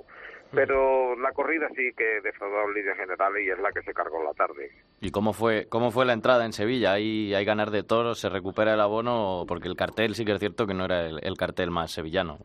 Pero 0.53 1.17
la 1.17 1.31
corrida 1.33 1.69
sí 1.77 1.93
que 1.97 2.21
defraudó 2.23 2.65
en 2.69 2.75
líneas 2.75 2.97
generales 2.97 3.45
y 3.47 3.51
es 3.51 3.59
la 3.61 3.71
que 3.73 3.83
se 3.83 3.93
cargó 3.95 4.23
la 4.25 4.33
tarde. 4.35 4.71
¿Y 5.01 5.11
cómo 5.13 5.33
fue, 5.33 5.67
cómo 5.69 5.91
fue 5.93 6.05
la 6.07 6.13
entrada 6.13 6.45
en 6.45 6.53
Sevilla? 6.53 6.93
¿Hay, 6.93 7.33
hay 7.35 7.45
ganar 7.45 7.71
de 7.71 7.83
toros? 7.85 8.19
¿Se 8.21 8.29
recupera 8.29 8.75
el 8.75 8.81
abono? 8.81 9.45
Porque 9.47 9.69
el 9.69 9.77
cartel 9.77 10.15
sí 10.15 10.25
que 10.25 10.33
es 10.33 10.41
cierto 10.41 10.67
que 10.67 10.75
no 10.75 10.85
era 10.87 11.07
el, 11.07 11.21
el 11.23 11.37
cartel 11.37 11.71
más 11.71 11.93
sevillano. 11.93 12.39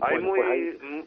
Hay, 0.00 0.18
Bueno, 0.18 0.28
muy, 0.28 0.40
pues 0.40 0.50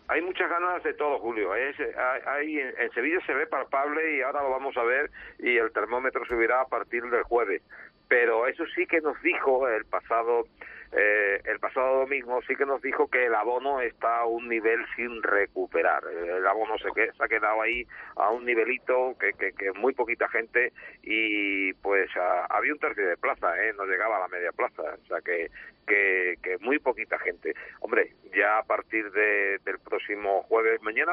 hay- 0.07 0.21
muchas 0.23 0.49
ganas 0.49 0.83
de 0.83 0.93
todo, 0.95 1.19
Julio. 1.19 1.55
Es, 1.55 1.75
hay, 1.79 2.21
hay- 2.25 2.59
en 2.59 2.91
Sevilla 2.93 3.19
se 3.25 3.33
ve 3.33 3.45
palpable 3.47 4.17
y 4.17 4.21
ahora 4.21 4.41
lo 4.43 4.49
vamos 4.49 4.75
a 4.77 4.83
ver 4.83 5.09
y 5.39 5.55
el 5.57 5.71
termómetro 5.71 6.25
subirá 6.25 6.62
a 6.62 6.65
partir 6.67 7.03
del 7.03 7.23
jueves. 7.23 7.62
Pero 8.07 8.47
eso 8.47 8.63
sí 8.75 8.88
que 8.88 9.01
nos 9.01 9.21
dijo 9.21 9.67
el 9.67 9.85
pasado 9.85 10.45
eh, 10.91 11.41
el 11.45 11.60
pasado 11.60 11.99
domingo 11.99 12.41
sí 12.47 12.56
que 12.56 12.65
nos 12.65 12.82
dijo 12.82 13.08
que 13.10 13.25
el 13.28 13.36
abono 13.36 13.80
está 13.82 14.19
a 14.19 14.25
un 14.25 14.47
nivel 14.49 14.80
sin 14.95 15.21
recuperar. 15.21 16.04
El 16.06 16.45
abono 16.47 16.78
se, 16.80 16.89
que- 16.95 17.12
se 17.12 17.23
ha 17.23 17.28
quedado 17.28 17.62
ahí 17.62 17.86
a 18.15 18.30
un 18.32 18.45
nivelito 18.45 19.15
que, 19.19 19.34
que, 19.34 19.52
que 19.54 19.71
muy 19.73 19.93
poquita 19.93 20.28
gente 20.30 20.73
y 21.04 21.73
pues 21.73 22.10
a- 22.17 22.45
había 22.45 22.73
un 22.73 22.80
tercio 22.80 23.08
de 23.08 23.17
plaza, 23.17 23.56
¿eh? 23.63 23.73
no 23.78 23.86
llegaba 23.86 24.17
a 24.17 24.21
la 24.21 24.28
media 24.30 24.52
plaza. 24.52 24.82
O 25.04 25.06
sea 25.08 25.21
que, 25.21 25.49
que, 25.88 26.36
que 26.41 26.58
muy 26.60 26.80
poquita 26.80 27.19
gente. 27.19 27.54
Hombre, 27.82 28.13
ya 28.36 28.58
a 28.60 28.63
partir 28.63 29.12
de, 29.12 29.60
del 29.65 29.80
próximo 29.80 30.43
jueves, 30.43 30.82
mañana 30.82 31.12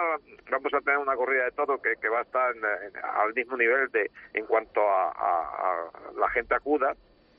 vamos 0.51 0.73
a 0.75 0.81
tener 0.81 0.99
una 0.99 1.17
corrida 1.17 1.45
de 1.45 1.53
todo 1.53 1.81
que, 1.83 1.97
que 2.01 2.09
va 2.09 2.21
a 2.21 2.23
estar 2.23 2.55
en- 2.57 2.97
al 3.03 3.35
mismo 3.35 3.57
nivel 3.57 3.91
de 3.91 4.11
en 4.35 4.47
cuanto 4.47 4.81
a- 4.89 5.11
a 5.12 5.91
la 6.19 6.29
gente 6.31 6.55
acuda 6.55 6.95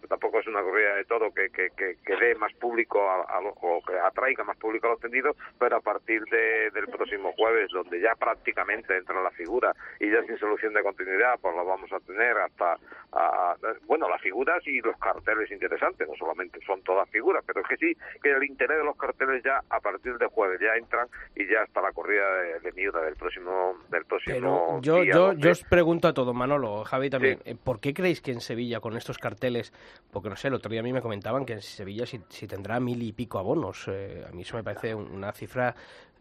tampoco 0.07 0.39
es 0.39 0.47
una 0.47 0.61
corrida 0.61 0.95
de 0.95 1.05
todo 1.05 1.33
que, 1.33 1.49
que, 1.49 1.69
que, 1.75 1.97
que 2.05 2.15
dé 2.17 2.35
más 2.35 2.53
público 2.53 3.01
a, 3.09 3.23
a 3.23 3.41
lo- 3.41 3.49
o 3.61 3.81
que 3.85 3.97
atraiga 3.99 4.43
más 4.43 4.57
público 4.57 4.87
a 4.87 4.91
los 4.91 4.99
tendidos, 4.99 5.35
pero 5.59 5.77
a 5.77 5.81
partir 5.81 6.23
de, 6.25 6.71
del 6.71 6.87
próximo 6.87 7.33
jueves, 7.33 7.69
donde 7.71 7.99
ya 7.99 8.15
prácticamente 8.15 8.95
entra 8.97 9.21
la 9.21 9.31
figura 9.31 9.73
y 9.99 10.09
ya 10.11 10.21
sin 10.23 10.37
solución 10.37 10.73
de 10.73 10.83
continuidad, 10.83 11.39
pues 11.41 11.55
lo 11.55 11.65
vamos 11.65 11.91
a 11.91 11.99
tener 12.01 12.37
hasta, 12.37 12.77
a- 13.11 13.55
bueno, 13.85 14.07
las 14.09 14.21
figuras 14.21 14.65
y 14.67 14.79
los 14.81 14.97
carteles 14.97 15.49
interesantes, 15.51 16.07
no 16.07 16.15
solamente 16.15 16.59
son 16.65 16.81
todas 16.83 17.09
figuras, 17.09 17.43
pero 17.45 17.61
es 17.61 17.67
que 17.67 17.77
sí, 17.77 17.97
que 18.21 18.31
el 18.31 18.43
interés 18.43 18.77
de 18.77 18.83
los 18.83 18.97
carteles 18.97 19.43
ya 19.43 19.61
a 19.69 19.79
partir 19.79 20.17
de 20.17 20.27
jueves 20.27 20.59
ya 20.59 20.75
entran 20.75 21.07
y 21.35 21.45
ya 21.47 21.63
está 21.63 21.81
la 21.81 21.91
corrida 21.91 22.25
de, 22.41 22.59
de 22.59 22.71
Miura 22.73 23.01
del 23.01 23.15
próximo, 23.15 23.77
del 23.89 24.05
próximo 24.05 24.35
Pero 24.35 24.81
yo, 24.81 25.01
día 25.01 25.13
yo, 25.13 25.19
12. 25.27 25.39
yo 25.41 25.51
os 25.51 25.63
pregunto 25.63 26.07
a 26.07 26.13
todo, 26.13 26.33
Manolo, 26.33 26.83
Javi 26.83 27.09
también, 27.09 27.39
Sí. 27.43 27.51
eh, 27.51 27.55
¿por 27.61 27.79
qué 27.79 27.93
creéis 27.93 28.21
que 28.21 28.31
en 28.31 28.41
Sevilla 28.41 28.79
con 28.79 28.95
estos 28.97 29.17
carteles, 29.17 29.71
porque 30.11 30.29
no 30.29 30.35
sé, 30.35 30.47
el 30.47 30.53
otro 30.55 30.69
día 30.71 30.79
a 30.79 30.83
mí 30.83 30.93
me 30.93 31.01
comentaban 31.01 31.45
que 31.45 31.53
en 31.53 31.61
Sevilla 31.61 32.05
si, 32.05 32.21
si 32.29 32.47
tendrá 32.47 32.79
mil 32.79 33.01
y 33.03 33.11
pico 33.13 33.39
abonos, 33.39 33.85
eh, 33.87 34.25
a 34.27 34.31
mí 34.31 34.41
eso 34.41 34.55
me 34.57 34.63
parece 34.63 34.95
un- 34.95 35.11
una 35.11 35.31
cifra 35.31 35.75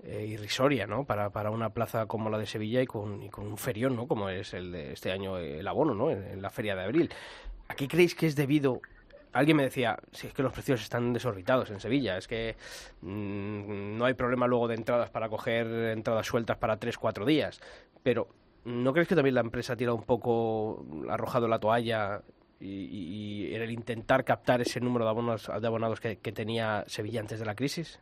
eh, 0.05 0.27
irrisoria, 0.27 0.87
¿no? 0.87 1.05
Para, 1.05 1.31
para 1.31 1.51
una 1.51 1.71
plaza 1.71 2.07
como 2.07 2.29
la 2.31 2.39
de 2.39 2.47
Sevilla 2.47 2.83
y 2.83 2.87
con, 2.87 3.23
y 3.23 3.31
con 3.31 3.47
un 3.47 3.57
ferión, 3.57 3.97
¿no? 3.97 4.07
Como 4.07 4.29
es 4.29 4.53
el 4.55 4.71
de 4.73 4.93
este 4.93 5.11
año 5.11 5.39
el 5.39 5.67
abono, 5.67 5.95
¿no? 5.95 6.11
En, 6.11 6.43
la 6.43 6.51
feria 6.51 6.77
de 6.77 6.83
abril. 6.85 7.11
¿A 7.69 7.75
qué 7.75 7.89
creéis 7.89 8.15
que 8.15 8.27
es 8.27 8.37
debido 8.37 8.81
Alguien 9.33 9.57
me 9.59 9.65
decía, 9.65 9.99
si 10.13 10.29
es 10.29 10.33
que 10.33 10.43
los 10.43 10.53
precios 10.53 10.81
están 10.81 11.13
desorbitados 11.13 11.71
en 11.71 11.79
Sevilla, 11.79 12.17
es 12.17 12.27
que 12.27 12.57
mm, 13.03 13.99
no 13.99 14.05
hay 14.07 14.15
problema 14.15 14.47
luego 14.47 14.67
de 14.67 14.77
entradas 14.77 15.11
para 15.11 15.29
coger 15.29 15.67
entradas 15.67 16.27
sueltas 16.27 16.57
para 16.57 16.79
tres, 16.79 16.97
cuatro 16.97 17.27
días. 17.27 17.61
Pero, 18.03 18.29
¿no 18.65 18.93
crees 18.95 19.09
que 19.09 19.15
también 19.15 19.35
la 19.35 19.43
empresa 19.43 19.75
ha 19.75 19.77
tirado 19.77 19.97
un 19.97 20.05
poco, 20.05 20.87
arrojado 21.11 21.49
la 21.49 21.59
toalla 21.59 22.23
y, 22.61 23.49
y- 23.51 23.55
en 23.55 23.63
el 23.63 23.71
intentar 23.71 24.25
captar 24.25 24.61
ese 24.61 24.81
número 24.81 25.05
de, 25.05 25.11
abonos, 25.11 25.51
de 25.61 25.67
abonados 25.67 26.01
que, 26.01 26.17
que 26.17 26.33
tenía 26.33 26.85
Sevilla 26.87 27.21
antes 27.21 27.39
de 27.41 27.47
la 27.47 27.55
crisis? 27.55 27.99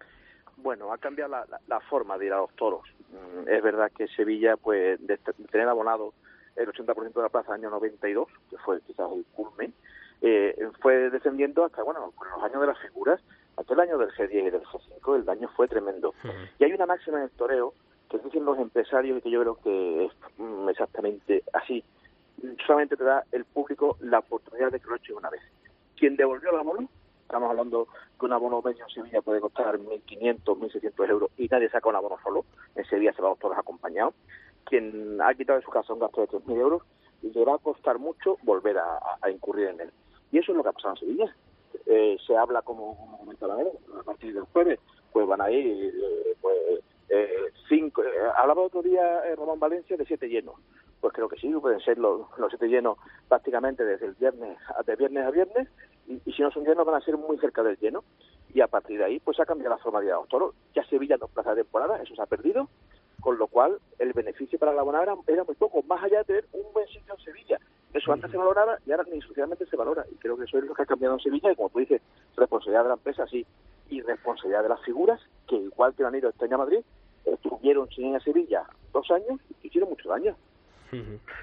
Bueno, 0.57 0.93
ha 0.93 0.99
cambiado 0.99 1.31
la, 1.33 1.45
la- 1.47 1.61
la 1.67 1.81
forma 1.81 2.17
de 2.19 2.27
ir 2.27 2.33
a 2.33 2.39
los 2.39 2.55
toros. 2.55 2.83
Mm, 3.11 3.49
Es 3.49 3.63
verdad 3.63 3.91
que 3.97 4.07
Sevilla, 4.09 4.57
pues, 4.57 5.05
de, 5.07 5.19
tener 5.51 5.69
abonado 5.69 6.15
el 6.57 6.69
80% 6.69 7.13
de 7.15 7.23
la 7.23 7.29
plaza 7.29 7.55
año 7.55 7.71
92, 7.71 8.29
que 8.51 8.57
fue 8.59 8.81
quizás 8.83 9.11
el 9.13 9.25
culmen, 9.35 9.75
eh, 10.23 10.57
fue 10.81 11.11
descendiendo 11.11 11.65
hasta, 11.65 11.83
bueno, 11.83 12.13
con 12.15 12.29
los 12.31 12.43
años 12.43 12.61
de 12.61 12.67
las 12.69 12.79
figuras, 12.79 13.21
hasta 13.57 13.75
el 13.75 13.81
año 13.81 13.99
del 13.99 14.11
G10 14.11 14.47
y 14.47 14.51
del 14.51 14.63
G5, 14.63 15.17
el 15.17 15.25
daño 15.25 15.49
fue 15.57 15.69
tremendo. 15.69 16.15
Y 16.59 16.65
hay 16.65 16.73
una 16.73 16.87
máxima 16.87 17.19
en 17.19 17.25
el 17.25 17.31
toreo 17.31 17.75
que 18.11 18.19
dicen 18.19 18.45
los 18.45 18.59
empresarios 18.59 19.19
y 19.19 19.21
que 19.23 19.31
yo 19.31 19.41
creo 19.43 19.57
que 19.63 20.05
es 20.07 20.13
mm, 20.39 20.69
exactamente 20.69 21.43
así. 21.53 21.85
Solamente 22.67 22.97
te 22.97 23.05
da 23.05 23.25
el 23.33 23.45
público 23.45 23.97
la 24.01 24.19
oportunidad 24.19 24.71
de 24.71 24.81
que 24.81 24.89
lo 24.89 24.97
eche 24.97 25.13
una 25.15 25.31
vez. 25.31 25.41
Quien 25.97 26.17
devolvió 26.17 26.51
el 26.51 26.57
abono, 26.59 26.89
estamos 27.23 27.49
hablando 27.51 27.89
que 28.19 28.27
un 28.27 28.33
abono 28.33 28.61
medio 28.63 28.85
en 28.85 28.91
Sevilla 28.91 29.23
puede 29.23 29.41
costar 29.41 29.79
1.500, 29.79 30.43
1.600 30.45 31.09
euros 31.11 31.31
y 31.39 31.47
nadie 31.49 31.71
saca 31.71 31.89
un 31.89 31.97
abono 31.97 32.17
solo. 32.23 32.45
En 32.75 32.85
Sevilla 32.87 33.13
se 33.13 33.23
van 33.23 33.37
todos 33.37 33.57
acompañados. 33.57 34.15
Quien 34.65 35.21
ha 35.21 35.35
quitado 35.35 35.59
de 35.59 35.65
su 35.65 35.71
casa 35.71 35.93
un 35.93 36.01
gasto 36.01 36.21
de 36.23 36.29
3.000 36.29 36.59
euros 36.59 36.83
le 37.23 37.45
va 37.45 37.55
a 37.55 37.59
costar 37.59 37.99
mucho 37.99 38.37
volver 38.43 38.77
a, 38.79 38.99
a- 39.23 39.31
incurrir 39.31 39.69
en 39.69 39.81
él. 39.81 39.91
Y 40.33 40.39
eso 40.39 40.53
es 40.53 40.57
lo 40.57 40.63
que 40.63 40.69
ha 40.71 40.73
pasado 40.73 40.95
en 40.95 41.01
Sevilla. 41.01 41.37
Eh, 41.87 42.17
se 42.27 42.37
habla, 42.37 42.63
como, 42.63 42.97
como 42.97 43.19
comentaba 43.19 43.55
a 43.55 44.03
partir 44.03 44.35
del 44.35 44.45
jueves, 44.45 44.79
pues 45.13 45.27
van 45.27 45.41
a 45.41 45.51
ir, 45.51 45.95
eh, 45.95 46.37
pues, 46.41 46.57
eh, 47.09 47.51
cinco, 47.69 48.03
eh, 48.03 48.09
hablaba 48.37 48.63
otro 48.63 48.83
día 48.83 49.25
eh, 49.27 49.37
Román 49.37 49.59
Valencia 49.61 49.97
de 49.97 50.05
siete 50.05 50.29
llenos. 50.29 50.57
Pues 51.05 51.13
creo 51.13 51.29
que 51.29 51.37
sí, 51.37 51.53
pueden 51.61 51.81
ser 51.81 51.99
los, 51.99 52.23
los 52.39 52.49
siete 52.49 52.67
llenos 52.67 52.97
prácticamente 53.29 53.85
desde 53.85 54.07
el 54.07 54.15
viernes, 54.15 54.57
de 54.87 54.97
viernes 54.97 55.27
a 55.27 55.31
viernes, 55.31 55.69
y, 56.07 56.33
si 56.33 56.41
no 56.41 56.51
son 56.51 56.65
llenos 56.65 56.87
van 56.87 56.95
a 56.95 57.05
ser 57.05 57.19
muy 57.19 57.37
cerca 57.37 57.63
del 57.63 57.77
lleno. 57.77 58.05
Y 58.55 58.63
a 58.63 58.69
partir 58.69 58.97
de 58.97 59.05
ahí, 59.05 59.21
pues 59.21 59.39
ha 59.39 59.45
cambiado 59.45 59.77
la 59.77 59.83
formalidad 59.83 60.15
de 60.15 60.21
los 60.21 60.29
toros. 60.31 60.55
Ya 60.75 60.83
Sevilla 60.87 61.19
no 61.19 61.29
plaza 61.29 61.51
de 61.51 61.63
temporada, 61.63 62.01
eso 62.03 62.15
se 62.15 62.23
ha 62.23 62.25
perdido, 62.25 62.71
con 63.21 63.37
lo 63.37 63.49
cual 63.49 63.77
el 63.99 64.15
beneficio 64.15 64.59
para 64.59 64.73
la 64.73 64.81
abonado 64.81 65.23
era, 65.27 65.45
muy 65.45 65.55
poco, 65.57 65.83
más 65.83 66.03
allá 66.03 66.21
de 66.21 66.25
tener 66.25 66.47
un 66.53 66.73
buen 66.73 66.89
sitio 66.89 67.13
en 67.13 67.21
Sevilla. 67.23 67.61
Eso 67.93 68.11
antes 68.11 68.31
se 68.31 68.39
valoraba 68.39 68.79
y 68.87 68.93
ahora 68.93 69.05
ni 69.13 69.21
socialmente 69.21 69.67
se 69.67 69.77
valora. 69.77 70.07
Y 70.11 70.15
creo 70.15 70.39
que 70.39 70.45
eso 70.45 70.57
es 70.57 70.65
lo 70.65 70.73
que 70.73 70.85
ha 70.85 70.87
cambiado 70.87 71.17
en 71.17 71.21
Sevilla. 71.21 71.53
Y 71.53 71.57
como 71.57 71.69
tú 71.69 71.81
dices, 71.81 72.01
responsabilidad 72.35 72.85
de 72.85 72.89
la 72.89 72.95
empresa, 72.95 73.27
sí, 73.27 73.45
y 73.91 74.01
responsabilidad 74.01 74.63
de 74.63 74.71
las 74.71 74.81
figuras, 74.81 75.21
que 75.47 75.57
igual 75.57 75.95
que 75.95 76.03
han 76.03 76.15
ido 76.15 76.31
este 76.31 76.47
año 76.47 76.55
a 76.55 76.65
Madrid, 76.65 76.81
estuvieron 77.27 77.91
sin 77.91 78.07
ir 78.07 78.17
a 78.17 78.21
Sevilla 78.21 78.65
dos 78.91 79.11
años 79.11 79.39
y 79.51 79.67
hicieron 79.67 79.91
mucho 79.91 80.09
daño. 80.09 80.35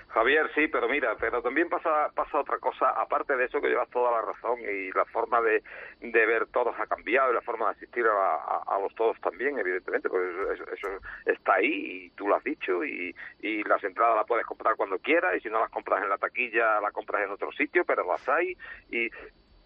Javier, 0.09 0.49
sí, 0.55 0.67
pero 0.67 0.87
mira, 0.89 1.15
pero 1.19 1.41
también 1.41 1.69
pasa 1.69 2.09
pasa 2.15 2.39
otra 2.39 2.57
cosa, 2.59 2.89
aparte 2.91 3.35
de 3.35 3.45
eso 3.45 3.61
que 3.61 3.69
llevas 3.69 3.89
toda 3.89 4.11
la 4.11 4.21
razón 4.21 4.59
y 4.59 4.91
la 4.91 5.05
forma 5.05 5.41
de, 5.41 5.63
de 6.01 6.25
ver 6.25 6.47
todos 6.47 6.75
ha 6.79 6.85
cambiado 6.87 7.31
y 7.31 7.35
la 7.35 7.41
forma 7.41 7.65
de 7.67 7.71
asistir 7.71 8.05
a, 8.05 8.35
a- 8.35 8.63
a 8.67 8.79
los 8.79 8.93
todos 8.95 9.19
también, 9.21 9.57
evidentemente, 9.57 10.09
pues 10.09 10.23
eso, 10.53 10.71
eso- 10.71 10.99
está 11.25 11.55
ahí 11.55 12.05
y 12.05 12.09
tú 12.11 12.27
lo 12.27 12.35
has 12.35 12.43
dicho 12.43 12.83
y, 12.83 13.15
y 13.41 13.63
las 13.63 13.83
entradas 13.83 14.15
las 14.17 14.27
puedes 14.27 14.45
comprar 14.45 14.75
cuando 14.75 14.99
quieras 14.99 15.35
y 15.35 15.39
si 15.41 15.49
no 15.49 15.59
las 15.59 15.69
compras 15.71 16.03
en 16.03 16.09
la 16.09 16.17
taquilla, 16.17 16.79
las 16.81 16.91
compras 16.93 17.23
en 17.23 17.31
otro 17.31 17.51
sitio, 17.53 17.85
pero 17.85 18.05
las 18.05 18.27
hay 18.29 18.55
y 18.89 19.09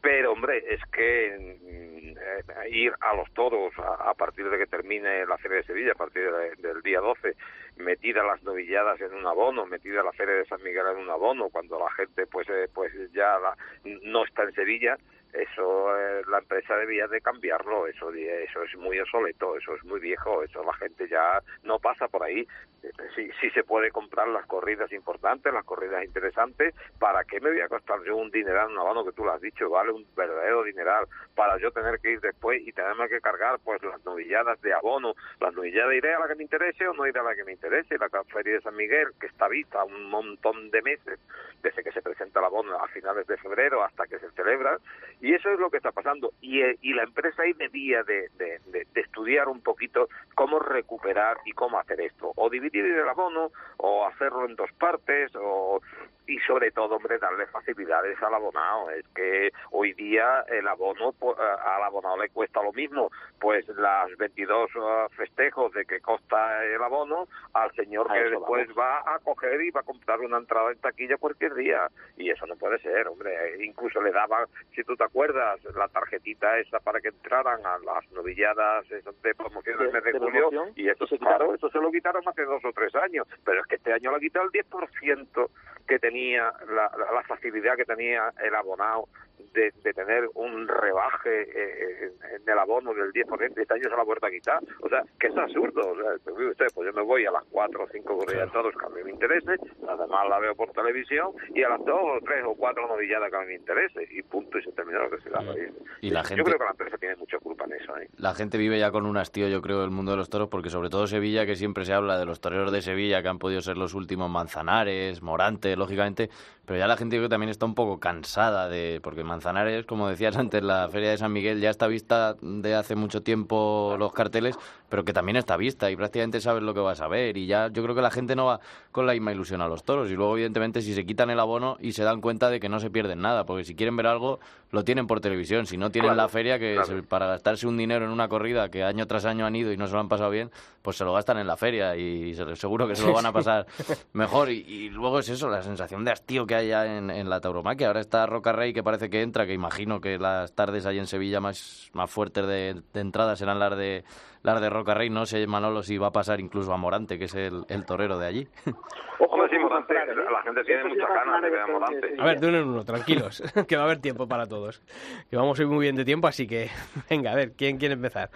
pero 0.01 0.33
hombre, 0.33 0.63
es 0.71 0.79
que 0.91 1.35
mm, 1.63 2.17
eh, 2.17 2.69
ir 2.69 2.93
a 2.99 3.15
los 3.15 3.33
toros 3.33 3.73
a, 3.79 4.13
partir 4.13 4.47
de 4.47 4.57
que 4.59 4.67
termine 4.67 5.25
la 5.25 5.35
Feria 5.39 5.57
de 5.57 5.63
Sevilla, 5.63 5.93
a 5.93 5.95
partir 5.95 6.31
de- 6.31 6.55
del 6.57 6.81
día 6.83 6.99
12, 6.99 7.35
metida 7.77 8.23
las 8.23 8.41
novilladas 8.43 8.99
en 9.01 9.13
un 9.13 9.25
abono, 9.25 9.65
metida 9.65 10.03
la 10.03 10.11
Feria 10.13 10.35
de 10.35 10.45
San 10.45 10.61
Miguel 10.63 10.85
en 10.91 10.97
un 10.97 11.09
abono, 11.09 11.49
cuando 11.49 11.77
la 11.79 11.91
gente 11.91 12.25
pues 12.27 12.47
eh, 12.49 12.69
pues 12.73 12.91
ya 13.13 13.37
la- 13.39 13.57
no 14.03 14.23
está 14.25 14.43
en 14.43 14.53
Sevilla, 14.53 14.97
eso 15.37 15.97
eh, 15.97 16.21
la 16.29 16.39
empresa 16.39 16.75
debía 16.77 17.07
de 17.07 17.21
cambiarlo, 17.21 17.87
eso 17.87 18.11
eso 18.13 18.63
es 18.63 18.75
muy 18.77 18.99
obsoleto, 18.99 19.57
eso 19.57 19.75
es 19.75 19.83
muy 19.83 19.99
viejo, 19.99 20.43
eso 20.43 20.63
la 20.63 20.73
gente 20.73 21.07
ya 21.07 21.41
no 21.63 21.79
pasa 21.79 22.07
por 22.07 22.23
ahí. 22.23 22.47
Eh, 22.83 22.89
Sí, 23.15 23.29
sí 23.39 23.49
se 23.51 23.63
puede 23.63 23.91
comprar 23.91 24.27
las 24.27 24.45
corridas 24.45 24.91
importantes, 24.91 25.53
las 25.53 25.63
corridas 25.63 26.03
interesantes, 26.03 26.75
¿para 26.99 27.23
qué 27.23 27.39
me 27.39 27.49
voy 27.49 27.61
a 27.61 27.69
costar 27.69 28.03
yo 28.03 28.17
un 28.17 28.29
dineral 28.29 28.77
abono 28.77 29.05
que 29.05 29.13
tú 29.13 29.23
lo 29.23 29.31
has 29.31 29.39
dicho, 29.39 29.69
vale 29.69 29.91
un 29.91 30.05
verdadero 30.15 30.63
dineral, 30.63 31.05
para 31.33 31.57
yo 31.57 31.71
tener 31.71 31.99
que 31.99 32.11
ir 32.11 32.19
después 32.19 32.61
y 32.65 32.73
tenerme 32.73 33.07
que 33.07 33.21
cargar 33.21 33.57
pues 33.63 33.81
las 33.83 34.03
novilladas 34.03 34.61
de 34.61 34.73
abono, 34.73 35.13
las 35.39 35.53
novilladas 35.53 35.95
iré 35.95 36.13
a 36.13 36.19
la 36.19 36.27
que 36.27 36.35
me 36.35 36.43
interese 36.43 36.87
o 36.87 36.93
no 36.93 37.07
iré 37.07 37.19
a 37.19 37.23
la 37.23 37.35
que 37.35 37.45
me 37.45 37.53
interese, 37.53 37.97
la 37.97 38.09
feria 38.25 38.55
de 38.55 38.61
San 38.61 38.75
Miguel 38.75 39.09
que 39.19 39.27
está 39.27 39.47
vista 39.47 39.83
un 39.83 40.09
montón 40.09 40.69
de 40.71 40.81
meses 40.81 41.19
desde 41.63 41.83
que 41.83 41.91
se 41.91 42.01
presenta 42.01 42.39
el 42.39 42.45
abono 42.45 42.75
a 42.75 42.87
finales 42.89 43.25
de 43.27 43.37
febrero 43.37 43.83
hasta 43.83 44.05
que 44.07 44.19
se 44.19 44.29
celebra 44.31 44.77
y 45.25 45.33
eso 45.33 45.49
es 45.49 45.59
lo 45.59 45.69
que 45.71 45.77
está 45.77 45.91
pasando. 45.91 46.31
Y, 46.41 46.61
eh, 46.61 46.77
y 46.81 46.93
la 46.93 47.03
empresa 47.03 47.41
ahí 47.41 47.53
debía 47.53 48.03
de, 48.03 48.29
de- 48.37 48.59
de- 48.67 48.85
de 48.93 49.01
estudiar 49.01 49.47
un 49.47 49.61
poquito 49.61 50.07
cómo 50.35 50.59
recuperar 50.59 51.37
y 51.45 51.51
cómo 51.53 51.79
hacer 51.79 51.99
esto. 52.01 52.31
O 52.35 52.49
dividir 52.49 52.85
el 52.85 53.09
abono 53.09 53.51
o 53.77 54.05
hacerlo 54.05 54.45
en 54.45 54.55
dos 54.55 54.71
partes 54.73 55.31
o 55.35 55.81
y 56.27 56.39
sobre 56.39 56.71
todo 56.71 56.95
hombre 56.95 57.19
darle 57.19 57.45
facilidades 57.47 58.19
al 58.23 58.33
abonado. 58.33 58.89
Es 58.89 59.05
que 59.09 59.51
hoy 59.69 59.93
día 59.93 60.43
el 60.47 60.67
abono 60.67 61.11
pues, 61.13 61.37
al 61.39 61.83
abonado 61.83 62.17
le 62.17 62.29
cuesta 62.29 62.63
lo 62.63 62.73
mismo. 62.73 63.11
Pues 63.39 63.67
las 63.69 64.09
22 64.17 64.75
uh, 64.75 65.09
festejos 65.15 65.71
de 65.73 65.85
que 65.85 65.99
costa 66.01 66.65
el 66.65 66.81
abono 66.81 67.27
al 67.53 67.71
señor 67.75 68.07
que 68.07 68.13
después 68.39 68.67
va 68.77 68.99
a 69.15 69.19
coger 69.19 69.61
y 69.61 69.69
va 69.69 69.81
a 69.81 69.83
comprar 69.83 70.19
una 70.21 70.37
entrada 70.37 70.71
en 70.71 70.79
taquilla 70.79 71.17
cualquier 71.17 71.53
día. 71.53 71.87
Y 72.17 72.31
eso 72.31 72.47
no 72.47 72.55
puede 72.55 72.79
ser 72.79 73.07
hombre. 73.07 73.63
Incluso 73.63 74.01
le 74.01 74.11
daban 74.11 74.47
si 74.73 74.83
tú 74.83 74.95
te 74.95 75.03
acuerdas 75.19 75.63
la 75.75 75.87
tarjetita 75.87 76.59
esa 76.59 76.79
para 76.81 76.99
que 76.99 77.07
entraran 77.07 77.65
a 77.65 77.77
las 77.79 78.11
novilladas 78.11 78.85
de 78.89 79.33
promoción 79.35 79.77
del 79.77 79.87
De- 79.87 79.93
mes 79.93 80.03
de, 80.03 80.11
julio 80.19 80.49
promoción, 80.49 80.73
y 80.75 80.89
eso 80.89 81.07
se 81.07 81.17
claro 81.17 81.35
quitaron. 81.45 81.55
eso 81.55 81.69
se 81.69 81.79
lo 81.79 81.89
quitaron 81.91 82.21
hace 82.27 82.43
dos 82.43 82.61
o 82.65 82.73
tres 82.73 82.93
años 82.95 83.25
pero 83.45 83.61
es 83.61 83.67
que 83.67 83.75
este 83.75 83.93
año 83.93 84.11
le 84.11 84.17
ha 84.17 84.19
quitado 84.19 84.45
el 84.45 84.51
10% 84.51 85.49
que 85.87 85.99
tenía 85.99 86.51
la, 86.67 86.91
la- 86.97 87.11
la 87.13 87.23
facilidad 87.23 87.77
que 87.77 87.85
tenía 87.85 88.33
el 88.43 88.55
abonado 88.55 89.07
de, 89.53 89.71
de 89.83 89.93
tener 89.93 90.29
un 90.35 90.67
rebaje 90.67 91.41
eh, 91.43 92.11
en, 92.23 92.35
en 92.41 92.49
el 92.49 92.59
abono 92.59 92.93
del 92.93 93.11
10%, 93.13 93.57
este 93.57 93.73
año 93.73 93.83
se 93.89 93.95
la 93.95 94.03
vuelto 94.03 94.25
a 94.25 94.31
quitar. 94.31 94.59
O 94.81 94.89
sea, 94.89 95.03
que 95.19 95.27
es 95.27 95.37
absurdo. 95.37 95.81
O 95.91 95.95
sea, 95.95 96.13
usted, 96.49 96.65
pues 96.73 96.87
yo 96.87 96.93
me 96.93 97.01
voy 97.01 97.25
a 97.25 97.31
las 97.31 97.43
4 97.51 97.83
o 97.83 97.87
5 97.91 98.17
corridas 98.17 98.51
toros 98.51 98.73
que 98.77 98.85
a 98.85 98.89
mí 98.89 99.03
me 99.03 99.11
interese, 99.11 99.55
además 99.87 100.29
la 100.29 100.39
veo 100.39 100.55
por 100.55 100.71
televisión, 100.71 101.31
y 101.53 101.63
a 101.63 101.69
las 101.69 101.83
2 101.85 101.89
o 101.89 102.19
3 102.23 102.43
o 102.45 102.55
4 102.55 102.87
novilladas 102.87 103.29
que 103.29 103.35
a 103.37 103.39
mí 103.41 103.47
me 103.47 103.55
interese, 103.55 104.07
y 104.11 104.21
punto, 104.23 104.57
y 104.59 104.63
se 104.63 104.71
terminó 104.71 104.99
lo 105.03 105.09
que 105.09 105.21
se 105.21 105.29
daba. 105.29 105.53
Y 106.01 106.09
la 106.09 106.21
Yo 106.21 106.27
gente- 106.29 106.43
creo 106.43 106.57
que 106.57 106.63
la 106.65 106.71
empresa 106.71 106.97
tiene 106.97 107.15
mucha 107.15 107.37
culpa 107.39 107.65
en 107.65 107.73
eso. 107.73 107.97
¿eh? 107.97 108.09
La 108.17 108.33
gente 108.33 108.57
vive 108.57 108.79
ya 108.79 108.91
con 108.91 109.05
un 109.05 109.17
hastío, 109.17 109.47
yo 109.47 109.61
creo, 109.61 109.81
del 109.81 109.91
mundo 109.91 110.11
de 110.11 110.17
los 110.17 110.29
toros, 110.29 110.49
porque 110.49 110.69
sobre 110.69 110.89
todo 110.89 111.07
Sevilla, 111.07 111.45
que 111.45 111.55
siempre 111.55 111.85
se 111.85 111.93
habla 111.93 112.17
de 112.17 112.25
los 112.25 112.39
toreros 112.41 112.71
de 112.71 112.81
Sevilla, 112.81 113.21
que 113.21 113.27
han 113.29 113.39
podido 113.39 113.61
ser 113.61 113.77
los 113.77 113.93
últimos 113.93 114.29
Manzanares, 114.29 115.21
Morante, 115.21 115.75
lógicamente, 115.75 116.29
pero 116.65 116.79
ya 116.79 116.87
la 116.87 116.97
gente 116.97 117.15
creo 117.17 117.27
que 117.27 117.33
también 117.33 117.49
está 117.49 117.65
un 117.65 117.75
poco 117.75 117.99
cansada 117.99 118.67
de, 118.69 118.99
porque 119.03 119.23
Manzanares, 119.25 119.85
como 119.85 120.07
decías 120.07 120.35
antes, 120.37 120.63
la 120.63 120.87
Feria 120.89 121.09
de 121.11 121.17
San 121.17 121.33
Miguel 121.33 121.59
ya 121.59 121.69
está 121.69 121.87
vista 121.87 122.35
de 122.41 122.75
hace 122.75 122.95
mucho 122.95 123.21
tiempo 123.23 123.95
los 123.99 124.13
carteles, 124.13 124.57
pero 124.89 125.03
que 125.03 125.13
también 125.13 125.35
está 125.35 125.57
vista 125.57 125.91
y 125.91 125.95
prácticamente 125.95 126.39
sabes 126.41 126.63
lo 126.63 126.73
que 126.73 126.79
vas 126.79 127.01
a 127.01 127.07
ver 127.07 127.37
y 127.37 127.47
ya 127.47 127.69
yo 127.69 127.83
creo 127.83 127.95
que 127.95 128.01
la 128.01 128.11
gente 128.11 128.35
no 128.35 128.45
va 128.45 128.59
con 128.91 129.05
la 129.05 129.13
misma 129.13 129.31
ilusión 129.33 129.61
a 129.61 129.67
los 129.67 129.83
toros 129.83 130.09
y 130.09 130.13
luego 130.15 130.33
evidentemente 130.35 130.81
si 130.81 130.93
se 130.93 131.05
quitan 131.05 131.29
el 131.29 131.39
abono 131.39 131.77
y 131.81 131.91
se 131.93 132.03
dan 132.03 132.21
cuenta 132.21 132.49
de 132.49 132.59
que 132.59 132.69
no 132.69 132.79
se 132.79 132.89
pierden 132.89 133.21
nada, 133.21 133.45
porque 133.45 133.63
si 133.65 133.75
quieren 133.75 133.95
ver 133.97 134.07
algo 134.07 134.39
lo 134.71 134.83
tienen 134.83 135.07
por 135.07 135.21
televisión, 135.21 135.65
si 135.65 135.77
no 135.77 135.89
tienen 135.89 136.09
Claro, 136.11 136.21
la 136.23 136.29
feria 136.29 136.59
que 136.59 136.73
claro. 136.75 136.87
se- 136.87 137.03
para 137.03 137.27
gastarse 137.27 137.65
un 137.67 137.77
dinero 137.77 138.05
en 138.05 138.11
una 138.11 138.27
corrida 138.27 138.69
que 138.69 138.83
año 138.83 139.07
tras 139.07 139.25
año 139.25 139.45
han 139.45 139.55
ido 139.55 139.71
y 139.71 139.77
no 139.77 139.87
se 139.87 139.93
lo 139.93 139.99
han 139.99 140.09
pasado 140.09 140.29
bien, 140.29 140.51
pues 140.81 140.97
se 140.97 141.03
lo 141.05 141.13
gastan 141.13 141.37
en 141.37 141.47
la 141.47 141.55
feria 141.57 141.95
y 141.95 142.33
se- 142.35 142.55
seguro 142.55 142.87
que 142.87 142.95
se 142.95 143.03
lo 143.05 143.13
van 143.13 143.25
a 143.25 143.31
pasar 143.31 143.65
mejor. 144.13 144.49
Y, 144.51 144.59
y 144.67 144.89
luego 144.89 145.19
es 145.19 145.29
eso, 145.29 145.49
la 145.49 145.61
sensación 145.63 146.03
de 146.03 146.11
hastío 146.11 146.45
que 146.45 146.55
hay 146.55 146.67
ya 146.69 146.97
en, 146.97 147.09
en 147.09 147.29
la 147.29 147.39
tauromaquia. 147.41 147.87
Ahora 147.87 148.01
está 148.01 148.25
Roca 148.25 148.51
Rey 148.51 148.73
que 148.73 148.83
parece 148.83 149.09
que 149.09 149.14
entra, 149.21 149.45
que 149.45 149.53
imagino 149.53 150.01
que 150.01 150.17
las 150.17 150.53
tardes 150.55 150.85
ahí 150.85 150.99
en 150.99 151.07
Sevilla 151.07 151.39
más, 151.39 151.89
más 151.93 152.09
fuertes 152.09 152.45
de, 152.47 152.81
de 152.93 152.99
entrada 153.01 153.35
serán 153.35 153.59
las 153.59 153.77
de 153.77 154.03
las 154.43 154.61
de 154.61 154.69
Roca 154.69 154.93
Rey. 154.93 155.09
No 155.09 155.25
sé, 155.25 155.47
Manolo, 155.47 155.81
si 155.83 155.97
va 155.97 156.07
a 156.07 156.11
pasar 156.11 156.39
incluso 156.39 156.71
a 156.71 156.77
Morante, 156.77 157.17
que 157.17 157.25
es 157.25 157.35
el, 157.35 157.65
el 157.67 157.85
torero 157.85 158.17
de 158.19 158.27
allí. 158.27 158.47
Hombre, 159.19 159.49
sí, 159.49 159.57
Morante, 159.57 159.93
la 159.93 160.41
gente 160.43 160.63
tiene 160.63 160.83
muchas 160.85 161.09
ganas 161.09 161.41
de 161.41 161.49
ver 161.49 161.59
a 161.59 161.67
Morante. 161.67 162.15
A 162.19 162.25
ver, 162.25 162.39
de 162.39 162.47
uno 162.47 162.57
en 162.57 162.67
uno, 162.67 162.85
tranquilos, 162.85 163.43
que 163.67 163.75
va 163.75 163.83
a 163.83 163.85
haber 163.85 163.99
tiempo 163.99 164.27
para 164.27 164.45
todos. 164.47 164.81
Que 165.29 165.35
vamos 165.35 165.59
a 165.59 165.61
ir 165.63 165.67
muy 165.67 165.81
bien 165.81 165.95
de 165.95 166.05
tiempo, 166.05 166.27
así 166.27 166.47
que 166.47 166.69
venga, 167.09 167.31
a 167.31 167.35
ver, 167.35 167.53
¿quién 167.53 167.77
quiere 167.77 167.95
empezar? 167.95 168.29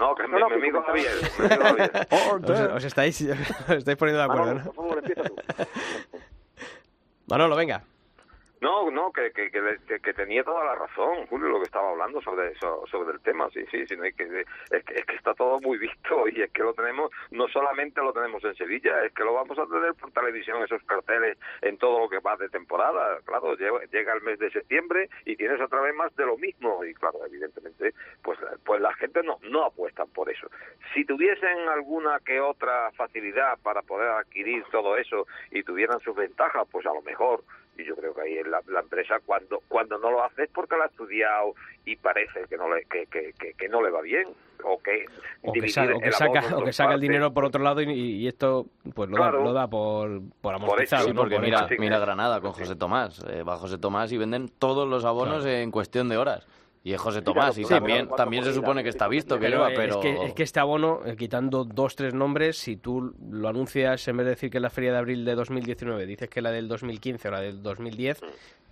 No, 0.00 0.12
que 0.14 0.26
mi, 0.26 0.34
mi 0.34 0.42
amigo 0.42 0.82
Javier. 0.82 1.12
mi 1.38 1.44
amigo 1.46 1.64
Javier. 1.64 2.06
Os, 2.50 2.72
os 2.76 2.84
estáis, 2.84 3.20
os 3.68 3.70
estáis 3.76 3.96
poniendo 3.96 4.18
de 4.18 4.24
acuerdo, 4.24 4.46
Manolo, 4.54 4.64
¿no? 4.64 4.72
por 4.72 4.74
favor, 4.74 4.98
empieza 4.98 5.22
tú. 5.22 5.36
Manolo, 7.26 7.56
venga. 7.56 7.82
No, 8.64 8.90
no, 8.90 9.12
que, 9.12 9.30
que, 9.32 9.50
que, 9.50 10.00
que- 10.00 10.14
tenía 10.14 10.42
toda 10.42 10.64
la 10.64 10.74
razón, 10.74 11.26
Julio, 11.26 11.48
lo 11.48 11.58
que 11.58 11.66
estaba 11.66 11.90
hablando 11.90 12.22
sobre 12.22 12.50
eso, 12.52 12.82
sobre 12.90 13.12
el 13.12 13.20
tema, 13.20 13.50
sí, 13.50 13.62
sí, 13.70 13.86
sí, 13.86 13.94
no 13.94 14.04
hay 14.04 14.14
que, 14.14 14.22
es, 14.24 14.84
que, 14.86 14.94
es 14.94 15.04
que 15.04 15.16
está 15.16 15.34
todo 15.34 15.60
muy 15.60 15.76
visto 15.76 16.26
y 16.28 16.40
es 16.40 16.50
que 16.50 16.62
lo 16.62 16.72
tenemos, 16.72 17.10
no 17.30 17.46
solamente 17.48 18.00
lo 18.00 18.14
tenemos 18.14 18.42
en 18.42 18.54
Sevilla, 18.54 19.04
es 19.04 19.12
que 19.12 19.22
lo 19.22 19.34
vamos 19.34 19.58
a 19.58 19.66
tener 19.66 19.92
por 20.00 20.10
televisión, 20.12 20.62
esos 20.62 20.82
carteles 20.84 21.36
en 21.60 21.76
todo 21.76 21.98
lo 22.00 22.08
que 22.08 22.20
va 22.20 22.36
de 22.38 22.48
temporada, 22.48 23.18
claro, 23.26 23.54
llega 23.54 24.14
el 24.14 24.22
mes 24.22 24.38
de 24.38 24.50
septiembre 24.50 25.10
y 25.26 25.36
tienes 25.36 25.60
otra 25.60 25.82
vez 25.82 25.94
más 25.94 26.16
de 26.16 26.24
lo 26.24 26.38
mismo 26.38 26.82
y 26.86 26.94
claro, 26.94 27.18
evidentemente, 27.26 27.92
pues, 28.22 28.38
pues 28.64 28.80
la 28.80 28.94
gente 28.94 29.22
no, 29.22 29.38
no 29.42 29.64
apuesta 29.64 30.06
por 30.06 30.30
eso. 30.30 30.48
Si 30.94 31.04
tuviesen 31.04 31.68
alguna 31.68 32.18
que 32.24 32.40
otra 32.40 32.90
facilidad 32.92 33.58
para 33.62 33.82
poder 33.82 34.08
adquirir 34.08 34.64
todo 34.70 34.96
eso 34.96 35.26
y 35.50 35.62
tuvieran 35.64 36.00
sus 36.00 36.16
ventajas, 36.16 36.66
pues 36.72 36.86
a 36.86 36.94
lo 36.94 37.02
mejor 37.02 37.44
y 37.76 37.84
yo 37.84 37.96
creo 37.96 38.14
que 38.14 38.22
ahí 38.22 38.38
en 38.38 38.50
la, 38.50 38.60
la 38.68 38.80
empresa 38.80 39.16
cuando 39.24 39.60
cuando 39.68 39.98
no 39.98 40.10
lo 40.10 40.24
hace 40.24 40.44
es 40.44 40.50
porque 40.50 40.76
lo 40.76 40.82
ha 40.84 40.86
estudiado 40.86 41.54
y 41.84 41.96
parece 41.96 42.44
que 42.48 42.56
no 42.56 42.72
le 42.74 42.84
que, 42.84 43.06
que, 43.06 43.32
que, 43.38 43.54
que 43.54 43.68
no 43.68 43.82
le 43.82 43.90
va 43.90 44.00
bien 44.00 44.28
o 44.64 44.80
que 44.80 45.04
O 45.42 45.52
que, 45.52 45.60
o 45.60 46.12
saca, 46.12 46.56
o 46.56 46.64
que 46.64 46.72
saca 46.72 46.94
el 46.94 47.00
dinero 47.00 47.32
por 47.34 47.44
otro 47.44 47.62
lado 47.62 47.82
y, 47.82 47.90
y 47.90 48.26
esto 48.28 48.66
pues 48.94 49.10
lo, 49.10 49.16
Claro. 49.16 49.38
da, 49.38 49.44
lo 49.44 49.52
da 49.52 49.68
por, 49.68 50.20
por 50.40 50.54
amortizado, 50.54 51.12
porque 51.14 51.34
Por 51.36 51.44
mira, 51.44 51.66
mira 51.78 51.98
Granada 51.98 52.40
con 52.40 52.52
José 52.52 52.76
Tomás. 52.76 53.22
Eh, 53.28 53.42
va 53.42 53.56
José 53.58 53.76
Tomás 53.78 54.10
y 54.12 54.16
venden 54.18 54.48
todos 54.48 54.88
los 54.88 55.04
abonos 55.04 55.44
en 55.44 55.70
cuestión 55.70 56.08
de 56.08 56.16
horas. 56.16 56.46
Y 56.86 56.92
es 56.92 57.00
José 57.00 57.22
Tomás, 57.22 57.56
y 57.56 57.64
también, 57.64 58.08
también 58.14 58.44
se 58.44 58.52
supone 58.52 58.82
que 58.82 58.90
está 58.90 59.08
visto 59.08 59.36
que 59.36 59.46
Pero 59.46 59.56
lleva, 59.56 59.72
es 59.72 59.78
pero... 59.78 60.00
que, 60.00 60.26
es 60.26 60.34
que 60.34 60.42
este 60.42 60.60
abono, 60.60 61.00
eh, 61.06 61.16
quitando 61.16 61.64
dos, 61.64 61.96
tres 61.96 62.12
nombres, 62.12 62.58
si 62.58 62.76
tú 62.76 63.14
lo 63.30 63.48
anuncias 63.48 64.06
en 64.06 64.18
vez 64.18 64.26
de 64.26 64.30
decir 64.30 64.50
que 64.50 64.58
es 64.58 64.62
la 64.62 64.68
feria 64.68 64.92
de 64.92 64.98
abril 64.98 65.24
de 65.24 65.34
2019, 65.34 66.04
dices 66.04 66.28
que 66.28 66.42
la 66.42 66.50
del 66.50 66.68
2015 66.68 67.26
o 67.26 67.30
la 67.30 67.40
del 67.40 67.62
2010, 67.62 68.20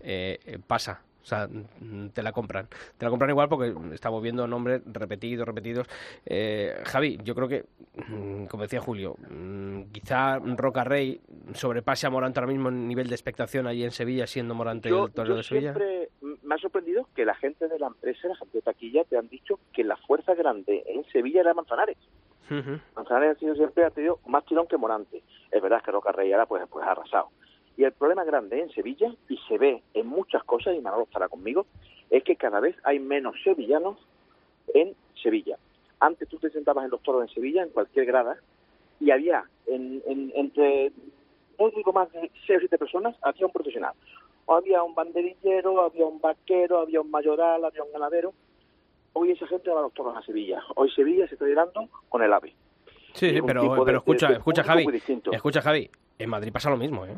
eh, 0.02 0.38
eh, 0.44 0.58
pasa. 0.66 1.00
O 1.22 1.24
sea, 1.24 1.48
mm, 1.48 2.08
te 2.08 2.22
la 2.22 2.32
compran. 2.32 2.68
Te 2.98 3.06
la 3.06 3.10
compran 3.10 3.30
igual 3.30 3.48
porque 3.48 3.72
estamos 3.94 4.22
viendo 4.22 4.46
nombres 4.46 4.82
repetidos, 4.86 5.46
repetidos. 5.46 5.86
Eh, 6.26 6.82
Javi, 6.84 7.18
yo 7.22 7.34
creo 7.34 7.48
que, 7.48 7.64
mm, 8.08 8.46
como 8.46 8.64
decía 8.64 8.80
Julio, 8.80 9.16
mm, 9.30 9.84
quizá 9.92 10.38
Roca 10.38 10.82
Rey 10.84 11.20
sobrepase 11.54 12.08
a 12.08 12.10
Morante 12.10 12.40
ahora 12.40 12.52
mismo 12.52 12.68
en 12.70 12.88
nivel 12.88 13.08
de 13.08 13.14
expectación 13.14 13.66
allí 13.66 13.84
en 13.84 13.92
Sevilla, 13.92 14.26
siendo 14.26 14.54
Morante 14.54 14.88
Yo, 14.88 15.06
el 15.06 15.12
torero 15.12 15.34
yo 15.34 15.38
de 15.38 15.42
Sevilla. 15.44 15.72
siempre 15.74 16.10
me 16.53 16.57
ha 16.57 16.59
sorprendido 16.61 17.09
que 17.14 17.24
la 17.24 17.34
gente 17.34 17.66
de 17.66 17.78
la 17.78 17.86
empresa, 17.86 18.28
la 18.28 18.36
gente 18.36 18.59
de 18.59 18.62
taquilla, 18.62 19.05
te 19.05 19.16
han 19.16 19.28
dicho 19.28 19.59
que 19.72 19.84
la 19.84 19.96
fuerza 19.96 20.34
grande 20.34 20.82
en 20.86 21.03
Sevilla 21.07 21.40
era 21.40 21.55
Manzanares. 21.55 21.96
Manzanares 22.94 23.36
ha 23.36 23.40
sido 23.40 23.55
siempre 23.55 23.84
ha 23.84 23.90
tenido 23.90 24.18
más 24.26 24.44
tirón 24.44 24.66
que 24.66 24.76
Morante. 24.76 25.22
Es 25.50 25.62
verdad 25.62 25.82
que 25.82 25.90
Roca 25.90 26.12
Rey 26.12 26.30
ahora 26.32 26.44
pues, 26.46 26.62
pues 26.68 26.84
ha 26.86 26.90
arrasado. 26.90 27.28
Y 27.78 27.84
el 27.84 27.92
problema 27.92 28.24
grande 28.24 28.61
en 28.61 28.70
Sevilla, 28.70 29.11
y 29.30 29.38
se 29.48 29.57
ve 29.57 29.82
en 29.94 30.07
muchas 30.07 30.44
cosas, 30.44 30.74
y 30.76 30.80
Manolo 30.82 31.05
estará 31.05 31.30
conmigo, 31.30 31.64
es 32.11 32.22
que 32.22 32.36
cada 32.36 32.61
vez 32.61 32.76
hay 32.84 32.98
menos 32.98 33.34
sevillanos 33.42 33.96
en 34.74 34.94
Sevilla. 35.22 35.57
Antes 36.00 36.28
tú 36.28 36.36
te 36.38 36.50
sentabas 36.50 36.84
en 36.84 36.90
los 36.90 37.03
toros 37.03 37.22
en 37.22 37.32
Sevilla, 37.34 37.62
en 37.62 37.70
cualquier 37.70 38.05
grada, 38.05 38.36
y 39.00 39.11
había 39.11 39.44
en, 39.66 40.03
en- 40.07 40.32
entre 40.34 40.92
no 41.59 41.70
digo 41.70 41.92
más 41.92 42.11
de 42.12 42.30
seis 42.46 42.57
o 42.57 42.61
siete 42.61 42.76
personas, 42.76 43.16
había 43.22 43.46
un 43.46 43.53
profesional. 43.53 43.92
Había 44.49 44.82
un 44.82 44.95
banderillero, 44.95 45.80
había 45.82 46.05
un 46.07 46.20
vaquero, 46.20 46.80
había 46.80 47.01
un 47.01 47.11
mayoral, 47.11 47.64
había 47.64 47.82
un 47.84 47.93
ganadero. 47.93 48.32
Hoy 49.14 49.30
esa 49.30 49.47
gente 49.47 49.70
va 49.70 49.80
a 49.80 49.82
los 49.82 49.93
toros 49.95 50.16
a 50.16 50.22
Sevilla. 50.22 50.62
Hoy 50.74 50.90
Sevilla 50.90 51.26
se 51.28 51.34
está 51.34 51.47
llenando 51.47 51.88
con 52.09 52.22
el 52.22 52.32
ave. 52.32 52.55
Sí, 53.14 53.26
Es 53.26 53.34
sí, 53.34 53.40
pero, 53.47 53.61
tipo 53.62 53.76
de- 53.76 53.84
pero 53.84 53.99
escucha, 53.99 54.26
de- 54.26 54.32
de 54.34 54.38
escucha 54.38 54.64
Javi, 54.64 54.86
escucha 55.32 55.61
Javi, 55.62 55.90
en 56.18 56.30
Madrid 56.30 56.53
pasa 56.53 56.70
lo 56.70 56.76
mismo, 56.76 57.05
¿eh? 57.07 57.16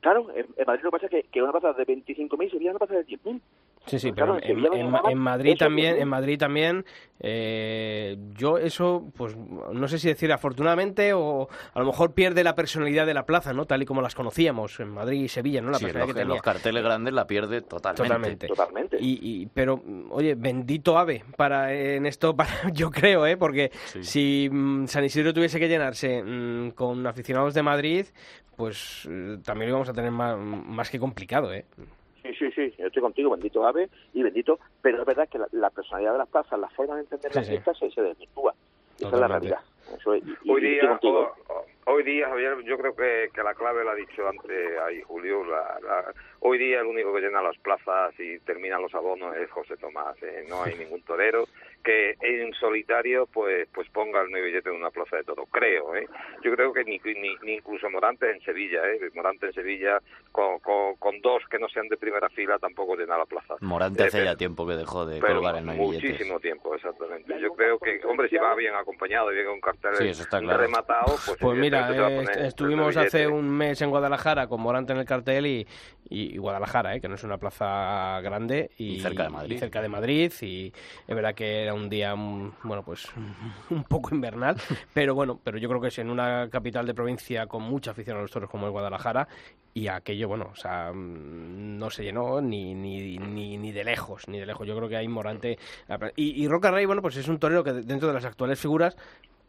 Claro, 0.00 0.26
en, 0.34 0.46
en 0.56 0.66
Madrid 0.66 0.82
lo 0.84 0.90
que 0.90 0.96
pasa 0.98 1.06
es 1.06 1.10
que, 1.10 1.22
que 1.30 1.42
una 1.42 1.52
plaza 1.52 1.72
de 1.74 1.86
25.000 1.86 2.50
Sevilla 2.50 2.70
una 2.70 2.78
plaza 2.78 2.94
de 2.94 3.06
10.000. 3.06 3.40
Sí, 3.86 3.98
sí, 3.98 4.12
Pues 4.12 4.14
pero 4.14 4.38
claro, 4.38 5.08
en, 5.10 5.18
Madrid 5.18 5.50
eso, 5.50 5.58
también, 5.66 5.90
pues, 5.92 6.02
en 6.02 6.08
Madrid 6.08 6.38
también, 6.38 6.84
eh, 7.20 8.16
yo 8.34 8.56
eso, 8.56 9.10
pues 9.14 9.36
no 9.36 9.88
sé 9.88 9.98
si 9.98 10.08
decir 10.08 10.32
afortunadamente 10.32 11.12
o 11.12 11.48
a 11.74 11.78
lo 11.80 11.84
mejor 11.86 12.14
pierde 12.14 12.42
la 12.44 12.54
personalidad 12.54 13.04
de 13.06 13.12
la 13.12 13.26
plaza, 13.26 13.52
¿no? 13.52 13.66
Tal 13.66 13.82
y 13.82 13.84
como 13.86 14.00
las 14.00 14.14
conocíamos 14.14 14.80
en 14.80 14.88
Madrid 14.88 15.22
y 15.24 15.28
Sevilla, 15.28 15.60
¿no? 15.60 15.70
La 15.70 15.78
Sí, 15.78 15.84
en 15.84 15.92
los, 15.92 16.04
que 16.06 16.10
en 16.12 16.16
tenía. 16.16 16.34
los 16.34 16.42
carteles 16.42 16.82
grandes 16.82 17.12
la 17.12 17.26
pierde 17.26 17.60
totalmente. 17.60 18.02
Totalmente. 18.04 18.46
Totalmente. 18.48 18.96
Y, 19.00 19.18
y- 19.42 19.46
pero, 19.52 19.82
oye, 20.10 20.34
bendito 20.34 20.96
ave 20.98 21.22
para 21.36 21.74
en 21.74 22.06
esto, 22.06 22.34
para, 22.34 22.50
yo 22.72 22.90
creo, 22.90 23.26
¿eh? 23.26 23.36
Porque 23.36 23.70
Sí. 23.86 24.02
si 24.02 24.48
mm, 24.50 24.86
San 24.86 25.04
Isidro 25.04 25.34
tuviese 25.34 25.60
que 25.60 25.68
llenarse 25.68 26.22
mm, 26.22 26.70
con 26.70 27.06
aficionados 27.06 27.52
de 27.52 27.62
Madrid, 27.62 28.06
pues 28.56 29.06
eh, 29.10 29.38
también 29.44 29.68
lo 29.68 29.74
íbamos 29.76 29.88
a 29.88 29.92
tener 29.92 30.10
más, 30.10 30.38
más 30.38 30.88
que 30.88 30.98
complicado, 30.98 31.52
¿eh? 31.52 31.66
Sí, 32.24 32.34
sí, 32.36 32.50
sí, 32.52 32.74
yo 32.78 32.86
estoy 32.86 33.02
contigo, 33.02 33.30
bendito 33.30 33.66
ave 33.66 33.88
y 34.14 34.22
bendito, 34.22 34.58
pero 34.80 35.00
es 35.00 35.04
verdad 35.06 35.28
que 35.28 35.38
la, 35.38 35.46
la 35.52 35.68
personalidad 35.68 36.12
de 36.12 36.18
las 36.18 36.28
plazas, 36.28 36.58
la 36.58 36.70
forma 36.70 36.94
de 36.96 37.02
entender 37.02 37.30
Sí, 37.30 37.36
las 37.38 37.46
sí. 37.46 37.52
fiestas 37.52 37.78
se, 37.78 37.90
se 37.90 38.00
desvirtúa. 38.02 38.54
Esa 38.98 39.08
es 39.08 39.12
la 39.20 39.28
realidad. 39.28 39.58
Eso 39.98 40.14
es, 40.14 40.22
y, 40.42 40.50
Hoy 40.50 40.62
día, 40.62 40.98
hoy 41.84 42.02
día, 42.02 42.28
Javier, 42.28 42.62
yo 42.64 42.78
creo 42.78 42.96
que, 42.96 43.28
que 43.34 43.42
la 43.42 43.52
clave 43.54 43.84
la 43.84 43.92
ha 43.92 43.94
dicho 43.94 44.26
antes 44.26 44.78
ahí 44.86 45.02
Julio. 45.02 45.44
la- 45.44 45.78
la- 45.82 46.14
hoy 46.40 46.56
día 46.56 46.80
el 46.80 46.86
único 46.86 47.12
que 47.14 47.20
llena 47.20 47.42
las 47.42 47.58
plazas 47.58 48.18
y 48.18 48.38
termina 48.40 48.78
los 48.78 48.94
abonos 48.94 49.36
es 49.36 49.50
José 49.50 49.76
Tomás. 49.76 50.16
¿eh? 50.22 50.46
No 50.48 50.62
hay 50.62 50.76
ningún 50.76 51.02
torero 51.02 51.44
que 51.84 52.16
en 52.22 52.52
solitario 52.54 53.26
pues 53.32 53.68
pues 53.74 53.88
ponga 53.90 54.22
el 54.22 54.30
nuevo 54.30 54.46
billete 54.46 54.70
en 54.70 54.76
una 54.76 54.90
plaza 54.90 55.16
de 55.16 55.24
toro. 55.24 55.44
Creo, 55.46 55.94
¿eh? 55.94 56.06
Yo 56.42 56.52
creo 56.54 56.72
que 56.72 56.82
ni, 56.84 56.98
ni, 57.04 57.36
ni 57.42 57.54
incluso 57.56 57.88
Morante 57.90 58.30
en 58.30 58.40
Sevilla, 58.40 58.80
¿eh? 58.90 58.98
Morante 59.14 59.46
en 59.46 59.52
Sevilla 59.52 59.98
con, 60.32 60.58
con, 60.60 60.96
con 60.96 61.20
dos 61.20 61.42
que 61.50 61.58
no 61.58 61.68
sean 61.68 61.88
de 61.88 61.96
primera 61.96 62.28
fila 62.30 62.58
tampoco 62.58 62.96
llena 62.96 63.18
la 63.18 63.26
plaza. 63.26 63.54
Morante 63.60 64.02
Eh, 64.02 64.06
hace 64.06 64.18
pero- 64.18 64.30
ya 64.32 64.36
tiempo 64.36 64.66
que 64.66 64.74
dejó 64.74 65.04
de 65.06 65.20
pero 65.20 65.34
colgar 65.36 65.56
en 65.56 65.66
billetes. 65.66 66.02
muchísimo 66.10 66.40
tiempo, 66.40 66.74
exactamente. 66.74 67.38
Yo 67.40 67.50
creo 67.54 67.78
que, 67.78 68.00
hombre, 68.06 68.28
si 68.28 68.36
va 68.36 68.54
bien 68.54 68.74
acompañado 68.74 69.30
y 69.30 69.34
bien 69.34 69.46
con 69.46 69.54
un 69.56 69.60
cartel 69.60 69.94
Sí, 69.96 70.08
está 70.22 70.40
claro. 70.40 70.62
rematado, 70.62 71.16
pues, 71.26 71.36
Pues 71.38 71.58
mira, 71.58 71.90
eh, 71.92 72.46
estuvimos 72.46 72.96
el 72.96 73.02
hace 73.06 73.26
un 73.28 73.48
mes 73.50 73.80
en 73.82 73.90
Guadalajara 73.90 74.46
con 74.46 74.60
Morante 74.60 74.92
en 74.94 74.98
el 75.00 75.04
cartel 75.04 75.46
y, 75.46 75.66
y- 76.08 76.34
y 76.34 76.38
Guadalajara, 76.38 76.96
eh, 76.96 77.00
que 77.00 77.08
no 77.08 77.16
es 77.16 77.24
una 77.24 77.36
plaza 77.38 78.20
grande 78.22 78.70
y, 78.78 78.94
Y 78.96 79.00
cerca 79.00 79.24
de 79.24 79.28
Madrid. 79.28 79.56
y 79.56 79.58
cerca 79.58 79.82
de 79.82 79.88
Madrid 79.88 80.32
y 80.40 80.72
es 81.06 81.14
verdad 81.14 81.34
que 81.34 81.62
era 81.64 81.73
un 81.74 81.88
día 81.88 82.14
mm, 82.14 82.52
bueno 82.64 82.82
pues 82.82 83.06
un 83.70 83.84
poco 83.84 84.14
invernal, 84.14 84.56
pero 84.92 85.14
bueno, 85.14 85.38
pero 85.42 85.58
yo 85.58 85.68
creo 85.68 85.80
que 85.80 85.88
es 85.88 85.98
en 85.98 86.10
una 86.10 86.48
capital 86.50 86.86
de 86.86 86.94
provincia 86.94 87.46
con 87.46 87.62
mucha 87.62 87.90
afición 87.90 88.16
a 88.18 88.20
los 88.20 88.30
toros 88.30 88.50
como 88.50 88.66
es 88.66 88.72
Guadalajara 88.72 89.28
y 89.74 89.88
aquello 89.88 90.28
bueno, 90.28 90.50
o 90.52 90.56
sea, 90.56 90.92
mm, 90.92 91.78
no 91.78 91.90
se 91.90 92.04
llenó 92.04 92.40
ni, 92.40 92.74
ni, 92.74 93.18
ni, 93.18 93.58
ni 93.58 93.72
de 93.72 93.84
lejos, 93.84 94.28
ni 94.28 94.38
de 94.38 94.46
lejos. 94.46 94.66
Yo 94.66 94.76
creo 94.76 94.88
que 94.88 94.96
hay 94.96 95.08
Morante 95.08 95.58
y, 96.16 96.42
y 96.42 96.48
Roca 96.48 96.70
Rey, 96.70 96.86
bueno, 96.86 97.02
pues 97.02 97.16
es 97.16 97.28
un 97.28 97.38
torero 97.38 97.64
que 97.64 97.72
dentro 97.72 98.08
de 98.08 98.14
las 98.14 98.24
actuales 98.24 98.58
figuras 98.58 98.96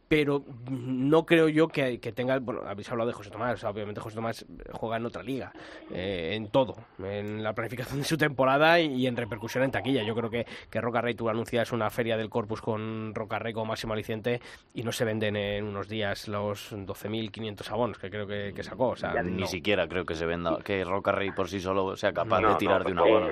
pero 0.08 0.44
no 0.70 1.26
creo 1.26 1.50
yo 1.50 1.68
que, 1.68 2.00
que 2.00 2.12
tenga, 2.12 2.38
bueno, 2.40 2.62
habéis 2.68 2.92
hablado 2.92 3.08
de 3.10 3.14
José 3.14 3.32
Tomás, 3.32 3.56
o 3.56 3.58
sea, 3.58 3.70
obviamente 3.72 4.00
José 4.02 4.16
Tomás 4.16 4.46
juega 4.72 4.98
en 4.98 5.06
otra 5.06 5.24
liga, 5.24 5.52
eh, 5.92 6.34
en 6.36 6.48
todo, 6.50 6.76
en 7.00 7.42
la 7.44 7.54
planificación 7.54 8.00
de 8.00 8.06
su 8.06 8.18
temporada 8.18 8.80
y, 8.80 8.94
y 8.94 9.08
en 9.08 9.18
repercusión 9.18 9.64
en 9.64 9.72
taquilla. 9.72 10.04
Yo 10.04 10.16
creo 10.16 10.30
que, 10.30 10.46
que 10.70 10.80
Roca 10.82 11.02
Rey, 11.02 11.16
tú 11.16 11.28
anuncias 11.30 11.72
una 11.72 11.90
feria 11.90 12.18
del 12.18 12.30
Corpus 12.30 12.62
con 12.62 13.14
Roca 13.16 13.40
Rey 13.40 13.54
como 13.54 13.66
máximo 13.68 13.94
aliciente 13.94 14.42
y 14.74 14.84
no 14.84 14.92
se 14.92 15.06
venden 15.06 15.36
en 15.36 15.66
unos 15.66 15.88
días 15.90 16.28
los 16.28 16.72
12.500 16.72 17.72
abonos 17.72 17.98
que 17.98 18.10
creo 18.10 18.28
que, 18.28 18.54
que 18.56 18.64
sacó, 18.64 18.90
o 18.90 18.96
sea, 18.96 19.22
Ni 19.24 19.42
no. 19.42 19.48
siquiera 19.48 19.88
creo 19.88 20.06
que 20.06 20.16
se 20.16 20.26
venda, 20.26 20.60
que 20.64 20.84
Roca 20.84 21.12
Rey 21.12 21.32
por 21.32 21.48
sí 21.50 21.60
solo 21.60 21.96
sea 21.96 22.14
capaz 22.14 22.42
No, 22.42 22.48
de 22.48 22.54
no, 22.54 22.58
tirar 22.60 22.84
de 22.84 22.92
un 22.92 23.00
abono. 23.00 23.28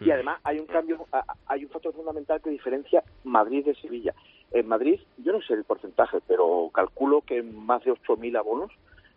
Y 0.00 0.10
además 0.10 0.40
hay 0.42 0.58
un 0.58 0.66
cambio, 0.66 1.06
hay 1.46 1.64
un 1.64 1.70
factor 1.70 1.94
fundamental 1.94 2.40
que 2.42 2.50
diferencia 2.50 3.04
Madrid 3.24 3.64
de 3.64 3.74
Sevilla. 3.76 4.12
En 4.54 4.68
Madrid, 4.68 5.00
yo 5.18 5.32
no 5.32 5.40
sé 5.40 5.54
el 5.54 5.64
porcentaje, 5.64 6.18
pero 6.26 6.70
calculo 6.74 7.22
que 7.22 7.42
más 7.42 7.82
de 7.84 7.92
8.000 7.92 8.38
abonos 8.38 8.70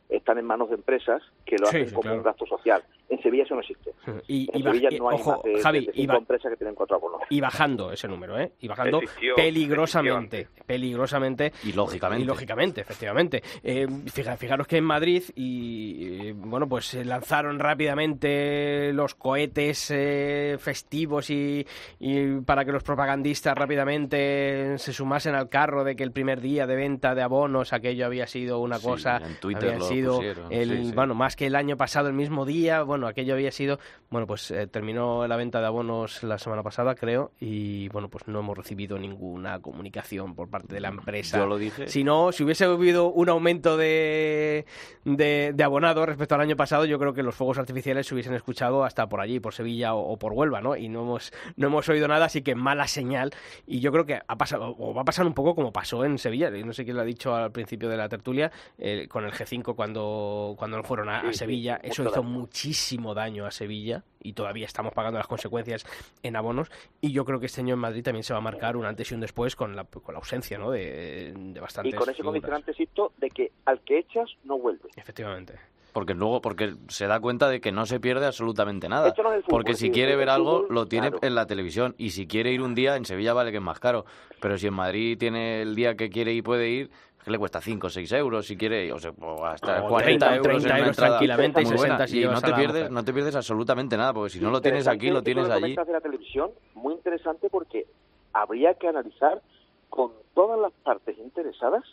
están 0.10 0.38
en 0.38 0.46
manos 0.46 0.70
de 0.70 0.76
empresas 0.76 1.22
que 1.46 1.58
lo 1.58 1.66
Sí, 1.68 1.78
hacen 1.78 1.88
sí, 1.90 1.94
como 1.96 2.02
claro. 2.04 2.18
un 2.18 2.24
gasto 2.24 2.46
social. 2.46 2.84
En 3.10 3.22
Sevilla 3.22 3.44
eso 3.44 3.54
no 3.56 3.62
existe. 3.62 3.92
Y, 4.28 4.50
En 4.52 4.60
y 4.60 4.64
Sevilla 4.64 4.90
y- 4.92 5.00
no 5.00 5.10
hay 5.10 5.16
ojo, 5.16 5.32
más 5.32 5.44
de, 5.44 5.60
Javi, 5.62 5.86
de 5.86 5.92
y 5.94 6.02
cinco 6.02 6.18
empresas 6.18 6.52
que 6.52 6.58
tienen 6.58 6.76
cuatro 6.76 6.96
abonos. 6.98 7.22
y 7.30 7.40
bajando 7.42 7.92
ese 7.92 8.08
número, 8.08 8.40
¿eh? 8.40 8.52
Y 8.62 8.68
bajando 8.68 9.00
peligrosamente, 9.36 10.48
peligrosamente. 10.66 11.52
Y 11.64 11.74
lógicamente. 11.74 12.24
Y 12.24 12.26
lógicamente, 12.26 12.82
efectivamente. 12.82 13.42
Eh, 13.64 13.88
fija- 14.12 14.38
fijaros 14.38 14.68
que 14.68 14.78
en 14.78 14.84
Madrid, 14.86 15.24
y 15.36 16.30
eh, 16.30 16.34
bueno, 16.36 16.68
pues 16.68 16.86
se 16.86 17.06
lanzaron 17.06 17.60
rápidamente 17.60 18.92
los 18.94 19.16
cohetes 19.16 19.92
eh, 19.92 20.58
festivos 20.60 21.30
y, 21.30 21.66
y 22.00 22.40
para 22.42 22.66
que 22.66 22.72
los 22.72 22.84
propagandistas 22.84 23.56
rápidamente 23.58 24.78
se 24.78 24.94
sumasen 24.94 25.36
al 25.36 25.50
carro 25.50 25.84
de 25.84 25.96
que 25.96 26.04
el 26.04 26.12
primer 26.12 26.42
día 26.42 26.68
de 26.68 26.76
venta 26.76 27.16
de 27.16 27.22
abonos 27.22 27.74
aquello 27.74 28.06
había 28.06 28.28
sido 28.28 28.60
una 28.60 28.78
Sí, 28.78 28.86
cosa, 28.88 29.18
en 29.18 29.36
Twitter 29.40 29.78
lo 29.78 29.86
sido 29.96 30.16
pusieron, 30.16 30.52
el, 30.52 30.70
sí, 30.70 30.86
sí. 30.86 30.92
bueno, 30.94 31.16
más 31.16 31.36
que 31.36 31.48
el 31.48 31.56
año 31.56 31.78
pasado, 31.78 32.08
el 32.08 32.14
mismo 32.14 32.46
día, 32.46 32.84
bueno, 32.84 33.08
aquello 33.08 33.34
había 33.34 33.52
sido, 33.52 33.80
bueno, 34.10 34.28
pues 34.28 34.52
eh, 34.52 34.68
terminó 34.68 35.28
la 35.28 35.36
venta 35.36 35.60
de 35.60 35.68
abonos 35.68 36.24
la 36.24 36.38
semana 36.38 36.64
pasada, 36.64 36.96
creo, 36.96 37.32
y 37.40 37.90
bueno, 37.90 38.10
pues 38.10 38.28
no 38.28 38.40
hemos 38.40 38.58
recibido 38.58 38.98
ninguna 38.98 39.60
comunicación 39.60 40.36
por 40.36 40.50
parte 40.50 40.74
de 40.76 40.82
la 40.82 40.90
empresa. 40.90 41.38
Yo 41.38 41.46
lo 41.46 41.58
dije. 41.58 41.88
Si 41.88 42.04
no, 42.04 42.32
si 42.32 42.44
hubiese 42.44 42.66
habido 42.66 43.12
un 43.12 43.30
aumento 43.30 43.78
de, 43.78 44.66
de, 45.04 45.52
de 45.54 45.64
abonados 45.64 46.06
respecto 46.08 46.36
al 46.36 46.42
año 46.42 46.56
pasado, 46.56 46.86
yo 46.86 47.00
creo 47.00 47.14
que 47.14 47.24
los 47.24 47.36
fuegos 47.36 47.58
artificiales 47.58 48.08
se 48.08 48.14
hubiesen 48.14 48.34
escuchado 48.34 48.84
hasta 48.84 49.08
por 49.08 49.22
allí, 49.22 49.40
por 49.40 49.54
Sevilla 49.54 49.94
o, 49.94 50.14
o 50.14 50.18
por 50.18 50.34
Huelva, 50.34 50.62
¿no? 50.62 50.76
Y 50.76 50.90
no 50.90 51.02
hemos, 51.02 51.34
no 51.56 51.68
hemos 51.68 51.88
oído 51.90 52.08
nada, 52.08 52.26
así 52.26 52.42
que 52.42 52.56
mala 52.56 52.88
señal. 52.88 53.32
Y 53.66 53.80
yo 53.80 53.92
creo 53.92 54.06
que 54.06 54.20
ha 54.28 54.38
pasado, 54.38 54.76
o 54.78 54.94
va 54.94 55.02
a 55.02 55.06
pasar 55.06 55.26
un 55.26 55.34
poco 55.34 55.56
como 55.56 55.72
pasó 55.72 56.04
en 56.06 56.18
Sevilla. 56.18 56.50
No 56.50 56.74
sé 56.74 56.84
quién 56.84 56.96
lo 56.96 57.02
ha 57.02 57.06
dicho 57.06 57.36
al 57.36 57.52
principio 57.52 57.90
de 57.90 57.98
la 57.98 58.10
tertulia, 58.10 58.52
eh, 58.78 59.08
con 59.08 59.26
el 59.26 59.32
G5 59.32 59.76
cuando, 59.76 59.85
cuando 59.94 60.84
fueron 60.84 61.10
a, 61.10 61.20
a 61.20 61.34
Sí, 61.34 61.34
sí, 61.34 61.40
Sevilla. 61.40 61.80
Eso 61.84 62.04
hizo 62.04 62.12
daño. 62.12 62.24
muchísimo 62.24 63.14
daño 63.14 63.46
a 63.46 63.52
Sevilla 63.52 64.04
y 64.22 64.34
todavía 64.34 64.66
estamos 64.66 64.94
pagando 64.94 65.18
las 65.20 65.28
consecuencias 65.28 65.86
en 66.24 66.36
abonos. 66.36 66.72
Y 67.02 67.12
yo 67.12 67.26
creo 67.26 67.40
que 67.40 67.46
este 67.46 67.62
año 67.62 67.74
en 67.76 67.80
Madrid 67.80 68.04
también 68.04 68.24
se 68.24 68.34
va 68.34 68.40
a 68.40 68.42
marcar 68.42 68.76
un 68.78 68.86
antes 68.86 69.12
y 69.12 69.16
un 69.16 69.22
después 69.22 69.56
con 69.56 69.76
la, 69.76 69.84
con 69.84 70.14
la 70.14 70.20
ausencia 70.20 70.58
¿no? 70.58 70.72
de, 70.72 71.34
de 71.36 71.60
bastantes 71.60 71.94
Y 71.94 71.98
con 71.98 72.10
ese 72.10 72.24
condicionante, 72.24 72.74
de 73.18 73.30
que 73.30 73.52
al 73.66 73.80
que 73.82 74.00
echas 74.00 74.30
no 74.44 74.58
vuelve. 74.58 74.90
Efectivamente. 74.96 75.56
porque 75.94 76.14
luego 76.14 76.42
porque 76.42 76.76
se 76.90 77.08
da 77.08 77.20
cuenta 77.20 77.48
de 77.48 77.62
que 77.62 77.72
no 77.72 77.86
se 77.86 78.00
pierde 78.00 78.26
absolutamente 78.26 78.90
nada. 78.90 79.10
No 79.10 79.14
fútbol, 79.16 79.44
porque 79.48 79.76
si 79.76 79.88
sí, 79.88 79.92
quiere 79.92 80.16
ver 80.16 80.30
algo, 80.30 80.66
lo 80.70 80.88
tiene 80.88 81.10
claro. 81.10 81.26
en 81.26 81.36
la 81.36 81.46
televisión. 81.46 81.96
Y 81.98 82.10
si 82.10 82.28
quiere 82.28 82.52
ir 82.52 82.62
un 82.62 82.76
día, 82.76 82.96
en 82.96 83.06
Sevilla 83.06 83.34
vale 83.34 83.52
que 83.52 83.58
es 83.58 83.64
más 83.64 83.80
caro. 83.80 84.06
Pero 84.42 84.58
si 84.58 84.68
en 84.68 84.74
Madrid 84.74 85.18
tiene 85.18 85.62
el 85.62 85.76
día 85.76 85.96
que 85.96 86.10
quiere 86.10 86.34
y 86.34 86.42
puede 86.42 86.70
ir, 86.70 86.92
que 87.26 87.32
le 87.32 87.40
cuesta 87.40 87.60
5 87.60 87.88
o 87.88 87.90
6 87.90 88.12
euros 88.12 88.46
si 88.46 88.56
quiere, 88.56 88.94
o 88.94 89.00
sea, 89.00 89.12
o 89.20 89.44
hasta 89.44 89.84
O 89.84 89.90
40 89.90 90.28
30, 90.28 90.36
euros, 90.36 90.46
en 90.46 90.62
30 90.62 90.68
una 90.70 90.80
euros 90.80 90.96
tranquilamente 90.96 91.62
y 91.62 91.66
muy 91.66 91.76
buena. 91.76 91.98
60 91.98 92.08
si 92.08 92.18
y 92.18 92.20
llevas 92.20 92.42
no 92.44 92.48
te 92.48 92.54
pierdes, 92.54 92.92
no 92.92 93.04
te 93.04 93.14
pierdes 93.14 93.36
absolutamente 93.36 93.98
nada, 93.98 94.14
porque 94.14 94.30
si 94.30 94.40
no 94.40 94.52
lo 94.52 94.62
tienes 94.62 94.88
aquí, 94.88 95.10
lo 95.10 95.24
tienes 95.24 95.50
allí. 95.50 95.76
de 95.76 95.92
la 95.92 96.02
televisión, 96.02 96.52
muy 96.76 96.94
interesante 96.94 97.50
porque 97.50 97.88
habría 98.32 98.76
que 98.76 98.88
analizar 98.88 99.42
con 99.90 100.12
todas 100.36 100.60
las 100.60 100.72
partes 100.84 101.18
interesadas 101.18 101.84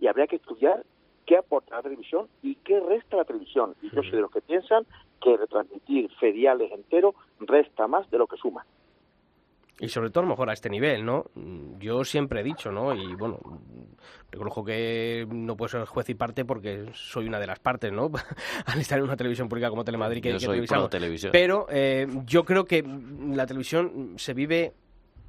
y 0.00 0.06
habría 0.06 0.26
que 0.26 0.36
estudiar 0.36 0.82
qué 1.26 1.36
aporta 1.36 1.76
la 1.76 1.82
televisión 1.82 2.28
y 2.42 2.54
qué 2.54 2.80
resta 2.80 3.18
la 3.18 3.24
televisión. 3.26 3.74
Y 3.82 3.94
yo 3.94 4.02
soy 4.02 4.12
de 4.12 4.22
los 4.22 4.30
que 4.30 4.40
piensan 4.40 4.86
que 5.20 5.36
retransmitir 5.36 6.10
feriales 6.18 6.72
enteros 6.72 7.14
resta 7.38 7.86
más 7.86 8.10
de 8.10 8.16
lo 8.16 8.26
que 8.26 8.38
suma. 8.38 8.64
Y 9.82 9.88
sobre 9.88 10.10
todo 10.10 10.20
a 10.20 10.26
lo 10.26 10.30
mejor 10.30 10.50
a 10.50 10.52
este 10.52 10.68
nivel, 10.68 11.04
¿no? 11.04 11.30
Mm, 11.34 11.78
Yo 11.78 12.04
siempre 12.04 12.40
he 12.40 12.44
dicho, 12.44 12.70
¿no? 12.70 12.94
Y 12.94 13.14
bueno, 13.14 13.40
mm, 13.42 14.30
reconozco 14.30 14.62
que 14.62 15.26
no 15.30 15.56
puedo 15.56 15.70
ser 15.70 15.84
juez 15.86 16.08
y 16.10 16.14
parte 16.14 16.44
porque 16.44 16.90
soy 16.92 17.26
una 17.26 17.40
de 17.40 17.46
las 17.46 17.60
partes, 17.60 17.90
¿no? 17.90 18.10
Al 18.66 18.78
estar 18.78 18.98
en 18.98 19.04
una 19.04 19.16
televisión 19.16 19.48
pública 19.48 19.70
como 19.70 19.82
Telemadrid 19.82 20.22
que, 20.22 20.32
Yo 20.32 20.38
que 20.38 20.44
soy 20.44 20.66
pro 20.66 20.88
televisión. 20.90 21.32
Pero 21.32 21.66
eh, 21.70 22.06
yo 22.26 22.44
creo 22.44 22.66
que 22.66 22.82
mm, 22.82 23.32
la 23.34 23.46
televisión 23.46 24.14
se 24.16 24.34
vive, 24.34 24.74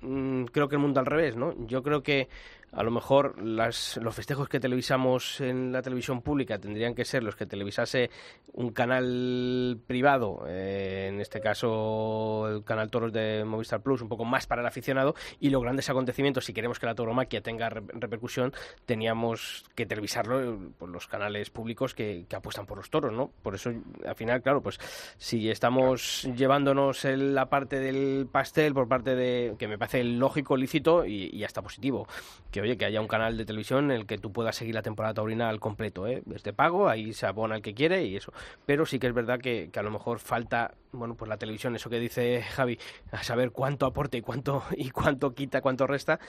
creo 0.02 0.68
que 0.68 0.76
el 0.76 0.82
mundo 0.82 1.00
al 1.00 1.06
revés, 1.06 1.38
¿no? 1.38 1.56
Yo 1.68 1.82
creo 1.82 2.04
que 2.04 2.28
a 2.72 2.84
lo 2.84 2.92
mejor 2.92 3.42
las, 3.42 3.98
los 3.98 4.16
festejos 4.16 4.48
que 4.48 4.60
televisamos 4.60 5.42
en 5.42 5.72
la 5.72 5.82
televisión 5.82 6.22
pública 6.22 6.58
tendrían 6.60 6.96
que 6.96 7.06
ser 7.06 7.22
los 7.24 7.36
que 7.36 7.46
televisase 7.46 8.10
un 8.54 8.72
canal 8.72 9.78
privado, 9.88 10.44
eh, 10.48 11.08
en 11.10 11.20
este 11.22 11.42
caso 11.42 12.48
el 12.50 12.64
canal 12.64 12.90
Toros 12.90 13.12
de 13.14 13.44
Movistar 13.46 13.82
Plus, 13.82 14.02
un 14.02 14.10
poco 14.10 14.26
más 14.26 14.48
para 14.48 14.62
el 14.62 14.68
aficionado, 14.68 15.16
y 15.40 15.50
los 15.50 15.62
grandes 15.62 15.90
acontecimientos, 15.90 16.46
si 16.46 16.54
queremos 16.54 16.80
que 16.80 16.86
la 16.86 16.96
tauromaquia 16.96 17.42
tenga 17.42 17.70
re- 17.70 17.82
repercusión, 17.94 18.54
teníamos 18.86 19.66
que 19.76 19.86
televisarlo 19.86 20.42
eh, 20.42 20.58
por 20.78 20.90
los 20.90 21.08
canales 21.08 21.50
públicos 21.50 21.94
que, 21.94 22.26
que 22.28 22.36
apuestan 22.36 22.66
por 22.66 22.78
los 22.78 22.90
toros, 22.90 23.12
¿no? 23.14 23.32
Por 23.42 23.56
eso, 23.56 23.72
al 24.06 24.16
final, 24.16 24.42
claro, 24.42 24.62
pues 24.62 24.80
si 25.18 25.50
estamos 25.50 26.24
llevándonos 26.36 27.06
el- 27.06 27.36
la 27.36 27.50
parte 27.50 27.80
del 27.80 28.28
pastel 28.32 28.74
por 28.74 28.88
parte 28.88 29.16
de, 29.16 29.56
que 29.58 29.68
me 29.68 29.78
parece 29.78 30.04
lógico, 30.04 30.56
lícito 30.58 31.06
y, 31.06 31.30
y 31.34 31.44
hasta 31.44 31.62
positivo, 31.62 32.08
que 32.52 32.61
oye, 32.62 32.78
que 32.78 32.86
haya 32.86 33.02
un 33.02 33.08
canal 33.08 33.38
de 33.38 33.46
televisión 33.46 33.86
en 33.92 33.92
el 33.92 34.06
que 34.06 34.18
tú 34.18 34.32
puedas 34.32 34.56
seguir 34.56 34.76
la 34.76 34.82
temporada 34.82 35.14
taurina 35.14 35.50
al 35.50 35.60
completo, 35.60 36.08
¿eh? 36.08 36.24
Es 36.34 36.44
de 36.44 36.54
pago, 36.54 36.88
ahí 36.90 37.14
se 37.14 37.26
abona 37.26 37.56
el 37.56 37.62
que 37.62 37.74
quiere 37.74 38.04
y 38.06 38.16
eso. 38.16 38.32
Pero 38.66 38.86
sí 38.86 39.00
que 39.00 39.08
es 39.08 39.14
verdad 39.14 39.40
que, 39.40 39.70
que 39.72 39.80
a 39.80 39.84
lo 39.84 39.92
mejor 39.92 40.20
falta, 40.20 40.74
bueno, 40.92 41.16
pues 41.16 41.30
la 41.30 41.38
televisión, 41.38 41.76
eso 41.76 41.90
que 41.90 42.00
dice 42.00 42.42
Javi, 42.44 42.78
a 43.12 43.24
saber 43.24 43.52
cuánto 43.52 43.86
aporta 43.86 44.18
y 44.18 44.22
cuánto, 44.22 44.64
y 44.78 44.90
cuánto 44.92 45.34
quita, 45.34 45.62
cuánto 45.62 45.88
resta, 45.88 46.20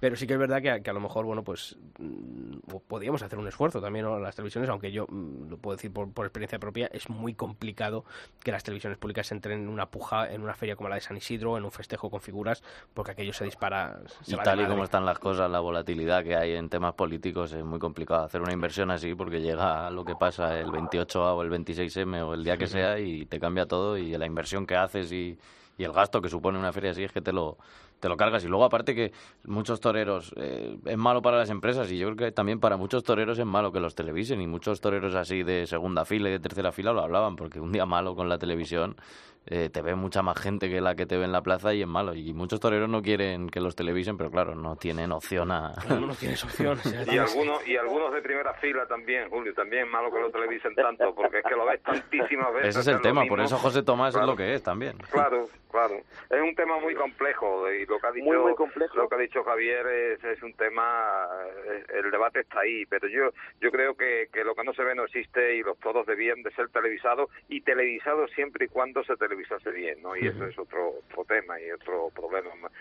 pero 0.00 0.16
sí 0.16 0.26
que 0.26 0.32
es 0.34 0.38
verdad 0.38 0.60
que, 0.62 0.70
a- 0.70 0.80
que 0.80 0.90
a 0.90 0.92
lo 0.92 1.00
mejor, 1.00 1.24
bueno, 1.24 1.42
pues 1.44 1.76
mm, 1.98 2.56
podríamos 2.88 3.22
hacer 3.22 3.38
un 3.38 3.48
esfuerzo 3.48 3.80
también, 3.80 4.04
¿no? 4.04 4.18
Las 4.18 4.34
televisiones, 4.36 4.68
aunque 4.70 4.92
yo 4.92 5.06
mm, 5.08 5.48
lo 5.50 5.56
puedo 5.58 5.76
decir 5.76 5.92
por, 5.92 6.10
por 6.12 6.26
experiencia 6.26 6.58
propia, 6.58 6.88
es 6.92 7.08
muy 7.08 7.34
complicado 7.34 8.04
que 8.42 8.52
las 8.52 8.62
televisiones 8.62 8.98
públicas 8.98 9.30
entren 9.32 9.60
en 9.62 9.68
una 9.68 9.86
puja, 9.90 10.32
en 10.32 10.42
una 10.42 10.54
feria 10.54 10.76
como 10.76 10.88
la 10.88 10.96
de 10.96 11.00
San 11.00 11.16
Isidro, 11.16 11.56
en 11.58 11.64
un 11.64 11.70
festejo 11.72 12.10
con 12.10 12.20
figuras, 12.20 12.62
porque 12.94 13.12
aquello 13.12 13.32
se 13.32 13.44
dispara. 13.44 14.00
Se 14.22 14.32
Y 14.32 14.34
va 14.36 14.42
tal 14.42 14.60
y 14.60 14.66
como 14.66 14.84
están 14.84 15.04
las 15.04 15.18
cosas, 15.18 15.50
la 15.50 15.58
volatilidad 15.82 16.22
que 16.22 16.36
hay 16.36 16.52
en 16.52 16.68
temas 16.68 16.94
políticos, 16.94 17.52
es 17.52 17.64
muy 17.64 17.78
complicado 17.78 18.24
hacer 18.24 18.40
una 18.40 18.52
inversión 18.52 18.90
así 18.90 19.14
porque 19.14 19.40
llega 19.40 19.90
lo 19.90 20.04
que 20.04 20.14
pasa 20.14 20.60
el 20.60 20.68
28A 20.68 21.34
o 21.34 21.42
el 21.42 21.50
26M 21.50 22.24
o 22.24 22.34
el 22.34 22.44
día 22.44 22.56
que 22.56 22.68
sea 22.68 23.00
y 23.00 23.26
te 23.26 23.40
cambia 23.40 23.66
todo 23.66 23.98
y 23.98 24.16
la 24.16 24.26
inversión 24.26 24.64
que 24.64 24.76
haces 24.76 25.10
y, 25.10 25.36
y 25.76 25.84
el 25.84 25.92
gasto 25.92 26.22
que 26.22 26.28
supone 26.28 26.58
una 26.58 26.72
feria 26.72 26.92
así 26.92 27.02
es 27.02 27.12
que 27.12 27.20
te 27.20 27.32
lo 27.32 27.58
te 28.02 28.08
lo 28.08 28.16
cargas. 28.16 28.44
Y 28.44 28.48
luego 28.48 28.64
aparte 28.64 28.96
que 28.96 29.12
muchos 29.44 29.80
toreros 29.80 30.34
eh, 30.36 30.76
es 30.84 30.98
malo 30.98 31.22
para 31.22 31.38
las 31.38 31.50
empresas 31.50 31.90
y 31.92 31.98
yo 31.98 32.08
creo 32.08 32.16
que 32.16 32.32
también 32.32 32.58
para 32.58 32.76
muchos 32.76 33.04
toreros 33.04 33.38
es 33.38 33.46
malo 33.46 33.70
que 33.70 33.78
los 33.78 33.94
televisen. 33.94 34.40
Y 34.40 34.48
muchos 34.48 34.80
toreros 34.80 35.14
así 35.14 35.44
de 35.44 35.68
segunda 35.68 36.04
fila 36.04 36.28
y 36.28 36.32
de 36.32 36.40
tercera 36.40 36.72
fila 36.72 36.92
lo 36.92 37.00
hablaban 37.00 37.36
porque 37.36 37.60
un 37.60 37.70
día 37.70 37.86
malo 37.86 38.16
con 38.16 38.28
la 38.28 38.38
televisión 38.38 38.96
eh, 39.46 39.70
te 39.70 39.82
ve 39.82 39.94
mucha 39.94 40.22
más 40.22 40.40
gente 40.40 40.68
que 40.68 40.80
la 40.80 40.94
que 40.94 41.06
te 41.06 41.16
ve 41.16 41.24
en 41.24 41.32
la 41.32 41.42
plaza 41.42 41.74
y 41.74 41.82
es 41.82 41.88
malo. 41.88 42.14
Y 42.14 42.32
muchos 42.32 42.60
toreros 42.60 42.88
no 42.88 43.02
quieren 43.02 43.48
que 43.48 43.60
los 43.60 43.74
televisen, 43.74 44.16
pero 44.16 44.30
claro, 44.30 44.54
no 44.54 44.76
tienen 44.76 45.12
opción 45.12 45.50
a... 45.50 45.74
No, 45.88 46.00
no 46.00 46.14
tienes 46.14 46.42
opción. 46.44 46.78
Y 47.10 47.18
algunos, 47.18 47.66
y 47.66 47.76
algunos 47.76 48.12
de 48.14 48.22
primera 48.22 48.54
fila 48.54 48.86
también, 48.86 49.28
Julio, 49.28 49.52
también 49.54 49.84
es 49.84 49.90
malo 49.90 50.10
que 50.12 50.20
lo 50.20 50.30
televisen 50.30 50.74
tanto, 50.74 51.14
porque 51.14 51.38
es 51.38 51.44
que 51.44 51.54
lo 51.54 51.66
ves 51.66 51.82
tantísimas 51.82 52.52
veces. 52.54 52.68
Ese 52.70 52.80
es 52.80 52.86
el 52.86 52.94
lo 52.94 53.00
tema, 53.00 53.24
por 53.26 53.40
eso 53.40 53.56
José 53.58 53.82
Tomás 53.82 54.14
es 54.14 54.22
lo 54.22 54.36
que 54.36 54.54
es 54.54 54.62
también. 54.62 54.96
Claro, 55.10 55.48
claro. 55.70 55.96
Es 56.30 56.40
un 56.40 56.54
tema 56.54 56.78
muy 56.78 56.94
complejo 56.94 57.70
y 57.70 57.84
lo 57.86 57.98
que 57.98 58.06
ha 58.06 58.12
dicho, 58.12 58.24
Muy, 58.24 58.38
muy 58.38 58.54
complejo. 58.54 58.96
Lo 58.96 59.08
que 59.08 59.14
ha 59.16 59.18
dicho 59.18 59.42
Javier 59.44 59.86
es, 59.86 60.24
es 60.24 60.42
un 60.42 60.54
tema, 60.54 61.26
eh, 61.66 61.84
el 62.02 62.10
debate 62.10 62.40
está 62.40 62.60
ahí, 62.60 62.86
pero 62.86 63.08
yo 63.08 63.30
yo 63.60 63.70
creo 63.70 63.94
que, 63.94 64.28
que 64.32 64.44
lo 64.44 64.54
que 64.54 64.64
no 64.64 64.72
se 64.72 64.82
ve 64.82 64.94
no 64.94 65.04
existe 65.04 65.56
y 65.56 65.62
los 65.62 65.78
todos 65.78 66.06
debían 66.06 66.42
de 66.42 66.50
ser 66.52 66.68
televisados 66.68 67.30
y 67.48 67.60
televisados 67.60 68.30
siempre 68.32 68.66
y 68.66 68.68
cuando 68.68 69.02
se 69.04 69.16
televisase 69.32 69.70
bien, 69.70 70.02
¿no? 70.02 70.14
Y 70.14 70.26
eso 70.26 70.44
es 70.44 70.58
otro, 70.58 70.90
otro 70.90 71.24
tema 71.24 71.58
y 71.60 71.70
otro 71.70 72.10
problema 72.10 72.54
más 72.56 72.72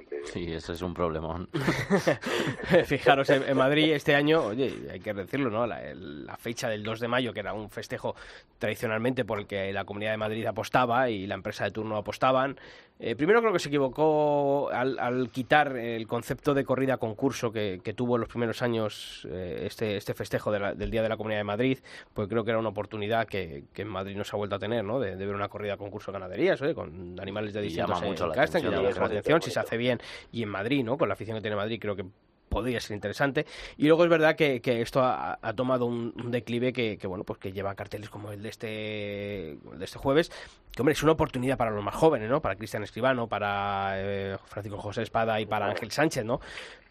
importante. 0.00 0.20
Sí, 0.32 0.52
ese 0.52 0.72
es 0.72 0.82
un 0.82 0.94
problemón. 0.94 1.48
Fijaros, 2.84 3.28
en, 3.30 3.42
en 3.44 3.56
Madrid 3.56 3.92
este 3.92 4.14
año, 4.14 4.42
oye, 4.44 4.72
hay 4.92 5.00
que 5.00 5.12
decirlo, 5.14 5.50
¿no? 5.50 5.66
La, 5.66 5.82
el- 5.82 6.26
la 6.26 6.36
fecha 6.36 6.68
del 6.68 6.82
2 6.82 7.00
de 7.00 7.08
mayo, 7.08 7.32
que 7.32 7.40
era 7.40 7.52
un 7.52 7.70
festejo 7.70 8.14
tradicionalmente 8.58 9.24
por 9.24 9.38
el 9.40 9.46
que 9.46 9.72
la 9.72 9.84
Comunidad 9.84 10.12
de 10.12 10.16
Madrid 10.16 10.46
apostaba 10.46 11.10
y 11.10 11.26
la 11.26 11.34
empresa 11.34 11.64
de 11.64 11.70
turno 11.70 11.96
apostaban. 11.96 12.58
Eh, 13.00 13.16
primero 13.16 13.40
creo 13.40 13.52
que 13.52 13.58
se 13.58 13.68
equivocó 13.68 14.70
al, 14.72 14.96
al 15.00 15.28
quitar 15.30 15.76
el 15.76 16.06
concepto 16.06 16.54
de 16.54 16.64
corrida 16.64 16.98
concurso 16.98 17.50
que, 17.50 17.80
que 17.82 17.94
tuvo 17.94 18.14
en 18.14 18.20
los 18.20 18.28
primeros 18.28 18.62
años 18.62 19.26
eh, 19.28 19.64
este, 19.66 19.96
este 19.96 20.14
festejo 20.14 20.52
de 20.52 20.60
la- 20.60 20.74
del 20.74 20.90
Día 20.90 21.02
de 21.02 21.08
la 21.08 21.16
Comunidad 21.16 21.40
de 21.40 21.44
Madrid, 21.44 21.78
porque 22.14 22.30
creo 22.30 22.44
que 22.44 22.50
era 22.50 22.60
una 22.60 22.68
oportunidad 22.68 23.26
que, 23.26 23.64
que 23.72 23.82
en 23.82 23.88
Madrid 23.88 24.16
no 24.16 24.22
se 24.22 24.36
ha 24.36 24.38
vuelto 24.38 24.54
a 24.54 24.58
tener, 24.60 24.84
¿no? 24.84 25.00
De, 25.00 25.16
de 25.16 25.26
ver 25.26 25.34
una 25.34 25.48
corrida 25.48 25.76
concurso 25.76 26.12
de 26.12 26.18
ganaderías, 26.18 26.62
oye, 26.62 26.74
con 26.74 27.18
animales 27.18 27.52
de 27.52 27.62
distintos 27.62 27.90
llama 27.98 28.06
mucho 28.06 28.26
la 28.28 28.34
que 28.34 28.60
llama 28.60 28.82
mucho 28.82 29.00
la 29.00 29.06
atención, 29.06 29.42
si 29.42 29.50
se 29.50 29.58
hace 29.60 29.76
bien 29.76 29.81
y 30.30 30.42
en 30.42 30.48
Madrid, 30.48 30.84
¿no? 30.84 30.96
Con 30.96 31.08
la 31.08 31.14
afición 31.14 31.36
que 31.36 31.42
tiene 31.42 31.56
Madrid, 31.56 31.78
creo 31.80 31.96
que 31.96 32.04
podría 32.52 32.80
ser 32.80 32.94
interesante. 32.94 33.46
Y 33.78 33.86
luego 33.86 34.04
es 34.04 34.10
verdad 34.10 34.36
que, 34.36 34.60
que 34.60 34.82
esto 34.82 35.00
ha, 35.02 35.38
ha 35.40 35.52
tomado 35.54 35.86
un, 35.86 36.12
un 36.22 36.30
declive 36.30 36.72
que, 36.72 36.98
que, 36.98 37.06
bueno, 37.06 37.24
pues 37.24 37.38
que 37.38 37.50
lleva 37.52 37.74
carteles 37.74 38.10
como 38.10 38.30
el 38.30 38.42
de 38.42 38.48
este 38.50 39.52
el 39.52 39.78
de 39.78 39.84
este 39.84 39.98
jueves, 39.98 40.30
que 40.70 40.82
hombre, 40.82 40.92
es 40.92 41.02
una 41.02 41.12
oportunidad 41.12 41.56
para 41.56 41.70
los 41.70 41.82
más 41.82 41.94
jóvenes, 41.94 42.28
¿no? 42.28 42.42
Para 42.42 42.56
Cristian 42.56 42.82
Escribano, 42.82 43.26
para 43.26 43.94
eh, 43.96 44.36
Francisco 44.44 44.78
José 44.78 45.02
Espada 45.02 45.40
y 45.40 45.46
para 45.46 45.66
Ángel 45.66 45.90
Sánchez, 45.90 46.24
¿no? 46.24 46.40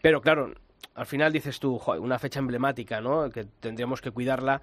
Pero 0.02 0.20
claro, 0.20 0.52
al 0.94 1.06
final 1.06 1.32
dices 1.32 1.60
tú, 1.60 1.78
"Joder, 1.78 2.00
una 2.00 2.18
fecha 2.18 2.40
emblemática, 2.40 3.00
¿no? 3.00 3.30
Que 3.30 3.44
tendríamos 3.44 4.00
que 4.02 4.10
cuidarla. 4.10 4.60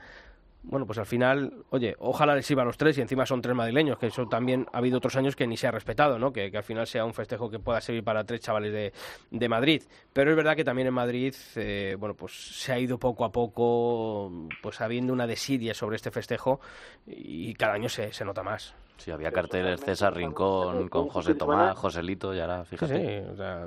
Bueno, 0.62 0.86
pues 0.86 1.00
al 1.00 1.06
final, 1.06 1.64
oye, 1.70 1.96
ojalá 2.00 2.36
les 2.36 2.46
sirva 2.46 2.64
a 2.64 2.66
los 2.66 2.78
tres 2.78 2.98
y 2.98 3.02
encima 3.02 3.26
son 3.26 3.42
tres 3.42 3.56
madrileños, 3.56 3.98
que 3.98 4.08
eso 4.08 4.28
también 4.28 4.68
ha 4.74 4.80
habido 4.80 4.98
otros 4.98 5.16
años 5.16 5.36
que 5.36 5.48
ni 5.48 5.56
se 5.56 5.68
ha 5.68 5.72
respetado, 5.72 6.20
¿no? 6.20 6.34
Que, 6.34 6.52
que 6.52 6.58
al 6.58 6.64
final 6.64 6.86
sea 6.86 7.06
un 7.06 7.14
festejo 7.14 7.50
que 7.50 7.60
pueda 7.60 7.80
servir 7.80 8.04
para 8.04 8.26
tres 8.26 8.42
chavales 8.42 8.74
de, 8.74 8.94
de 9.32 9.50
Madrid. 9.50 9.84
Pero 10.12 10.32
es 10.32 10.36
verdad 10.36 10.58
que 10.58 10.66
también 10.66 10.90
en 10.90 10.94
Madrid, 10.94 11.34
eh, 11.56 11.96
bueno, 11.98 12.14
pues 12.14 12.34
se 12.34 12.74
ha 12.74 12.80
ido 12.80 13.00
poco 13.00 13.24
a 13.24 13.32
poco, 13.32 14.32
pues 14.62 14.82
habiendo 14.82 15.14
una 15.14 15.28
desidia 15.28 15.74
sobre 15.74 15.96
este 15.96 16.12
festejo 16.12 16.60
y 17.08 17.54
cada 17.54 17.74
año 17.74 17.88
se, 17.88 18.12
se 18.12 18.26
nota 18.26 18.44
más. 18.44 18.76
Sí, 19.00 19.12
había 19.12 19.32
carteles 19.32 19.80
César 19.82 20.14
Rincón 20.14 20.88
con 20.90 21.08
José 21.08 21.34
Tomás, 21.34 21.76
Joselito, 21.78 22.36
y 22.36 22.40
ahora, 22.40 22.66
fíjate. 22.66 23.24
sí, 23.24 23.28
o 23.32 23.36
sea, 23.36 23.66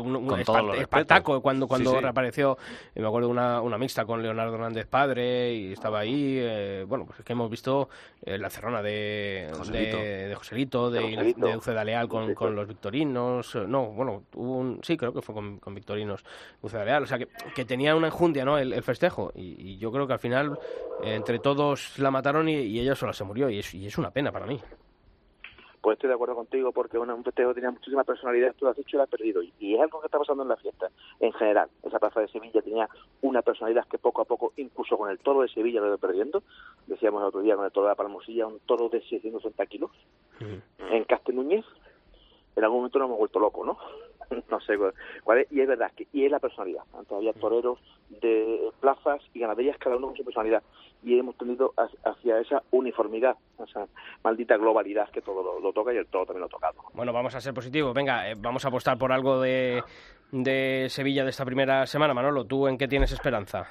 un, 0.00 0.16
un 0.16 0.26
Con 0.26 0.40
espart- 0.40 0.44
todos 0.44 1.24
los 1.24 1.40
cuando, 1.42 1.66
cuando 1.68 1.90
Sí, 1.90 1.96
sí. 1.96 2.02
reapareció, 2.02 2.56
eh, 2.94 3.00
me 3.00 3.06
acuerdo 3.08 3.28
de 3.28 3.32
una, 3.32 3.60
una 3.60 3.76
mixta 3.76 4.04
con 4.04 4.22
Leonardo 4.22 4.54
Hernández 4.54 4.86
Padre 4.86 5.52
y 5.54 5.72
estaba 5.72 5.98
ahí, 5.98 6.36
eh, 6.38 6.84
bueno, 6.86 7.06
pues 7.06 7.18
es 7.18 7.24
que 7.24 7.32
hemos 7.32 7.50
visto 7.50 7.88
eh, 8.22 8.38
la 8.38 8.50
cerrona 8.50 8.82
de 8.82 9.50
Joselito. 9.56 9.96
de, 9.96 10.28
de 10.28 10.34
Joselito, 10.34 10.90
de, 10.90 11.00
De 11.00 11.06
Joselito. 11.16 11.46
de 11.48 11.56
Uceda 11.56 11.84
Leal 11.84 12.08
con, 12.08 12.34
con 12.34 12.54
los 12.54 12.68
victorinos, 12.68 13.54
eh, 13.56 13.64
no, 13.66 13.86
bueno, 13.86 14.22
hubo 14.34 14.58
un, 14.58 14.80
sí, 14.82 14.96
creo 14.96 15.12
que 15.12 15.22
fue 15.22 15.34
con, 15.34 15.58
con 15.58 15.74
victorinos 15.74 16.24
Uceda 16.62 16.84
Leal, 16.84 17.02
o 17.02 17.06
sea, 17.06 17.18
que, 17.18 17.28
que 17.54 17.64
tenía 17.64 17.96
una 17.96 18.06
enjundia, 18.06 18.44
¿no?, 18.44 18.58
el, 18.58 18.72
el 18.72 18.82
festejo, 18.84 19.32
y, 19.34 19.56
y 19.72 19.78
yo 19.78 19.90
creo 19.90 20.06
que 20.06 20.12
al 20.12 20.18
final, 20.20 20.56
eh, 21.04 21.14
entre 21.16 21.38
todos 21.40 21.98
la 21.98 22.10
mataron 22.10 22.48
y, 22.48 22.54
y 22.54 22.80
ella 22.80 22.94
sola 22.94 23.12
se 23.12 23.24
murió, 23.24 23.50
y 23.50 23.58
es, 23.58 23.74
y 23.74 23.86
es 23.86 23.98
una 24.04 24.10
pena 24.10 24.30
para 24.30 24.46
mí. 24.46 24.60
Pues 25.80 25.96
estoy 25.96 26.08
de 26.08 26.14
acuerdo 26.14 26.34
contigo 26.34 26.72
porque 26.72 26.98
bueno, 26.98 27.14
un 27.14 27.24
festejo 27.24 27.54
tenía 27.54 27.70
muchísima 27.70 28.04
personalidad, 28.04 28.54
tú 28.54 28.64
lo 28.64 28.70
has 28.70 28.76
dicho 28.76 28.96
y 28.96 28.98
lo 28.98 29.02
has 29.02 29.08
perdido. 29.08 29.42
Y, 29.42 29.74
es 29.74 29.80
algo 29.80 30.00
que 30.00 30.06
está 30.06 30.18
pasando 30.18 30.42
en 30.42 30.48
la 30.48 30.56
fiesta. 30.56 30.90
En 31.20 31.32
general, 31.32 31.68
esa 31.82 31.98
plaza 31.98 32.20
de 32.20 32.28
Sevilla 32.28 32.62
tenía 32.62 32.88
una 33.22 33.42
personalidad 33.42 33.86
que 33.86 33.98
poco 33.98 34.22
a 34.22 34.24
poco, 34.24 34.52
incluso 34.56 34.96
con 34.96 35.10
el 35.10 35.18
toro 35.18 35.40
de 35.42 35.48
Sevilla 35.48 35.80
lo 35.80 35.88
ido 35.88 35.98
perdiendo. 35.98 36.42
Decíamos 36.86 37.20
el 37.22 37.28
otro 37.28 37.40
día 37.40 37.56
con 37.56 37.64
el 37.64 37.72
toro 37.72 37.86
de 37.86 37.92
la 37.92 37.96
Palmosilla, 37.96 38.46
un 38.46 38.60
toro 38.60 38.88
de 38.88 39.00
660 39.00 39.66
kilos. 39.66 39.90
En 40.90 41.04
Castelúñez, 41.04 41.64
en 42.56 42.64
algún 42.64 42.78
momento 42.78 42.98
nos 42.98 43.06
hemos 43.06 43.18
vuelto 43.18 43.38
locos, 43.38 43.66
¿no? 43.66 43.78
no 44.50 44.60
sé 44.60 44.74
cuál 45.22 45.38
es, 45.38 45.52
y 45.52 45.60
es 45.60 45.68
verdad 45.68 45.92
que 45.96 46.06
y 46.12 46.24
es 46.24 46.30
la 46.30 46.38
personalidad. 46.38 46.82
Antes 46.96 47.12
había 47.12 47.32
toreros 47.32 47.78
de 48.08 48.70
plazas 48.80 49.20
y 49.32 49.40
ganaderías, 49.40 49.78
cada 49.78 49.96
uno 49.96 50.08
con 50.08 50.16
su 50.16 50.24
personalidad, 50.24 50.62
y 51.02 51.18
hemos 51.18 51.36
tendido 51.36 51.74
hacia 52.04 52.40
esa 52.40 52.62
uniformidad, 52.70 53.36
esa 53.62 53.86
maldita 54.22 54.56
globalidad 54.56 55.10
que 55.10 55.20
todo 55.20 55.42
lo, 55.42 55.60
lo 55.60 55.72
toca 55.72 55.92
y 55.92 55.98
el 55.98 56.06
todo 56.06 56.26
también 56.26 56.40
lo 56.40 56.46
ha 56.46 56.50
tocado. 56.50 56.82
Bueno, 56.94 57.12
vamos 57.12 57.34
a 57.34 57.40
ser 57.40 57.52
positivos. 57.54 57.94
Venga, 57.94 58.30
eh, 58.30 58.34
vamos 58.36 58.64
a 58.64 58.68
apostar 58.68 58.96
por 58.98 59.12
algo 59.12 59.40
de, 59.40 59.82
de 60.32 60.86
Sevilla 60.88 61.24
de 61.24 61.30
esta 61.30 61.44
primera 61.44 61.86
semana. 61.86 62.14
Manolo, 62.14 62.44
¿tú 62.44 62.66
en 62.68 62.78
qué 62.78 62.88
tienes 62.88 63.12
esperanza? 63.12 63.66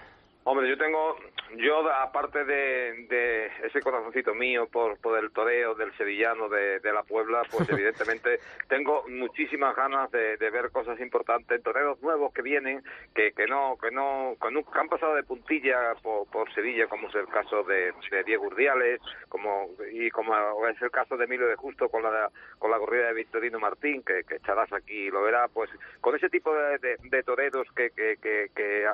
Hombre, 0.45 0.67
yo 0.67 0.77
tengo, 0.77 1.15
yo 1.55 1.89
aparte 1.89 2.43
de, 2.43 3.05
de 3.07 3.45
ese 3.63 3.79
corazoncito 3.79 4.33
mío 4.33 4.67
por, 4.67 4.97
por 4.97 5.17
el 5.17 5.31
toreo 5.31 5.73
del 5.73 5.95
sevillano 5.95 6.49
de, 6.49 6.81
de 6.81 6.91
la 6.91 7.03
Puebla, 7.03 7.43
pues 7.49 7.69
evidentemente 7.69 8.41
tengo 8.67 9.05
muchísimas 9.07 9.73
ganas 9.73 10.11
de, 10.11 10.35
de, 10.35 10.49
ver 10.49 10.69
cosas 10.71 10.99
importantes, 10.99 11.63
toreros 11.63 12.01
nuevos 12.01 12.33
que 12.33 12.41
vienen, 12.41 12.83
que, 13.15 13.31
que 13.31 13.47
no, 13.47 13.77
que 13.81 13.89
no, 13.91 14.35
que 14.41 14.51
nunca 14.51 14.81
han 14.81 14.89
pasado 14.89 15.15
de 15.15 15.23
puntilla 15.23 15.95
por, 16.01 16.27
por 16.27 16.53
Sevilla, 16.53 16.87
como 16.87 17.07
es 17.07 17.15
el 17.15 17.27
caso 17.27 17.63
de, 17.63 17.93
de 18.11 18.23
Diego 18.25 18.47
Urdiales, 18.47 18.99
como 19.29 19.69
y 19.93 20.09
como 20.09 20.35
es 20.67 20.81
el 20.81 20.91
caso 20.91 21.15
de 21.15 21.23
Emilio 21.23 21.47
de 21.47 21.55
Justo 21.55 21.87
con 21.87 22.03
la 22.03 22.29
con 22.59 22.69
la 22.69 22.79
corrida 22.79 23.07
de 23.07 23.13
Victorino 23.13 23.59
Martín, 23.59 24.03
que, 24.03 24.23
que 24.27 24.35
echarás 24.35 24.71
aquí 24.73 25.09
lo 25.09 25.21
verá, 25.21 25.47
pues 25.47 25.69
con 26.01 26.15
ese 26.15 26.29
tipo 26.29 26.53
de, 26.53 26.77
de, 26.79 26.97
de 27.01 27.23
toreros 27.23 27.67
que, 27.73 27.91
que, 27.91 28.17
que, 28.21 28.49
que 28.53 28.85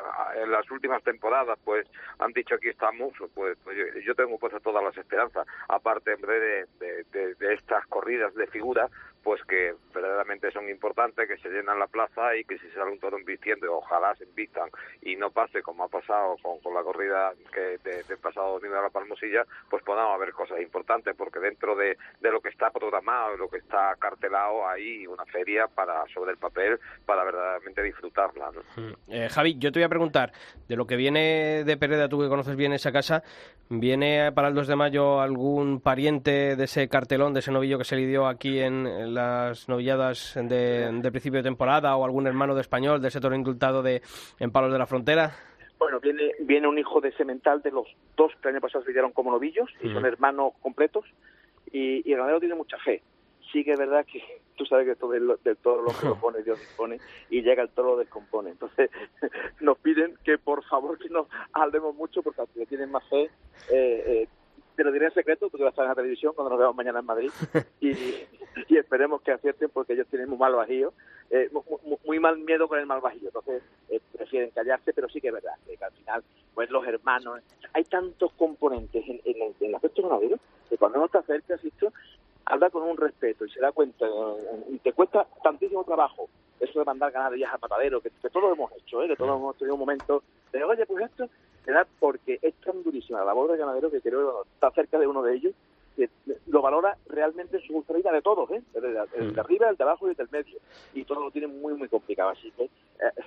en 0.44 0.52
las 0.52 0.70
últimas 0.70 1.04
temporadas 1.04 1.39
pues 1.64 1.88
han 2.20 2.32
dicho 2.34 2.56
aquí 2.56 2.70
estamos, 2.70 3.14
pues, 3.34 3.58
pues 3.64 3.78
yo, 3.78 4.00
yo, 4.02 4.16
tengo 4.16 4.38
puestas 4.38 4.62
todas 4.62 4.84
las 4.84 4.98
esperanzas, 4.98 5.46
aparte 5.68 6.16
de, 6.16 6.68
de, 6.80 7.04
de, 7.12 7.36
de 7.36 7.54
estas 7.54 7.86
corridas 7.88 8.34
de 8.36 8.48
figura, 8.48 8.90
pues 9.24 9.42
que 9.44 9.74
verdaderamente 9.94 10.52
son 10.52 10.70
importantes, 10.70 11.28
que 11.28 11.38
se 11.38 11.50
llenan 11.50 11.80
la 11.80 11.88
plaza 11.88 12.36
y 12.36 12.44
que 12.46 12.58
si 12.58 12.70
sale 12.70 12.92
un 12.92 13.00
toro 13.00 13.20
invistiendo, 13.20 13.76
ojalá 13.76 14.16
se 14.16 14.24
invistan 14.24 14.70
y 15.02 15.16
no 15.16 15.32
pase 15.32 15.62
como 15.62 15.84
ha 15.84 15.88
pasado 15.88 16.38
con, 16.42 16.74
la 16.74 16.84
corrida 16.84 17.34
que 17.54 17.78
del 17.84 18.06
de 18.06 18.18
pasado 18.18 18.54
domingo 18.54 18.76
de 18.76 18.82
la 18.82 18.90
Palmosilla, 18.90 19.46
pues 19.70 19.84
podamos 19.84 20.16
haber 20.16 20.32
cosas 20.34 20.62
importantes, 20.62 21.16
porque 21.18 21.40
dentro 21.40 21.76
de, 21.76 21.98
lo 22.22 22.42
que 22.42 22.50
está 22.50 22.70
programado, 22.70 23.38
lo 23.38 23.50
que 23.50 23.58
está 23.58 23.96
cartelado, 24.00 24.68
hay 24.68 25.08
una 25.08 25.26
feria 25.26 25.68
para 25.68 26.06
sobre 26.14 26.32
el 26.32 26.38
papel 26.38 26.80
para 27.06 27.24
verdaderamente 27.24 27.84
disfrutarla. 27.84 28.52
¿no? 28.52 28.96
Eh, 29.08 29.28
Javi, 29.30 29.58
yo 29.58 29.72
te 29.72 29.80
voy 29.80 29.86
a 29.86 29.90
preguntar, 29.90 30.32
de 30.68 30.76
lo 30.76 30.86
que 30.86 30.96
viene 30.96 31.64
de 31.64 31.78
Pereda, 31.78 32.08
tú 32.08 32.20
que 32.20 32.30
conoces 32.30 32.56
bien 32.56 32.74
esa 32.74 32.92
casa, 32.92 33.24
¿viene 33.70 34.32
para 34.32 34.50
el 34.50 34.54
2 34.54 34.68
de 34.68 34.76
mayo 34.76 35.20
algún 35.20 35.82
pariente 35.82 36.56
de 36.56 36.64
ese 36.64 36.88
cartelón, 36.88 37.34
de 37.34 37.40
ese 37.40 37.52
novillo 37.52 37.78
que 37.78 37.84
se 37.84 37.96
le 37.96 38.06
dio 38.06 38.28
aquí 38.28 38.60
en 38.60 39.09
las 39.10 39.68
novilladas 39.68 40.34
de, 40.36 40.90
de, 40.92 41.12
principio 41.12 41.40
de 41.40 41.44
temporada 41.44 41.96
o 41.96 42.06
algún 42.06 42.28
hermano 42.28 42.56
de 42.56 42.62
español 42.62 43.02
de 43.02 43.08
ese 43.10 43.20
toro 43.20 43.36
indultado 43.36 43.82
de 43.82 44.02
en 44.40 44.52
Palos 44.52 44.72
de 44.72 44.80
la 44.80 44.86
Frontera? 44.86 45.32
Bueno, 45.78 46.00
viene, 46.00 46.32
viene 46.42 46.68
un 46.68 46.78
hijo 46.78 47.00
de 47.00 47.12
Semental 47.14 47.62
de 47.62 47.72
los 47.72 47.88
dos 48.18 48.32
que 48.42 48.50
el 48.50 48.56
año 48.56 48.62
pasado 48.62 48.84
se 48.84 48.92
dieron 48.92 49.12
como 49.12 49.32
novillos 49.32 49.70
y 49.82 49.92
son 49.94 50.06
hermanos 50.06 50.54
completos 50.62 51.06
y, 51.72 52.08
y 52.08 52.12
el 52.12 52.18
ganadero 52.18 52.40
tiene 52.40 52.56
mucha 52.56 52.78
fe. 52.80 53.02
Sí 53.52 53.64
que 53.64 53.74
es 53.74 53.80
verdad 53.80 54.06
que 54.06 54.22
tú 54.58 54.66
sabes 54.66 54.86
que 54.86 54.96
todo 54.96 55.14
el, 55.14 55.32
del 55.44 55.58
toro 55.58 55.82
lo 55.82 55.92
que 56.00 56.06
lo 56.06 56.20
pone 56.20 56.44
Dios 56.44 56.60
dispone 56.60 57.00
y 57.30 57.42
llega 57.42 57.64
el 57.64 57.70
toro 57.70 57.92
lo 57.92 57.98
descompone. 57.98 58.52
Entonces 58.52 58.92
nos 59.62 59.78
piden 59.80 60.18
que 60.24 60.38
por 60.38 60.64
favor 60.66 60.98
que 60.98 61.10
nos 61.10 61.28
hablemos 61.54 61.96
mucho 61.96 62.22
porque 62.22 62.42
le 62.56 62.66
tienen 62.66 62.92
más 62.92 63.08
fe 63.10 63.30
eh, 63.72 64.04
eh, 64.06 64.28
te 64.80 64.86
lo 64.86 64.94
diré 64.94 65.08
en 65.08 65.14
secreto 65.14 65.50
porque 65.50 65.64
va 65.64 65.70
a 65.70 65.72
estar 65.72 65.84
en 65.84 65.90
la 65.90 65.96
televisión 65.96 66.32
cuando 66.34 66.52
nos 66.52 66.58
veamos 66.58 66.78
mañana 66.78 67.00
en 67.00 67.06
Madrid. 67.06 67.32
Y, 67.82 67.92
y 68.68 68.78
esperemos 68.78 69.22
que 69.22 69.32
acierten 69.32 69.70
porque 69.70 69.94
ellos 69.94 70.08
tienen 70.08 70.30
muy 70.30 70.38
mal 70.38 70.54
bajío, 70.54 70.94
eh, 71.30 71.50
muy, 71.52 71.98
muy, 72.06 72.20
mal 72.20 72.38
miedo 72.38 72.68
con 72.68 72.78
el 72.80 72.86
mal 72.86 73.00
bajío, 73.00 73.28
entonces 73.28 73.64
eh, 73.90 74.02
prefieren 74.14 74.52
callarse, 74.52 74.92
pero 74.94 75.08
sí 75.08 75.22
que 75.22 75.28
es 75.30 75.34
verdad 75.34 75.54
que, 75.66 75.78
al 75.84 75.92
final, 75.92 76.24
pues 76.54 76.70
los 76.70 76.86
hermanos, 76.86 77.42
hay 77.74 77.84
tantos 77.86 78.32
componentes 78.34 79.04
en, 79.08 79.22
en, 79.24 79.42
en 79.42 79.70
el 79.70 79.76
aspecto 79.76 80.02
ganadero 80.04 80.38
que 80.70 80.78
cuando 80.78 80.98
uno 80.98 81.06
está 81.06 81.22
cerca, 81.24 81.56
asisto, 81.56 81.94
habla 82.50 82.70
con 82.70 82.84
un 82.84 82.98
respeto 82.98 83.46
y 83.46 83.50
se 83.50 83.62
da 83.62 83.72
cuenta, 83.72 84.06
y 84.70 84.80
te 84.80 84.92
cuesta 84.94 85.26
tantísimo 85.44 85.84
trabajo 85.84 86.28
eso 86.60 86.80
de 86.80 86.86
mandar 86.86 87.12
ganaderías 87.12 87.54
al 87.54 87.60
matadero, 87.62 88.02
que, 88.02 88.10
que 88.10 88.30
todos 88.30 88.50
lo 88.50 88.54
hemos 88.54 88.72
hecho, 88.74 89.02
¿eh? 89.02 89.08
que 89.08 89.16
todos 89.16 89.38
hemos 89.38 89.56
tenido 89.56 89.76
un 89.76 89.80
momento 89.80 90.24
de, 90.52 90.64
oye, 90.64 90.86
pues 90.86 91.06
esto 91.06 91.30
se 91.64 91.72
da 91.72 91.88
porque 92.00 92.40
es 92.42 92.54
tan 92.56 92.84
durísima 92.84 93.20
la 93.20 93.26
labor 93.26 93.50
del 93.50 93.60
ganadero 93.60 93.90
que 93.90 94.02
creo 94.02 94.20
que 94.20 94.26
bueno, 94.26 94.42
está 94.54 94.72
cerca 94.72 95.00
de 95.00 95.08
uno 95.08 95.22
de 95.22 95.36
ellos 95.36 95.54
que 95.96 96.10
lo 96.48 96.62
valora 96.62 96.98
realmente 97.08 97.60
su 97.66 97.84
vida 97.94 98.12
de 98.12 98.22
todos, 98.22 98.50
¿eh? 98.52 98.62
El 98.74 98.82
de, 98.82 99.06
el 99.18 99.34
de, 99.34 99.42
arriba, 99.42 99.70
el 99.70 99.76
de 99.76 99.84
abajo 99.84 100.08
y 100.08 100.12
el 100.12 100.16
del 100.16 100.30
medio. 100.32 100.58
Y 100.94 101.04
todo 101.04 101.20
lo 101.20 101.32
tiene 101.32 101.48
muy, 101.48 101.74
muy 101.74 101.90
complicado. 101.90 102.30
Así 102.30 102.52
que 102.52 102.64
eh, 102.64 103.24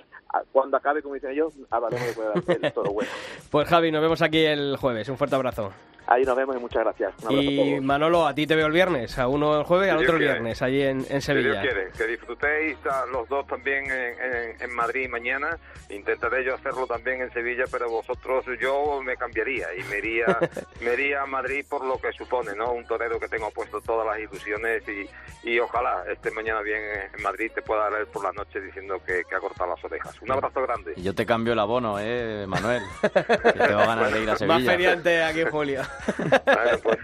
cuando 0.51 0.77
acabe, 0.77 1.03
como 1.03 1.13
dicen 1.13 1.31
ellos, 1.31 1.53
hablaremos 1.69 2.07
de 2.07 2.13
poder 2.13 2.37
hacer 2.37 2.73
todo 2.73 2.91
bueno. 2.91 3.11
Pues 3.51 3.67
Javi, 3.67 3.91
nos 3.91 4.01
vemos 4.01 4.23
aquí 4.23 4.43
el 4.43 4.77
jueves. 4.77 5.07
Un 5.07 5.17
fuerte 5.17 5.35
abrazo. 5.35 5.71
Ahí 6.07 6.23
nos 6.23 6.35
vemos 6.35 6.55
y 6.57 6.59
muchas 6.59 6.83
gracias. 6.83 7.13
y 7.29 7.79
Manolo, 7.79 8.27
a 8.27 8.35
ti 8.35 8.45
te 8.45 8.55
veo 8.55 8.67
el 8.67 8.73
viernes, 8.73 9.17
a 9.17 9.27
uno 9.27 9.57
el 9.57 9.63
jueves 9.63 9.87
y 9.87 9.91
al 9.91 9.97
otro 9.97 10.15
el 10.15 10.19
viernes, 10.19 10.61
allí 10.61 10.81
en, 10.81 11.05
en 11.09 11.21
Sevilla. 11.21 11.61
Si 11.61 11.61
Dios 11.61 11.73
quiere, 11.73 11.91
que 11.91 12.07
disfrutéis 12.07 12.77
los 13.11 13.27
dos 13.29 13.47
también 13.47 13.85
en, 13.85 14.15
en, 14.19 14.61
en, 14.61 14.75
Madrid 14.75 15.07
mañana. 15.09 15.57
Intentaré 15.89 16.43
yo 16.43 16.55
hacerlo 16.55 16.87
también 16.87 17.21
en 17.21 17.31
Sevilla, 17.31 17.65
pero 17.71 17.89
vosotros, 17.89 18.45
yo 18.59 19.01
me 19.01 19.15
cambiaría 19.15 19.67
y 19.75 19.83
me 19.83 19.99
iría, 19.99 20.25
me 20.81 20.93
iría 20.93 21.21
a 21.21 21.25
Madrid 21.25 21.65
por 21.69 21.85
lo 21.85 21.97
que 21.97 22.11
supone, 22.11 22.53
¿no? 22.55 22.71
Un 22.73 22.85
torero 22.85 23.19
que 23.19 23.27
tengo 23.27 23.49
puesto 23.51 23.79
todas 23.81 24.05
las 24.05 24.19
ilusiones 24.19 24.83
y, 24.87 25.49
y 25.49 25.59
ojalá 25.59 26.03
este 26.11 26.31
mañana 26.31 26.61
bien 26.61 26.81
en 27.15 27.23
Madrid 27.23 27.51
te 27.53 27.61
pueda 27.61 27.89
leer 27.89 28.07
por 28.07 28.23
la 28.23 28.31
noche 28.31 28.59
diciendo 28.59 29.01
que, 29.05 29.23
que, 29.29 29.35
ha 29.35 29.39
cortado 29.39 29.69
las 29.69 29.83
orejas. 29.83 30.21
Un 30.21 30.31
abrazo 30.31 30.61
grande. 30.61 30.93
Y 30.97 31.03
yo 31.03 31.15
te 31.15 31.25
cambio 31.25 31.53
el 31.53 31.59
abono, 31.59 31.97
¿eh, 31.99 32.45
Manuel? 32.47 32.83
que 33.01 33.09
te 33.09 33.73
va 33.73 33.83
a 33.83 33.87
ganar 33.87 34.11
de 34.11 34.23
ir 34.23 34.29
a 34.29 34.35
Sevilla. 34.35 34.57
Más 34.57 34.65
feriante 34.65 35.23
aquí 35.23 35.41
en 35.41 35.49
Julio. 35.49 35.81
Bueno, 36.17 36.77
pues 36.83 36.97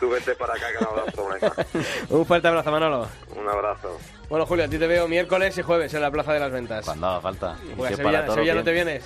tú 0.00 0.10
vete 0.10 0.34
para 0.34 0.54
acá 0.54 0.66
que 0.72 0.84
no 0.84 0.90
habrá 0.90 1.04
problema. 1.12 1.52
Un 2.10 2.26
fuerte 2.26 2.48
abrazo, 2.48 2.70
Manolo. 2.70 3.08
Un 3.36 3.48
abrazo. 3.48 3.98
Bueno, 4.28 4.46
Julio, 4.46 4.64
a 4.64 4.68
ti 4.68 4.78
te 4.78 4.86
veo 4.86 5.06
miércoles 5.08 5.56
y 5.58 5.62
jueves 5.62 5.92
en 5.94 6.02
la 6.02 6.10
Plaza 6.10 6.32
de 6.32 6.40
las 6.40 6.50
Ventas. 6.50 6.84
Cuando 6.84 7.06
haga 7.06 7.20
falta. 7.20 7.56
Pues 7.76 7.92
a 7.92 7.96
Sevilla, 7.96 8.26
Sevilla 8.32 8.54
no 8.54 8.64
te 8.64 8.72
vienes. 8.72 9.04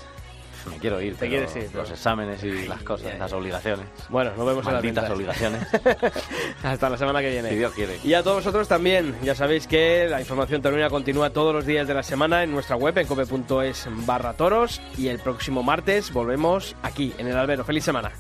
Me 0.69 0.79
quiero 0.79 1.01
ir, 1.01 1.17
te 1.17 1.29
quieres 1.29 1.55
ir, 1.57 1.71
los 1.75 1.91
exámenes 1.91 2.43
y 2.45 2.67
las 2.67 2.83
cosas, 2.83 3.19
las 3.19 3.33
obligaciones. 3.33 3.87
Bueno, 4.09 4.33
nos 4.37 4.47
vemos 4.47 4.65
Malditas 4.65 5.05
en 5.05 5.09
las 5.09 5.17
obligaciones. 5.17 5.69
Hasta 6.63 6.91
la 6.91 6.99
semana 6.99 7.21
que 7.21 7.31
viene. 7.31 7.49
Si 7.49 7.57
Dios 7.57 7.73
quiere. 7.73 7.99
Y 8.05 8.15
a 8.15 8.23
todos 8.23 8.37
vosotros 8.37 8.69
también. 8.69 9.17
Ya 9.23 9.35
sabéis 9.35 9.67
que 9.67 10.07
la 10.09 10.21
información 10.21 10.61
taurina 10.61 10.91
continúa 10.91 11.31
todos 11.31 11.55
los 11.55 11.65
días 11.65 11.89
de 11.89 11.95
la 11.95 12.03
semana 12.03 12.43
en 12.43 12.53
nuestra 12.53 12.77
web, 12.77 12.97
en 12.99 13.07
cope.es 13.07 13.89
barra 14.07 14.35
toros. 14.35 14.83
Y 14.99 15.09
el 15.09 15.19
próximo 15.19 15.63
martes 15.63 16.13
volvemos 16.13 16.77
aquí, 16.83 17.15
en 17.19 17.29
el 17.29 17.37
albero. 17.37 17.65
¡Feliz 17.65 17.85
semana! 17.85 18.13